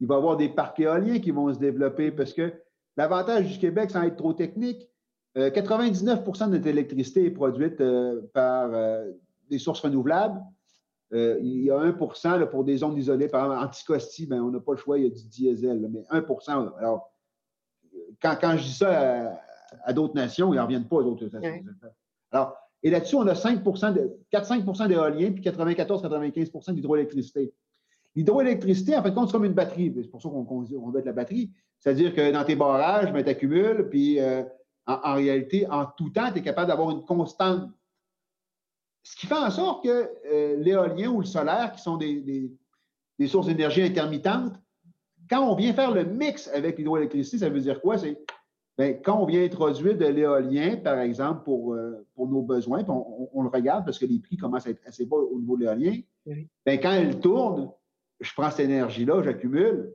il 0.00 0.06
va 0.06 0.16
y 0.16 0.18
avoir 0.18 0.36
des 0.36 0.50
parcs 0.50 0.78
éoliens 0.78 1.18
qui 1.18 1.30
vont 1.30 1.52
se 1.52 1.58
développer 1.58 2.10
parce 2.10 2.32
que 2.32 2.52
l'avantage 2.96 3.46
du 3.46 3.58
Québec, 3.58 3.90
sans 3.90 4.02
être 4.02 4.16
trop 4.16 4.32
technique, 4.32 4.88
99% 5.36 6.42
euh, 6.42 6.46
de 6.46 6.50
notre 6.52 6.66
électricité 6.66 7.24
est 7.24 7.30
produite 7.30 7.80
euh, 7.80 8.20
par 8.34 8.72
euh, 8.72 9.10
des 9.50 9.58
sources 9.58 9.80
renouvelables. 9.80 10.40
Euh, 11.14 11.38
il 11.40 11.64
y 11.64 11.70
a 11.70 11.78
1% 11.78 12.46
pour 12.50 12.64
des 12.64 12.78
zones 12.78 12.96
isolées. 12.96 13.28
Par 13.28 13.46
exemple, 13.46 13.64
Anticosti, 13.64 14.26
ben, 14.26 14.42
on 14.42 14.50
n'a 14.50 14.60
pas 14.60 14.72
le 14.72 14.78
choix, 14.78 14.98
il 14.98 15.04
y 15.04 15.06
a 15.06 15.10
du 15.10 15.26
diesel, 15.28 15.88
mais 15.90 16.04
1% 16.10 16.76
Alors, 16.78 17.10
quand, 18.20 18.36
quand, 18.40 18.56
je 18.56 18.62
dis 18.64 18.74
ça 18.74 19.40
à, 19.84 19.92
d'autres 19.92 20.14
nations, 20.14 20.52
ils 20.52 20.56
n'en 20.56 20.64
reviennent 20.64 20.86
pas 20.88 20.96
aux 20.96 21.04
autres 21.04 21.24
nations. 21.24 21.64
Alors, 22.30 22.56
et 22.82 22.90
là-dessus, 22.90 23.16
on 23.16 23.26
a 23.26 23.34
5 23.34 23.62
4-5 23.64 24.88
d'éolien 24.88 25.32
puis 25.32 25.42
94-95 25.42 26.74
d'hydroélectricité. 26.74 27.52
L'hydroélectricité, 28.14 28.96
en 28.96 29.02
fait, 29.02 29.14
compte, 29.14 29.28
c'est 29.28 29.32
comme 29.32 29.44
une 29.44 29.52
batterie. 29.52 29.92
C'est 29.96 30.10
pour 30.10 30.22
ça 30.22 30.28
qu'on 30.28 30.44
qu 30.44 30.74
met 30.74 31.00
de 31.00 31.06
la 31.06 31.12
batterie. 31.12 31.50
C'est-à-dire 31.78 32.14
que 32.14 32.32
dans 32.32 32.44
tes 32.44 32.56
barrages, 32.56 33.12
ben, 33.12 33.22
tu 33.22 33.30
accumules, 33.30 33.88
puis 33.88 34.20
euh, 34.20 34.42
en, 34.86 35.14
réalité, 35.14 35.66
en 35.70 35.86
tout 35.86 36.10
temps, 36.10 36.30
tu 36.32 36.38
es 36.38 36.42
capable 36.42 36.68
d'avoir 36.68 36.90
une 36.90 37.04
constante 37.04 37.70
ce 39.08 39.16
qui 39.16 39.26
fait 39.26 39.38
en 39.38 39.50
sorte 39.50 39.84
que 39.84 40.10
euh, 40.30 40.56
l'éolien 40.58 41.08
ou 41.08 41.20
le 41.20 41.26
solaire, 41.26 41.72
qui 41.72 41.80
sont 41.80 41.96
des, 41.96 42.52
sources 43.26 43.46
d'énergie 43.46 43.80
intermittentes, 43.80 44.52
quand 45.30 45.40
on 45.50 45.54
vient 45.54 45.72
faire 45.72 45.92
le 45.92 46.04
mix 46.04 46.46
avec 46.48 46.76
l'hydroélectricité, 46.76 47.38
ça 47.38 47.48
veut 47.48 47.60
dire 47.60 47.80
quoi? 47.80 47.96
C'est 47.96 48.18
ben, 48.76 49.00
quand 49.02 49.18
on 49.18 49.24
vient 49.24 49.42
introduire 49.42 49.96
de 49.96 50.04
l'éolien, 50.04 50.76
par 50.76 51.00
exemple, 51.00 51.42
pour, 51.42 51.72
euh, 51.72 52.06
pour 52.14 52.28
nos 52.28 52.42
besoins, 52.42 52.84
on, 52.86 53.42
le 53.42 53.48
regarde 53.48 53.86
parce 53.86 53.98
que 53.98 54.04
les 54.04 54.18
prix 54.18 54.36
commencent 54.36 54.66
à 54.66 54.70
être 54.70 54.86
assez 54.86 55.06
bas 55.06 55.16
au 55.16 55.40
niveau 55.40 55.56
de 55.56 55.62
l'éolien, 55.62 55.98
ben, 56.26 56.78
quand 56.78 56.92
elle 56.92 57.18
tourne, 57.18 57.72
je 58.20 58.32
prends 58.34 58.50
cette 58.50 58.66
énergie-là, 58.66 59.22
j'accumule, 59.22 59.90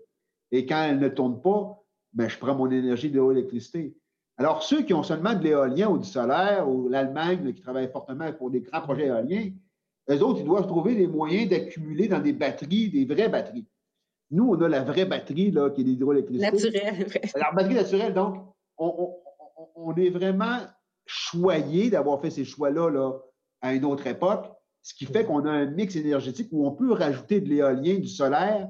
et 0.52 0.66
quand 0.66 0.84
elle 0.84 1.00
ne 1.00 1.08
tourne 1.08 1.40
pas, 1.40 1.80
ben, 2.14 2.28
je 2.28 2.38
prends 2.40 2.56
mon 2.56 2.70
énergie 2.72 3.12
de 3.12 3.22
l'électricité. 3.22 3.96
Alors, 4.38 4.64
ceux 4.64 4.82
qui 4.82 4.94
ont 4.94 5.04
seulement 5.04 5.34
de 5.34 5.44
l'éolien 5.44 5.90
ou 5.90 5.98
du 5.98 6.08
solaire, 6.08 6.68
ou 6.68 6.90
l'Allemagne 6.90 7.54
qui 7.54 7.62
travaille 7.62 7.92
fortement 7.92 8.32
pour 8.34 8.50
des 8.50 8.62
grands 8.62 8.82
projets 8.82 9.08
éoliens, 9.08 9.52
eux 10.10 10.22
autres, 10.22 10.40
ils 10.40 10.46
doivent 10.46 10.68
trouver 10.68 10.96
des 10.96 11.08
moyens 11.08 11.50
d'accumuler 11.50 12.08
dans 12.08 12.20
des 12.20 12.34
batteries, 12.34 12.90
des 12.90 13.06
vraies 13.06 13.30
batteries. 13.30 13.68
Nous, 14.32 14.50
on 14.50 14.62
a 14.62 14.68
la 14.68 14.84
vraie 14.84 15.06
batterie, 15.06 15.52
là, 15.52 15.70
qui 15.70 15.82
est 15.82 15.84
l'hydroélectricité. 15.84 16.52
Naturelle. 16.52 17.08
La 17.36 17.52
batterie 17.52 17.76
naturelle, 17.76 18.14
donc, 18.14 18.38
on, 18.78 19.96
est 19.96 20.10
vraiment 20.10 20.58
choyé 21.06 21.90
d'avoir 21.90 22.20
fait 22.20 22.32
ces 22.32 22.44
choix-là 22.44 22.90
là, 22.90 23.12
à 23.62 23.74
une 23.74 23.86
autre 23.86 24.08
époque, 24.08 24.52
ce 24.82 24.94
qui 24.94 25.06
fait 25.06 25.26
qu'on 25.26 25.46
a 25.46 25.52
un 25.52 25.66
mix 25.66 25.96
énergétique 25.96 26.50
où 26.52 26.66
on 26.66 26.72
peut 26.72 26.92
rajouter 26.92 27.40
de 27.40 27.50
l'éolien, 27.50 28.00
du 28.00 28.08
solaire, 28.08 28.68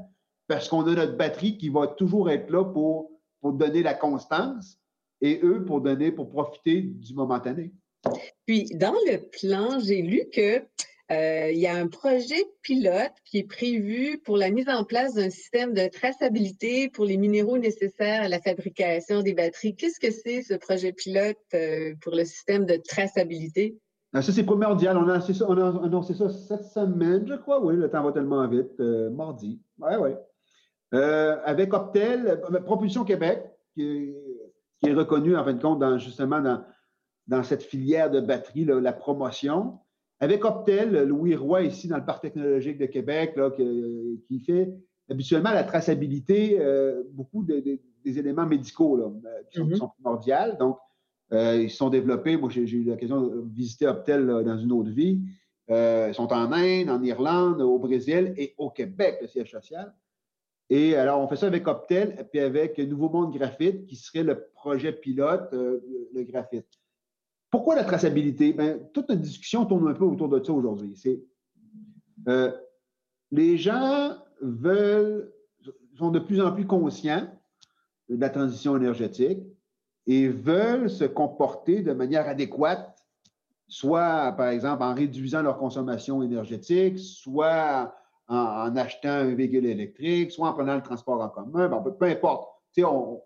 parce 0.48 0.68
qu'on 0.68 0.86
a 0.86 0.94
notre 0.94 1.16
batterie 1.16 1.58
qui 1.58 1.70
va 1.70 1.88
toujours 1.88 2.30
être 2.30 2.50
là 2.52 2.66
pour, 2.66 3.12
pour 3.42 3.54
donner 3.54 3.82
la 3.82 3.94
constance 3.94 4.83
et 5.24 5.40
eux 5.42 5.64
pour 5.66 5.82
donner, 5.82 6.12
pour 6.12 6.30
profiter 6.30 6.82
du 6.82 7.16
momentané. 7.16 7.72
Puis, 8.46 8.66
dans 8.76 8.96
le 9.08 9.18
plan, 9.40 9.80
j'ai 9.80 10.02
lu 10.02 10.26
que 10.32 10.62
euh, 11.12 11.52
il 11.52 11.60
y 11.60 11.68
a 11.68 11.76
un 11.76 11.88
projet 11.88 12.44
pilote 12.62 13.14
qui 13.26 13.40
est 13.40 13.48
prévu 13.48 14.20
pour 14.26 14.38
la 14.38 14.50
mise 14.50 14.68
en 14.68 14.84
place 14.84 15.16
d'un 15.16 15.30
système 15.30 15.74
de 15.74 15.88
traçabilité 15.88 16.90
pour 16.90 17.06
les 17.06 17.18
minéraux 17.18 17.58
nécessaires 17.58 18.24
à 18.24 18.28
la 18.28 18.40
fabrication 18.40 19.22
des 19.22 19.34
batteries. 19.34 19.76
Qu'est-ce 19.76 20.00
que 20.00 20.12
c'est 20.12 20.42
ce 20.42 20.56
projet 20.56 20.92
pilote 20.92 21.38
euh, 21.54 21.94
pour 22.02 22.14
le 22.14 22.26
système 22.26 22.66
de 22.66 22.76
traçabilité? 22.76 23.78
Ah, 24.14 24.22
ça, 24.22 24.34
c'est 24.34 24.44
primordial. 24.44 24.98
On 24.98 25.08
a 25.08 25.14
annoncé 25.14 25.34
ça, 25.34 25.46
on 25.48 25.58
a 25.58 25.86
annoncé 25.86 26.14
ça 26.14 26.30
cette 26.30 26.66
semaine, 26.66 27.26
je 27.28 27.36
crois. 27.36 27.64
Oui, 27.64 27.76
le 27.76 27.90
temps 27.90 28.04
va 28.04 28.12
tellement 28.12 28.46
vite. 28.48 28.80
Euh, 28.80 29.10
mardi. 29.10 29.62
Oui, 29.80 29.92
oui. 30.00 30.12
avec 31.46 31.74
Optel, 31.74 32.42
Propulsion 32.66 33.06
Québec, 33.06 33.42
qui 33.74 34.14
qui 34.84 34.90
est 34.90 34.94
reconnu, 34.94 35.36
en 35.36 35.44
fin 35.44 35.54
de 35.54 35.62
compte, 35.62 35.80
dans, 35.80 35.98
justement 35.98 36.42
dans, 36.42 36.64
dans 37.28 37.44
cette 37.44 37.64
filière 37.64 38.12
de 38.12 38.20
batterie, 38.20 38.66
la 38.66 38.94
promotion. 38.94 39.80
Avec 40.20 40.46
Optel, 40.46 41.04
Louis 41.04 41.36
Roy, 41.36 41.64
ici, 41.64 41.88
dans 41.88 41.98
le 41.98 42.06
Parc 42.06 42.22
technologique 42.22 42.78
de 42.78 42.86
Québec, 42.86 43.34
là, 43.36 43.52
qui, 43.52 44.40
fait 44.46 44.74
habituellement 45.10 45.52
la 45.52 45.64
traçabilité, 45.64 46.58
euh, 46.60 47.04
beaucoup 47.12 47.44
des 47.44 47.80
éléments 48.06 48.46
médicaux 48.46 48.96
là, 48.96 49.06
euh, 49.06 49.42
qui, 49.52 49.76
sont, 49.76 49.90
primordiaux. 49.90 50.56
Donc, 50.60 50.78
euh, 51.32 51.64
ils 51.64 51.70
se 51.70 51.78
sont 51.78 51.90
développés. 51.90 52.38
Moi, 52.38 52.50
j'ai 52.52 52.62
eu 52.62 52.84
l'occasion 52.84 53.22
de 53.22 53.44
visiter 53.54 53.88
Optel 53.88 54.26
dans 54.28 54.58
une 54.58 54.72
autre 54.72 54.92
vie. 54.92 55.22
ils 55.70 56.14
sont 56.14 56.32
en 56.32 56.52
Inde, 56.52 56.90
en 56.90 57.02
Irlande, 57.04 57.62
au 57.62 57.80
Brésil 57.80 58.34
et 58.38 58.54
au 58.58 58.70
Québec, 58.70 59.18
le 59.22 59.28
siège 59.28 59.52
social. 59.52 59.94
Et 60.70 60.96
alors, 60.96 61.20
on 61.20 61.28
fait 61.28 61.36
ça 61.36 61.48
avec 61.48 61.68
Optel, 61.68 62.28
puis 62.32 62.40
avec 62.40 62.80
Nouveau 62.80 63.10
Monde 63.10 63.34
Graphite, 63.34 63.86
qui 63.86 63.96
serait 63.96 64.24
le 64.24 64.48
projet 64.56 64.94
pilote, 64.94 65.50
euh, 65.54 65.80
le 66.14 66.24
graphite. 66.24 66.68
Pourquoi 67.52 67.76
la 67.76 67.84
traçabilité? 67.84 68.54
Bien, 68.54 68.80
toute 68.94 69.10
notre 69.10 69.22
discussion 69.22 69.66
tourne 69.66 69.88
un 69.88 69.94
peu 69.94 70.06
autour 70.06 70.30
de 70.30 70.44
ça 70.44 70.52
aujourd'hui. 70.52 70.96
C'est 70.96 71.22
euh, 72.28 72.52
les 73.32 73.58
gens 73.58 74.18
veulent, 74.42 75.32
sont 75.98 76.10
de 76.10 76.20
plus 76.20 76.42
en 76.42 76.52
plus 76.52 76.66
conscients 76.66 77.28
de 78.10 78.20
la 78.20 78.30
transition 78.30 78.78
énergétique 78.78 79.40
et 80.08 80.28
veulent 80.28 80.90
se 80.90 81.04
comporter 81.04 81.82
de 81.82 81.94
manière 81.94 82.28
adéquate 82.28 82.94
soit, 83.68 84.34
par 84.34 84.50
exemple, 84.50 84.84
en 84.84 84.94
réduisant 84.94 85.42
leur 85.42 85.58
consommation 85.58 86.22
énergétique, 86.22 87.00
soit 87.00 87.96
en, 88.34 88.76
achetant 88.76 89.10
un 89.10 89.36
véhicule 89.36 89.66
électrique, 89.66 90.32
soit 90.32 90.50
en 90.50 90.54
prenant 90.54 90.76
le 90.76 90.82
transport 90.82 91.22
en 91.22 91.30
commun, 91.30 91.70
peu, 92.00 92.06
importe. 92.06 92.50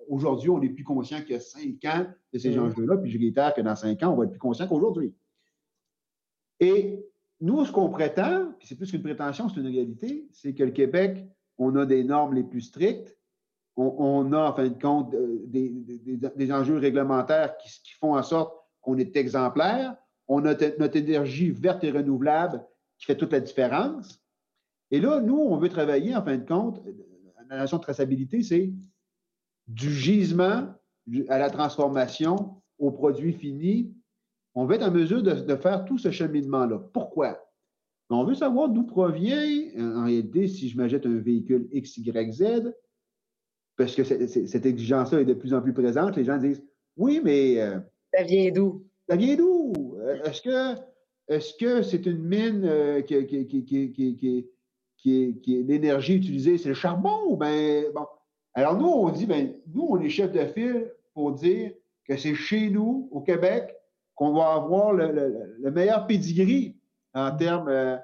Aujourd'hui, 0.10 0.49
on 0.49 0.62
est 0.62 0.70
plus 0.70 0.84
conscient 0.84 1.22
qu'il 1.22 1.32
y 1.32 1.36
a 1.36 1.39
cinq 1.39 1.86
ans 1.86 2.05
de 2.34 2.39
ces 2.39 2.60
enjeux-là, 2.60 2.97
puis 2.97 3.12
je 3.12 3.18
réitère 3.18 3.53
que 3.53 3.62
dans 3.62 3.76
cinq 3.76 4.03
ans, 4.03 4.12
on 4.12 4.18
va 4.18 4.26
être 4.26 4.32
plus 4.32 4.39
conscient 4.39 4.68
qu'aujourd'hui. 4.68 5.16
Et 6.60 7.05
nous, 7.39 7.64
ce 7.66 7.72
qu'on 7.72 7.89
prétend, 7.89 8.51
puis 8.60 8.68
c'est 8.68 8.76
plus 8.76 8.91
qu'une 8.91 9.03
prétention, 9.03 9.47
c'est 9.47 9.62
une 9.62 9.68
réalité, 9.68 10.28
c'est 10.34 10.53
que 10.53 10.64
le 10.64 10.72
Québec, 10.72 11.26
on 11.58 11.76
a 11.76 11.86
des 11.86 12.03
normes 12.03 12.34
les 12.34 12.43
plus 12.43 12.62
strictes, 12.62 13.18
on, 13.78 14.34
a, 14.34 14.49
en 14.49 14.53
fin 14.53 14.68
de 14.68 14.82
compte, 14.82 15.14
euh, 15.14 15.39
des, 15.45 16.51
enjeux 16.51 16.78
réglementaires 16.78 17.55
qui, 17.58 17.70
font 17.99 18.16
en 18.16 18.24
sorte 18.24 18.55
qu'on 18.82 18.97
est 18.97 19.16
exemplaire, 19.16 19.95
on 20.28 20.43
a 20.45 20.55
notre 20.80 20.97
énergie 20.97 21.51
verte 21.51 21.84
et 21.84 21.91
renouvelable 21.91 22.66
qui 22.97 23.05
fait 23.05 23.16
toute 23.16 23.32
la 23.32 23.39
différence. 23.39 24.20
Et 24.92 25.00
là, 25.00 25.20
nous, 25.20 25.38
on 25.38 25.58
veut 25.58 25.70
travailler, 25.70 26.16
en 26.16 26.24
fin 26.24 26.38
de 26.38 26.46
compte, 26.46 26.82
la 27.50 27.60
notion 27.60 27.78
de 27.78 27.82
traçabilité, 27.82 28.42
c'est 28.42 28.72
du 29.68 29.92
gisement 29.92 30.74
à 31.30 31.38
la 31.38 31.50
transformation 31.50 32.62
au 32.80 32.92
produit 32.92 33.34
fini. 33.34 33.94
On 34.56 34.66
veut 34.66 34.76
être 34.76 34.88
en 34.88 34.92
mesure 34.92 35.24
de, 35.24 35.56
faire 35.56 35.86
tout 35.86 35.98
ce 35.98 36.12
cheminement-là. 36.12 36.80
Pourquoi? 36.94 37.44
On 38.10 38.24
veut 38.24 38.36
savoir 38.36 38.70
d'où 38.70 38.84
provient, 38.84 39.44
en 39.78 40.06
réalité, 40.06 40.48
si 40.48 40.70
je 40.70 40.78
m'achète 40.78 41.06
un 41.06 41.20
véhicule 41.20 41.68
XYZ, 41.74 42.72
parce 43.76 43.94
que 43.94 44.04
cette 44.04 44.66
exigence-là 44.66 45.22
est 45.22 45.26
de 45.26 45.34
plus 45.34 45.54
en 45.54 45.62
plus 45.62 45.74
présente, 45.74 46.16
les 46.16 46.24
gens 46.24 46.38
disent 46.38 46.64
Oui, 46.96 47.22
mais. 47.24 47.62
Euh, 47.62 47.80
ça 48.14 48.24
vient 48.24 48.50
d'où? 48.52 48.88
Ça 49.10 49.16
vient 49.18 49.36
d'où? 49.36 49.74
Est-ce 50.24 50.42
que 50.42 50.82
est-ce 51.28 51.54
que 51.56 51.82
c'est 51.82 52.06
une 52.06 52.24
mine 52.24 52.64
euh, 52.64 53.02
qui, 53.02 53.26
qui, 53.26 54.48
l'énergie 55.45 56.16
utilisée, 56.16 56.58
c'est 56.58 56.70
le 56.70 56.76
charbon 56.76 57.18
ou 57.28 57.38
bien. 57.38 57.84
Bon. 57.93 58.05
Alors, 58.53 58.76
nous, 58.76 58.88
on 58.88 59.10
dit, 59.10 59.26
ben, 59.26 59.53
nous, 59.74 59.88
on 59.89 59.99
est 60.01 60.10
chef 60.10 60.32
de 60.32 60.45
file 60.45 60.91
pour 61.14 61.34
dire 61.34 61.72
que 62.08 62.18
c'est 62.18 62.36
chez 62.36 62.70
nous, 62.70 63.08
au 63.12 63.22
Québec, 63.22 63.76
qu'on 64.16 64.34
va 64.34 64.53
avoir 64.53 64.93
le, 64.93 65.72
meilleur 65.72 66.08
pedigree 66.08 66.76
en 67.14 67.36
termes 67.36 67.68
euh, 67.68 67.97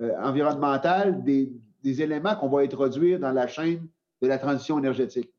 euh, 0.00 0.12
environnementaux 0.20 1.12
des, 1.22 1.52
éléments 1.84 2.34
qu'on 2.34 2.48
va 2.48 2.62
introduire 2.62 3.20
dans 3.20 3.30
la 3.30 3.46
chaîne 3.46 3.86
de 4.22 4.26
la 4.26 4.38
transition 4.38 4.78
énergétique. 4.78 5.30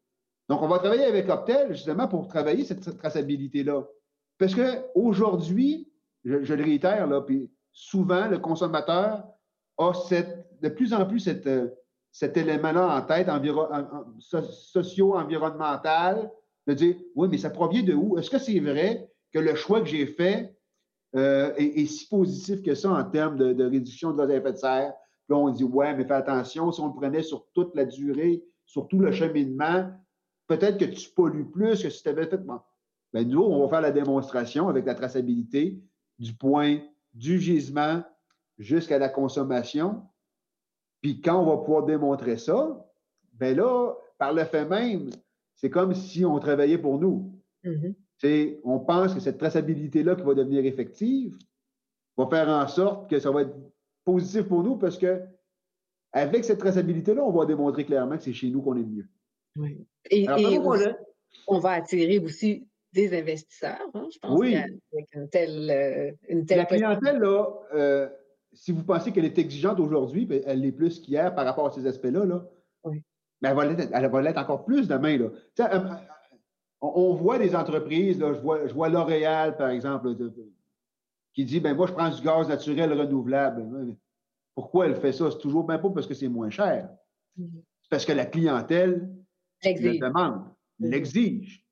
Donc, 0.48 0.62
on 0.62 0.68
va 0.68 0.78
travailler 0.78 1.06
avec 1.06 1.28
Optel 1.28 1.74
justement 1.74 2.08
pour 2.08 2.28
travailler 2.28 2.64
cette 2.64 2.98
traçabilité-là. 2.98 3.84
Parce 4.38 4.54
qu'aujourd'hui, 4.54 5.92
je, 6.24 6.44
je 6.44 6.54
le 6.54 6.64
réitère, 6.64 7.08
là, 7.08 7.22
puis 7.22 7.50
souvent, 7.72 8.28
le 8.28 8.38
consommateur 8.38 9.26
a 9.78 9.94
de 10.66 10.70
plus 10.70 10.94
en 10.94 11.06
plus 11.06 11.28
euh, 11.28 11.68
cet 12.12 12.38
élément-là 12.38 12.98
en 12.98 13.02
tête, 13.04 13.30
socio-environnemental, 14.20 16.32
de 16.68 16.74
dire 16.74 16.96
oui, 17.16 17.28
mais 17.30 17.38
ça 17.38 17.52
provient 17.52 17.84
de 17.84 17.94
où? 17.94 18.18
Est-ce 18.18 18.32
que 18.32 18.40
c'est 18.40 18.60
vrai 18.60 19.08
que 19.32 19.38
le 19.38 19.54
choix 19.54 19.82
que 19.82 19.88
j'ai 19.88 20.08
fait 20.08 20.58
euh, 21.16 21.54
est, 21.56 21.86
si 21.86 22.08
positif 22.08 22.64
que 22.64 22.74
ça 22.74 22.90
en 22.90 23.04
termes 23.04 23.38
de, 23.38 23.64
réduction 23.64 24.12
de 24.12 24.18
gaz 24.18 24.32
à 24.32 24.36
effet 24.36 24.54
de 24.54 24.58
serre? 24.58 24.94
Puis 25.28 25.36
là, 25.36 25.38
on 25.38 25.52
dit 25.52 25.64
ouais, 25.64 25.96
mais 25.96 26.06
fais 26.06 26.14
attention, 26.14 26.72
si 26.72 26.82
on 26.82 26.88
le 26.88 26.94
prenait 26.94 27.22
sur 27.22 27.46
toute 27.54 27.76
la 27.76 27.86
durée, 27.86 28.44
sur 28.66 28.88
tout 28.88 28.98
le 28.98 29.12
cheminement, 29.12 29.92
peut-être 30.48 30.80
que 30.80 30.86
tu 30.86 31.12
pollues 31.12 31.52
plus 31.52 31.84
que 31.84 31.92
si 31.92 32.02
tu 32.02 32.10
avais 32.10 32.26
fait. 32.26 32.38
Bon. 32.38 32.60
Ben, 33.14 33.28
nous, 33.28 33.42
on 33.42 33.62
va 33.62 33.70
faire 33.70 33.82
la 33.82 33.92
démonstration 33.92 34.68
avec 34.68 34.86
la 34.86 34.96
traçabilité 34.96 35.80
du 36.18 36.34
point 36.34 36.80
du 37.14 37.40
gisement 37.40 38.04
jusqu'à 38.58 38.98
la 38.98 39.10
consommation. 39.10 40.02
Puis 41.06 41.22
quand 41.22 41.40
on 41.40 41.46
va 41.46 41.64
pouvoir 41.64 41.84
démontrer 41.84 42.36
ça, 42.36 42.84
ben 43.34 43.56
là, 43.56 43.94
par 44.18 44.34
le 44.34 44.44
fait 44.44 44.66
même, 44.66 45.12
c'est 45.54 45.70
comme 45.70 45.94
si 45.94 46.26
on 46.26 46.40
travaillait 46.40 46.80
pour 46.80 46.98
nous. 47.00 47.32
Mm-hmm. 47.64 48.62
On 48.64 48.80
pense 48.80 49.14
que 49.14 49.20
cette 49.20 49.38
traçabilité-là 49.38 50.16
qui 50.16 50.24
va 50.24 50.34
devenir 50.34 50.66
effective 50.66 51.38
va 52.18 52.26
faire 52.26 52.50
en 52.50 52.68
sorte 52.68 53.08
que 53.08 53.20
ça 53.20 53.30
va 53.30 53.44
être 53.44 53.56
positif 54.04 54.48
pour 54.48 54.64
nous 54.64 54.78
parce 54.78 54.98
que 54.98 55.22
avec 56.12 56.44
cette 56.44 56.58
traçabilité-là, 56.58 57.24
on 57.24 57.32
va 57.32 57.46
démontrer 57.46 57.86
clairement 57.86 58.18
que 58.18 58.24
c'est 58.24 58.34
chez 58.34 58.50
nous 58.50 58.64
qu'on 58.64 58.76
est 58.76 58.84
mieux. 58.84 59.08
Oui. 59.58 59.86
Et, 60.10 60.28
on 61.48 61.60
va 61.60 61.70
attirer 61.74 62.18
aussi 62.18 62.68
des 62.94 63.16
investisseurs, 63.16 63.92
hein, 63.94 64.08
je 64.12 64.18
pense, 64.18 64.40
oui. 64.40 64.56
avec 64.56 65.08
une 65.14 65.30
telle, 65.30 65.70
euh, 65.70 66.12
une 66.30 66.48
telle 66.48 66.58
La 66.58 66.66
clientèle, 66.66 67.20
là, 67.20 67.48
euh, 67.76 68.10
si 68.56 68.72
vous 68.72 68.84
pensez 68.84 69.12
qu'elle 69.12 69.26
est 69.26 69.38
exigeante 69.38 69.80
aujourd'hui, 69.80 70.26
ben, 70.26 70.42
elle 70.46 70.62
l'est 70.62 70.72
plus 70.72 71.00
qu'hier 71.00 71.36
par 71.36 71.46
rapport 71.46 71.68
à 71.68 71.72
ces 71.72 71.86
aspects-là, 71.86 72.26
là, 72.26 72.46
mais 73.42 73.50
elle 73.50 74.10
va 74.10 74.22
l'être 74.22 74.38
encore 74.38 74.66
plus 74.66 74.88
demain. 74.88 75.18
Là. 75.18 75.30
Euh, 75.60 75.90
on, 76.82 77.14
voit 77.14 77.38
des 77.38 77.56
entreprises, 77.56 78.20
là, 78.20 78.34
je 78.34 78.40
vois, 78.40 78.68
je 78.68 78.74
vois 78.74 78.90
L'Oréal, 78.90 79.58
par 79.58 79.70
exemple, 79.70 80.16
qui 81.34 81.46
dit 81.46 81.60
ben 81.60 81.76
moi, 81.76 81.88
je 81.88 81.94
prends 81.94 82.10
du 82.10 82.22
gaz 82.22 82.48
naturel 82.48 82.94
renouvelable. 82.94 83.96
Pourquoi 84.56 84.88
elle 84.88 84.96
fait 84.96 85.12
ça? 85.12 85.32
C'est 85.32 85.40
toujours 85.40 85.68
même 85.68 85.82
pas 85.82 85.90
parce 85.90 86.08
que 86.08 86.14
c'est 86.14 86.30
moins 86.30 86.50
cher. 86.50 86.90
C'est 87.38 87.90
parce 87.90 88.06
que 88.06 88.14
la 88.14 88.26
clientèle 88.26 89.10
le 89.64 90.00
demande, 90.00 90.46
l'exige. 90.80 91.66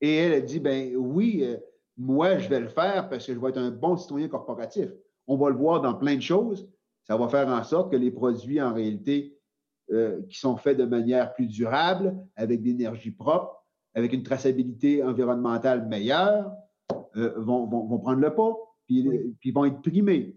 Et 0.00 0.16
elle, 0.16 0.44
dit 0.44 0.60
ben 0.60 0.94
oui, 0.96 1.40
euh, 1.42 1.56
moi, 1.96 2.38
je 2.38 2.48
vais 2.48 2.60
le 2.60 2.68
faire 2.68 3.08
parce 3.08 3.26
que 3.26 3.34
je 3.34 3.38
vais 3.38 3.48
être 3.48 3.58
un 3.58 3.70
bon 3.70 3.96
citoyen 3.96 4.28
corporatif. 4.28 4.90
On 5.26 5.36
va 5.36 5.50
le 5.50 5.56
voir 5.56 5.80
dans 5.80 5.94
plein 5.94 6.16
de 6.16 6.20
choses. 6.20 6.68
Ça 7.04 7.16
va 7.16 7.28
faire 7.28 7.48
en 7.48 7.62
sorte 7.62 7.92
que 7.92 7.96
les 7.96 8.10
produits, 8.10 8.60
en 8.60 8.74
réalité, 8.74 9.36
euh, 9.92 10.20
qui 10.28 10.38
sont 10.38 10.56
faits 10.56 10.76
de 10.76 10.84
manière 10.84 11.32
plus 11.34 11.46
durable, 11.46 12.16
avec 12.34 12.62
d'énergie 12.62 13.12
propre, 13.12 13.64
avec 13.94 14.12
une 14.12 14.22
traçabilité 14.22 15.02
environnementale 15.02 15.86
meilleure, 15.86 16.50
euh, 17.16 17.32
vont, 17.36 17.68
prendre 17.98 18.20
le 18.20 18.34
pas, 18.34 18.52
puis, 18.86 19.08
puis 19.40 19.52
vont 19.52 19.64
être 19.64 19.80
primés. 19.80 20.34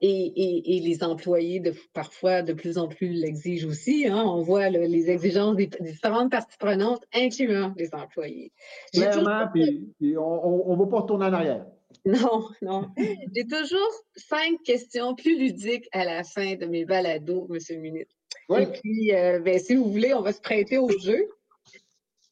Et, 0.00 0.80
les 0.84 1.02
employés, 1.02 1.58
de, 1.58 1.72
parfois, 1.92 2.42
de 2.42 2.52
plus 2.52 2.78
en 2.78 2.86
plus 2.86 3.08
l'exigent 3.08 3.68
aussi. 3.68 4.06
Hein. 4.06 4.22
On 4.24 4.42
voit 4.42 4.68
les 4.68 5.10
exigences 5.10 5.56
des, 5.56 5.68
différentes 5.80 6.30
parties 6.30 6.56
prenantes, 6.58 7.02
incluant 7.12 7.74
les 7.76 7.92
employés. 7.92 8.52
Clairement, 8.92 9.48
puis, 9.52 10.16
on 10.16 10.72
ne 10.72 10.78
va 10.78 10.86
pas 10.86 11.00
retourner 11.00 11.26
en 11.26 11.32
arrière. 11.32 11.66
Non, 12.04 12.48
non. 12.62 12.90
J'ai 13.34 13.46
toujours 13.46 13.90
cinq 14.16 14.62
questions 14.64 15.14
plus 15.14 15.38
ludiques 15.38 15.88
à 15.92 16.04
la 16.04 16.24
fin 16.24 16.54
de 16.56 16.66
mes 16.66 16.84
balados, 16.84 17.46
Monsieur 17.48 17.76
le 17.76 17.82
ministre. 17.82 18.14
Et 18.56 18.66
puis, 18.66 19.14
euh, 19.14 19.40
ben, 19.40 19.58
si 19.58 19.74
vous 19.74 19.90
voulez, 19.90 20.14
on 20.14 20.22
va 20.22 20.32
se 20.32 20.40
prêter 20.40 20.78
au 20.78 20.88
jeu. 20.88 21.28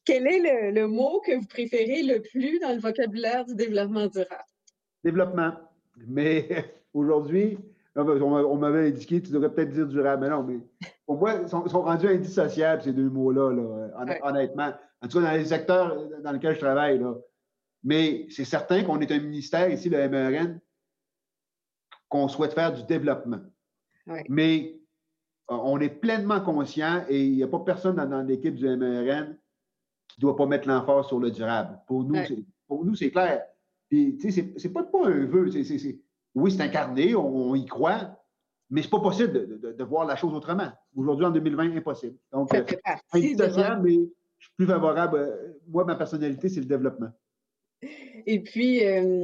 Quel 0.03 0.25
est 0.25 0.71
le, 0.71 0.87
mot 0.87 1.21
que 1.25 1.35
vous 1.35 1.45
préférez 1.45 2.01
le 2.01 2.21
plus 2.21 2.59
dans 2.59 2.73
le 2.73 2.79
vocabulaire 2.79 3.45
du 3.45 3.55
développement 3.55 4.07
durable? 4.07 4.43
Développement. 5.03 5.53
Mais 6.07 6.47
aujourd'hui, 6.93 7.57
on 7.95 8.55
m'avait 8.55 8.87
indiqué, 8.87 9.21
tu 9.21 9.31
devrais 9.31 9.53
peut-être 9.53 9.71
dire 9.71 9.87
durable, 9.87 10.23
mais 10.23 10.29
non, 10.29 10.43
mais 10.43 10.59
pour 11.05 11.17
moi, 11.17 11.33
ils 11.41 11.49
sont, 11.49 11.61
rendus 11.63 12.07
indissociables, 12.07 12.83
ces 12.83 12.93
deux 12.93 13.09
mots-là, 13.09 13.51
honnêtement. 14.23 14.71
En 15.01 15.07
tout 15.07 15.19
cas, 15.19 15.25
dans 15.25 15.37
les 15.37 15.45
secteurs 15.45 16.09
dans 16.23 16.31
lesquels 16.31 16.55
je 16.55 16.59
travaille, 16.59 16.99
là, 16.99 17.15
mais 17.83 18.27
c'est 18.29 18.45
certain 18.45 18.83
qu'on 18.83 18.99
est 18.99 19.11
un 19.11 19.19
ministère 19.19 19.69
ici, 19.69 19.89
le 19.89 20.09
MERN, 20.09 20.59
qu'on 22.09 22.27
souhaite 22.27 22.53
faire 22.53 22.73
du 22.73 22.83
développement. 22.83 23.39
Mais 24.29 24.79
euh, 25.51 25.55
on 25.55 25.79
est 25.79 25.89
pleinement 25.89 26.39
conscient 26.41 27.03
et 27.09 27.25
il 27.25 27.35
n'y 27.35 27.43
a 27.43 27.47
pas 27.47 27.59
personne 27.59 27.95
dans, 27.95 28.21
l'équipe 28.25 28.55
du 28.55 28.65
MERN 28.65 29.37
qui 30.07 30.19
ne 30.19 30.21
doit 30.21 30.35
pas 30.35 30.45
mettre 30.45 30.67
l'emphase 30.67 31.07
sur 31.07 31.19
le 31.19 31.31
durable. 31.31 31.79
Pour 31.87 32.03
nous, 32.03 32.17
pour 32.67 32.85
nous, 32.85 32.95
c'est 32.95 33.11
clair. 33.11 33.43
Puis, 33.89 34.17
c'est 34.57 34.73
pas, 34.73 34.83
pas 34.83 35.07
un 35.07 35.25
vœu. 35.25 35.49
oui, 36.35 36.51
c'est 36.51 36.61
incarné, 36.61 37.15
on, 37.15 37.55
y 37.55 37.65
croit, 37.65 38.21
mais 38.69 38.81
c'est 38.81 38.89
pas 38.89 38.99
possible 38.99 39.59
de, 39.59 39.83
voir 39.83 40.05
la 40.05 40.15
chose 40.15 40.33
autrement. 40.33 40.69
Aujourd'hui, 40.95 41.25
en 41.25 41.31
2020, 41.31 41.77
impossible. 41.77 42.17
Donc, 42.31 42.53
euh, 42.53 42.63
mais 43.13 43.21
je 44.39 44.45
suis 44.45 44.53
plus 44.57 44.65
favorable. 44.65 45.17
Euh, 45.17 45.53
moi, 45.67 45.85
ma 45.85 45.95
personnalité, 45.95 46.49
c'est 46.49 46.59
le 46.59 46.65
développement. 46.65 47.11
Et 48.25 48.41
puis, 48.41 48.85
euh, 48.85 49.21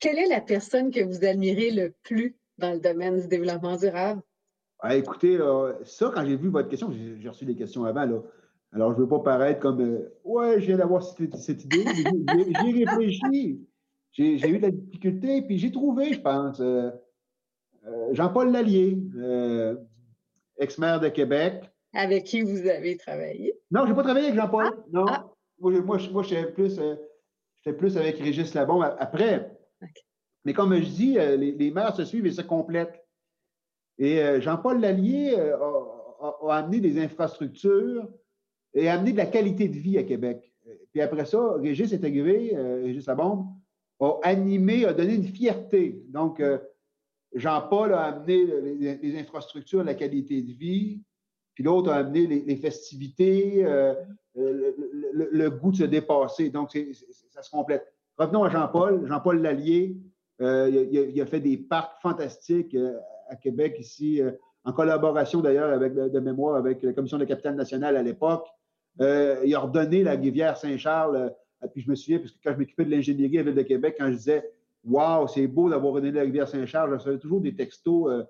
quelle 0.00 0.18
est 0.18 0.28
la 0.28 0.40
personne 0.40 0.90
que 0.90 1.02
vous 1.02 1.24
admirez 1.24 1.70
le 1.70 1.94
plus 2.02 2.36
dans 2.58 2.72
le 2.72 2.80
domaine 2.80 3.20
du 3.20 3.28
développement 3.28 3.76
durable? 3.76 4.22
Ah, 4.80 4.96
écoutez, 4.96 5.38
ça, 5.84 6.12
quand 6.14 6.26
j'ai 6.26 6.36
vu 6.36 6.48
votre 6.48 6.68
question, 6.68 6.92
j'ai 6.92 7.28
reçu 7.28 7.46
des 7.46 7.56
questions 7.56 7.84
avant, 7.84 8.04
là. 8.04 8.22
Alors, 8.72 8.90
je 8.90 8.96
ne 8.96 9.02
veux 9.02 9.08
pas 9.08 9.20
paraître 9.20 9.60
comme 9.60 9.80
euh, 9.80 10.12
Ouais, 10.24 10.60
je 10.60 10.66
viens 10.66 10.78
d'avoir 10.78 11.02
cette, 11.04 11.36
cette, 11.36 11.64
idée. 11.64 11.84
J'ai 11.86 12.84
réfléchi. 12.84 13.64
J'ai 14.10 14.48
eu 14.48 14.58
de 14.58 14.62
la 14.62 14.70
difficulté, 14.72 15.42
puis 15.42 15.58
j'ai 15.58 15.70
trouvé, 15.70 16.12
je 16.12 16.20
pense, 16.20 16.60
euh, 16.60 16.90
Jean-Paul 18.12 18.50
Lallier, 18.50 18.98
ex-maire 20.58 21.00
de 21.00 21.08
Québec. 21.08 21.62
Avec 21.94 22.24
qui 22.24 22.42
vous 22.42 22.66
avez 22.68 22.96
travaillé? 22.96 23.54
Non, 23.70 23.84
je 23.84 23.90
n'ai 23.90 23.94
pas 23.94 24.02
travaillé 24.02 24.26
avec 24.26 24.40
Jean-Paul. 24.40 24.66
Ah, 24.66 24.84
non. 24.92 25.04
Ah. 25.08 25.30
Moi, 25.60 25.70
moi, 25.80 25.98
moi, 26.12 26.22
je 26.24 26.34
suis 26.34 26.46
plus 26.52 26.80
J'étais 27.64 27.76
plus 27.76 27.96
avec 27.96 28.18
Régis 28.18 28.54
Labon 28.54 28.82
après. 28.82 29.50
Mais 30.44 30.52
comme 30.52 30.74
je 30.76 30.88
dis, 30.88 31.14
les, 31.14 31.52
les 31.52 31.70
maires 31.70 31.96
se 31.96 32.04
suivent 32.04 32.26
et 32.26 32.32
se 32.32 32.42
complètent. 32.42 33.02
Et 33.98 34.40
Jean-Paul 34.40 34.80
Lallier 34.80 35.36
a, 35.36 36.56
amené 36.56 36.80
des 36.80 37.00
infrastructures 37.00 38.08
et 38.74 38.88
a 38.88 38.94
amené 38.94 39.12
de 39.12 39.16
la 39.16 39.26
qualité 39.26 39.68
de 39.68 39.78
vie 39.78 39.98
à 39.98 40.02
Québec. 40.02 40.52
Puis 40.92 41.00
après 41.00 41.24
ça, 41.24 41.54
Régis 41.54 41.92
est 41.92 42.04
arrivé, 42.04 42.54
Régis 42.56 43.06
Labombe, 43.06 43.46
a 44.00 44.18
animé, 44.24 44.84
a 44.84 44.92
donné 44.92 45.14
une 45.14 45.28
fierté. 45.28 46.02
Donc, 46.08 46.42
Jean-Paul 47.34 47.94
a 47.94 48.04
amené 48.04 48.44
les, 49.00 49.18
infrastructures, 49.18 49.84
la 49.84 49.94
qualité 49.94 50.42
de 50.42 50.52
vie, 50.52 51.00
puis 51.54 51.64
l'autre 51.64 51.90
a 51.90 51.96
amené 51.96 52.26
les, 52.26 52.56
festivités, 52.56 53.64
euh, 53.64 53.94
le, 54.34 55.48
goût 55.48 55.70
de 55.70 55.76
se 55.76 55.84
dépasser. 55.84 56.50
Donc, 56.50 56.76
ça 57.30 57.42
se 57.42 57.50
complète. 57.50 57.92
Revenons 58.18 58.44
à 58.44 58.50
Jean-Paul. 58.50 59.06
Jean-Paul 59.06 59.40
Lallier, 59.40 59.96
euh, 60.40 60.86
il, 60.90 61.20
a, 61.20 61.26
fait 61.26 61.40
des 61.40 61.56
parcs 61.56 62.00
fantastiques 62.02 62.74
euh, 62.74 62.98
à 63.28 63.36
Québec 63.36 63.76
ici, 63.78 64.20
en 64.64 64.72
collaboration 64.72 65.40
d'ailleurs 65.40 65.78
de, 65.78 66.20
mémoire 66.20 66.56
avec 66.56 66.82
la 66.82 66.92
Commission 66.92 67.18
de 67.18 67.24
capitale 67.24 67.54
nationale 67.54 67.96
à 67.96 68.02
l'époque. 68.02 68.46
il 68.98 69.54
a 69.54 69.58
redonné 69.58 70.02
la 70.02 70.12
rivière 70.12 70.56
Saint-Charles. 70.56 71.32
puis 71.72 71.82
je 71.82 71.90
me 71.90 71.94
souviens, 71.94 72.18
parce 72.18 72.32
que 72.32 72.38
quand 72.44 72.52
je 72.52 72.58
m'occupais 72.58 72.84
de 72.84 72.90
l'ingénierie 72.90 73.38
à 73.38 73.42
la 73.42 73.50
Ville 73.50 73.54
de 73.54 73.62
Québec, 73.62 73.96
quand 73.98 74.08
je 74.08 74.16
disais 74.16 74.52
Wow, 74.86 75.28
c'est 75.28 75.46
beau 75.46 75.70
d'avoir 75.70 75.94
redonné 75.94 76.12
la 76.12 76.22
rivière 76.22 76.48
Saint-Charles. 76.48 76.90
Je 76.90 76.94
recevais 76.96 77.18
toujours 77.18 77.40
des 77.40 77.54
textos 77.54 78.10
euh, 78.10 78.18
euh, 78.20 78.24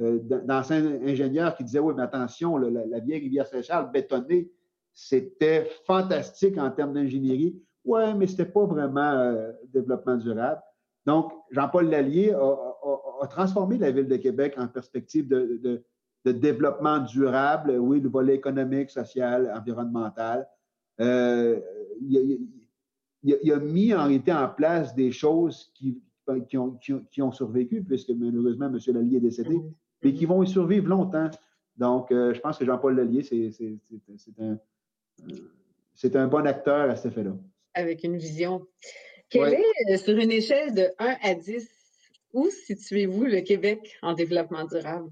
d'anciens 0.00 0.84
ingénieurs 1.02 1.56
qui 1.56 1.64
disaient 1.64 1.78
Oui, 1.78 1.94
mais 1.96 2.02
attention, 2.02 2.56
la, 2.56 3.00
vieille 3.00 3.20
rivière 3.20 3.46
Saint-Charles 3.46 3.90
bétonnée, 3.90 4.50
c'était 4.92 5.68
fantastique 5.86 6.58
en 6.58 6.70
termes 6.70 6.94
d'ingénierie. 6.94 7.60
Oui, 7.84 8.00
mais 8.16 8.26
ce 8.26 8.32
n'était 8.32 8.52
pas 8.52 8.64
vraiment 8.64 9.12
euh, 9.12 9.52
développement 9.72 10.16
durable. 10.16 10.60
Donc, 11.06 11.32
Jean-Paul 11.50 11.88
Lallier 11.88 12.32
a, 12.32 13.26
transformé 13.28 13.78
la 13.78 13.90
ville 13.90 14.08
de 14.08 14.16
Québec 14.16 14.54
en 14.56 14.66
perspective 14.68 15.28
de, 15.28 15.84
développement 16.24 16.98
durable, 16.98 17.76
oui, 17.78 18.00
le 18.00 18.08
volet 18.08 18.34
économique, 18.34 18.90
social, 18.90 19.52
environnemental. 19.56 20.46
il, 20.98 22.38
il, 23.22 23.52
a, 23.52 23.58
mis 23.58 23.94
en 23.94 24.04
réalité 24.04 24.32
en 24.32 24.48
place 24.48 24.94
des 24.94 25.12
choses 25.12 25.70
qui, 25.74 26.00
qui, 26.48 27.22
ont, 27.22 27.32
survécu, 27.32 27.82
puisque 27.82 28.10
malheureusement, 28.10 28.66
M. 28.66 28.78
Lallier 28.94 29.16
est 29.16 29.20
décédé. 29.20 29.60
Mais 30.02 30.12
qui 30.12 30.26
vont 30.26 30.42
y 30.42 30.48
survivre 30.48 30.88
longtemps. 30.88 31.30
Donc, 31.76 32.12
euh, 32.12 32.34
je 32.34 32.40
pense 32.40 32.58
que 32.58 32.64
Jean-Paul 32.64 32.96
Lallier, 32.96 33.22
c'est 33.22 34.40
un, 34.40 34.58
un, 36.14 36.26
bon 36.26 36.46
acteur 36.46 36.90
à 36.90 36.96
cet 36.96 37.12
effet-là. 37.12 37.32
Avec 37.74 38.04
une 38.04 38.16
vision. 38.16 38.66
Quelle 39.28 39.54
est, 39.54 39.92
euh, 39.92 39.96
sur 39.96 40.16
une 40.16 40.32
échelle 40.32 40.74
de 40.74 40.88
1 40.98 41.16
à 41.22 41.34
10, 41.34 41.68
où 42.32 42.48
situez-vous 42.50 43.24
le 43.24 43.40
Québec 43.40 43.96
en 44.02 44.12
développement 44.12 44.64
durable? 44.64 45.10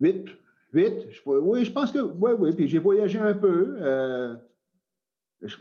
8. 0.00 0.26
8. 0.72 0.92
oui, 1.26 1.64
je 1.64 1.72
pense 1.72 1.92
que 1.92 1.98
oui, 1.98 2.32
oui. 2.38 2.52
Puis 2.54 2.68
j'ai 2.68 2.78
voyagé 2.78 3.18
un 3.18 3.34
peu. 3.34 3.76
Euh, 3.80 4.34
je, 5.42 5.56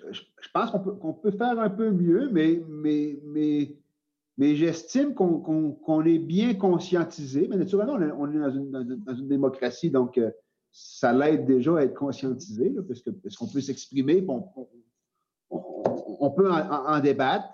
pense 0.53 0.71
qu'on 0.71 1.13
peut, 1.13 1.31
faire 1.31 1.59
un 1.59 1.69
peu 1.69 1.91
mieux, 1.91 2.29
mais, 2.31 2.61
mais, 2.67 3.19
mais, 3.23 3.75
mais 4.38 4.55
j'estime 4.55 5.13
qu'on 5.13 6.05
est 6.05 6.19
bien 6.19 6.55
conscientisé. 6.55 7.47
Mais 7.47 7.57
naturellement, 7.57 7.93
on 8.19 8.31
est, 8.31 8.38
dans, 8.38 9.15
une, 9.15 9.27
démocratie, 9.27 9.89
donc 9.89 10.17
euh, 10.17 10.31
ça 10.71 11.13
l'aide 11.13 11.45
déjà 11.45 11.77
à 11.77 11.83
être 11.83 11.93
conscientisé, 11.93 12.73
parce 13.23 13.36
qu'on 13.38 13.47
peut 13.47 13.61
s'exprimer, 13.61 14.25
on, 14.27 14.45
on, 15.49 16.31
peut 16.31 16.51
en, 16.51 16.99
débattre. 16.99 17.47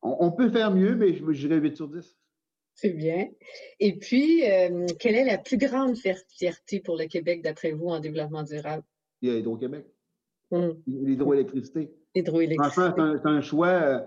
On, 0.00 0.30
peut 0.32 0.48
faire 0.48 0.74
mieux, 0.74 0.94
mais 0.94 1.14
je, 1.14 1.46
dirais 1.46 1.58
8 1.58 1.76
sur 1.76 1.88
10. 1.88 2.16
C'est 2.74 2.90
bien. 2.90 3.28
Et 3.80 3.98
puis, 3.98 4.48
euh, 4.48 4.86
quelle 4.98 5.16
est 5.16 5.24
la 5.24 5.36
plus 5.36 5.58
grande 5.58 5.96
fierté 5.96 6.80
pour 6.80 6.96
le 6.96 7.06
Québec, 7.06 7.42
d'après 7.42 7.72
vous, 7.72 7.88
en 7.88 7.98
développement 7.98 8.44
durable? 8.44 8.84
Il 9.20 9.28
y 9.28 9.32
a 9.32 9.38
Hydro-Québec. 9.38 9.84
Hum. 10.52 10.80
L'hydroélectricité. 10.86 11.92
Franchement, 12.24 12.94
c'est 12.96 13.28
un, 13.28 13.40
choix 13.40 13.68
euh, 13.68 14.00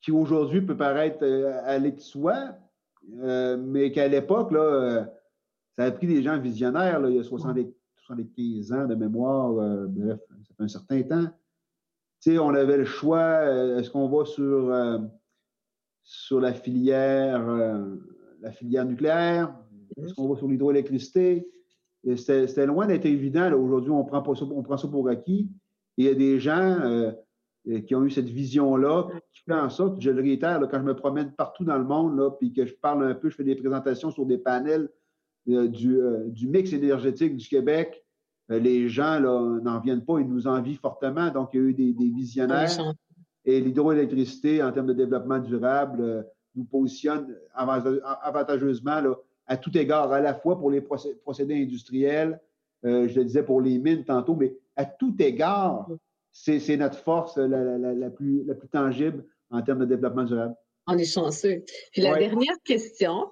qui 0.00 0.12
aujourd'hui 0.12 0.60
peut 0.60 0.76
paraître 0.76 1.18
euh, 1.22 1.60
aller 1.64 1.92
de 1.92 2.00
soi, 2.00 2.54
euh, 3.20 3.56
mais 3.56 3.90
qu'à 3.92 4.08
l'époque, 4.08 4.52
là, 4.52 5.08
ça 5.76 5.84
a 5.84 5.90
pris 5.90 6.06
des 6.06 6.22
gens 6.22 6.38
visionnaires, 6.38 7.00
il 7.08 7.16
y 7.16 7.18
a 7.18 7.22
75 7.22 8.72
ans 8.72 8.86
de 8.86 8.94
mémoire, 8.94 9.52
bref, 9.88 10.20
ça 10.28 10.54
fait 10.56 10.62
un 10.62 10.68
certain 10.68 11.02
temps. 11.02 11.26
Tu 12.20 12.32
sais, 12.32 12.38
on 12.38 12.50
avait 12.50 12.78
le 12.78 12.84
choix, 12.84 13.44
est-ce 13.78 13.90
qu'on 13.90 14.08
va 14.08 14.24
sur, 14.24 14.74
sur 16.02 16.40
la 16.40 16.54
filière, 16.54 17.46
la 18.40 18.52
filière 18.52 18.86
nucléaire? 18.86 19.54
Est-ce 19.96 20.14
qu'on 20.14 20.28
va 20.28 20.36
sur 20.36 20.48
l'hydroélectricité? 20.48 21.46
C'était 22.14 22.66
loin 22.66 22.86
d'être 22.86 23.06
évident. 23.06 23.52
Aujourd'hui, 23.52 23.90
on, 23.90 24.04
prend 24.04 24.34
ça, 24.34 24.44
on 24.44 24.62
prend 24.62 24.76
ça 24.76 24.86
pour 24.86 25.08
acquis. 25.08 25.50
il 25.96 26.06
y 26.06 26.08
a 26.08 26.14
des 26.14 26.38
gens 26.38 26.60
euh, 26.60 27.10
euh, 27.10 27.12
qui 27.86 27.94
ont 27.94 28.04
eu 28.04 28.10
cette 28.10 28.28
vision-là, 28.28 29.08
qui 29.32 29.52
en 29.52 29.70
sorte, 29.70 30.00
je 30.00 30.10
le 30.10 30.22
réitère, 30.22 30.60
quand 30.70 30.78
je 30.78 30.84
me 30.84 30.94
promène 30.94 31.32
partout 31.32 31.64
dans 31.64 31.78
le 31.78 31.84
monde, 31.84 32.16
là, 32.16 32.30
puis 32.30 32.52
que 32.52 32.64
je 32.64 32.74
parle 32.74 33.04
un 33.04 33.14
peu, 33.14 33.28
je 33.28 33.36
fais 33.36 33.44
des 33.44 33.56
présentations 33.56 34.10
sur 34.10 34.26
des 34.26 34.38
panels 34.38 34.88
euh, 35.48 35.68
du, 35.68 35.98
du, 36.26 36.48
mix 36.48 36.72
énergétique 36.72 37.36
du 37.36 37.48
Québec, 37.48 38.04
les 38.48 38.88
gens 38.88 39.20
n'en 39.20 39.80
viennent 39.80 40.04
pas, 40.04 40.20
ils 40.20 40.28
nous 40.28 40.46
envient 40.46 40.76
fortement. 40.76 41.30
Donc, 41.30 41.50
il 41.52 41.60
y 41.60 41.64
a 41.64 41.66
eu 41.66 41.74
des, 41.74 41.92
des 41.92 42.10
visionnaires. 42.10 42.70
Et 43.44 43.60
l'hydroélectricité, 43.60 44.62
en 44.62 44.70
termes 44.70 44.86
de 44.86 44.92
développement 44.92 45.40
durable, 45.40 46.26
nous 46.54 46.64
positionne 46.64 47.36
avantageusement 47.54 49.00
là, 49.00 49.14
à 49.46 49.56
tout 49.56 49.76
égard, 49.76 50.12
à 50.12 50.20
la 50.20 50.34
fois 50.34 50.58
pour 50.58 50.70
les 50.70 50.80
procédés 50.80 51.62
industriels, 51.62 52.40
euh, 52.84 53.08
je 53.08 53.16
le 53.16 53.24
disais 53.24 53.42
pour 53.42 53.60
les 53.60 53.78
mines 53.78 54.04
tantôt, 54.04 54.34
mais 54.34 54.56
à 54.74 54.84
tout 54.84 55.14
égard, 55.18 55.88
c'est 56.44 56.76
notre 56.76 56.98
force 56.98 57.36
la, 57.36 58.10
plus, 58.10 58.44
la 58.44 58.54
plus 58.54 58.68
tangible 58.68 59.24
en 59.50 59.62
termes 59.62 59.80
de 59.80 59.86
développement 59.86 60.24
durable. 60.24 60.54
On 60.86 60.96
est 60.98 61.04
chanceux. 61.04 61.64
Puis 61.92 62.02
la 62.02 62.16
dernière 62.16 62.56
question, 62.64 63.30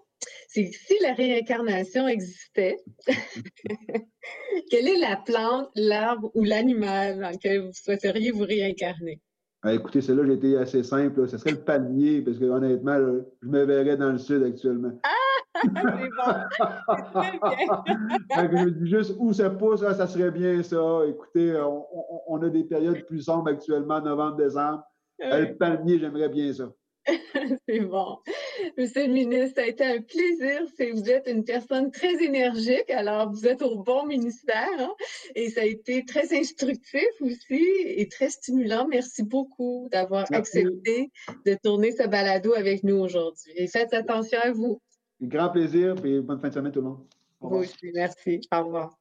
c'est 0.49 0.71
si 0.73 0.95
la 1.03 1.13
réincarnation 1.15 2.09
existait, 2.09 2.77
quelle 4.71 4.89
est 4.89 4.99
la 4.99 5.17
plante, 5.17 5.69
l'arbre 5.77 6.31
ou 6.35 6.43
l'animal 6.43 7.21
dans 7.21 7.31
lequel 7.31 7.61
vous 7.61 7.73
souhaiteriez 7.73 8.31
vous 8.31 8.45
réincarner? 8.45 9.21
Ah, 9.63 9.73
écoutez, 9.73 10.03
celle-là, 10.03 10.25
j'ai 10.27 10.35
été 10.35 10.57
assez 10.59 10.83
simple. 10.83 11.27
Ce 11.27 11.39
serait 11.39 11.53
le 11.53 11.65
palmier, 11.65 12.21
parce 12.21 12.39
que 12.39 12.45
honnêtement, 12.45 12.99
je 13.43 13.49
me 13.49 13.65
verrais 13.65 13.97
dans 13.97 14.13
le 14.13 14.19
sud 14.19 14.43
actuellement. 14.43 14.93
Ah! 15.03 15.24
c'est 15.63 17.39
bon. 17.39 17.51
je 18.65 18.69
dis 18.71 18.91
juste 18.91 19.15
où 19.19 19.33
ça 19.33 19.51
pousse, 19.51 19.83
ah, 19.83 19.95
ça 19.95 20.07
serait 20.07 20.31
bien 20.31 20.63
ça. 20.63 21.01
Écoutez, 21.07 21.57
on, 22.29 22.43
a 22.43 22.49
des 22.49 22.65
périodes 22.65 23.05
plus 23.07 23.23
sombres 23.23 23.51
actuellement, 23.51 24.01
novembre, 24.01 24.37
décembre. 24.37 24.83
Le 25.19 25.53
palmier, 25.57 25.99
j'aimerais 25.99 26.29
bien 26.29 26.53
ça. 26.53 26.71
c'est 27.69 27.81
bon. 27.81 28.19
Monsieur 28.79 29.07
le 29.07 29.13
ministre, 29.13 29.57
ça 29.57 29.63
a 29.63 29.67
été 29.67 29.85
un 29.85 30.01
plaisir. 30.01 30.63
Vous 30.95 31.11
êtes 31.11 31.29
une 31.29 31.45
personne 31.45 31.91
très 31.91 32.15
énergique, 32.23 32.91
alors 32.91 33.31
vous 33.31 33.47
êtes 33.47 33.63
au 33.63 33.83
bon 33.83 34.07
ministère 34.07 34.69
hein, 34.79 34.95
et 35.35 35.51
ça 35.51 35.63
a 35.63 35.65
été 35.65 36.05
très 36.05 36.37
instructif 36.37 37.09
aussi 37.21 37.67
et 37.85 38.09
très 38.09 38.31
stimulant. 38.31 38.87
Merci 38.89 39.23
beaucoup 39.23 39.89
d'avoir 39.93 40.27
accepté 40.33 41.11
de 41.45 41.57
tourner 41.63 41.93
ce 41.93 42.07
balado 42.09 42.55
avec 42.55 42.85
nous 42.85 42.97
aujourd'hui. 42.97 43.53
Et 43.57 43.67
faites 43.67 43.93
attention 43.93 44.39
à 44.43 44.53
vous. 44.53 44.81
Grand 45.29 45.51
plaisir 45.51 45.95
et 46.05 46.21
bonne 46.21 46.39
fin 46.39 46.49
de 46.49 46.55
semaine 46.55 46.73
tout 46.73 46.81
le 46.81 46.87
monde. 46.87 47.05
Merci. 47.95 48.41
Au 48.53 48.65
revoir. 48.65 48.99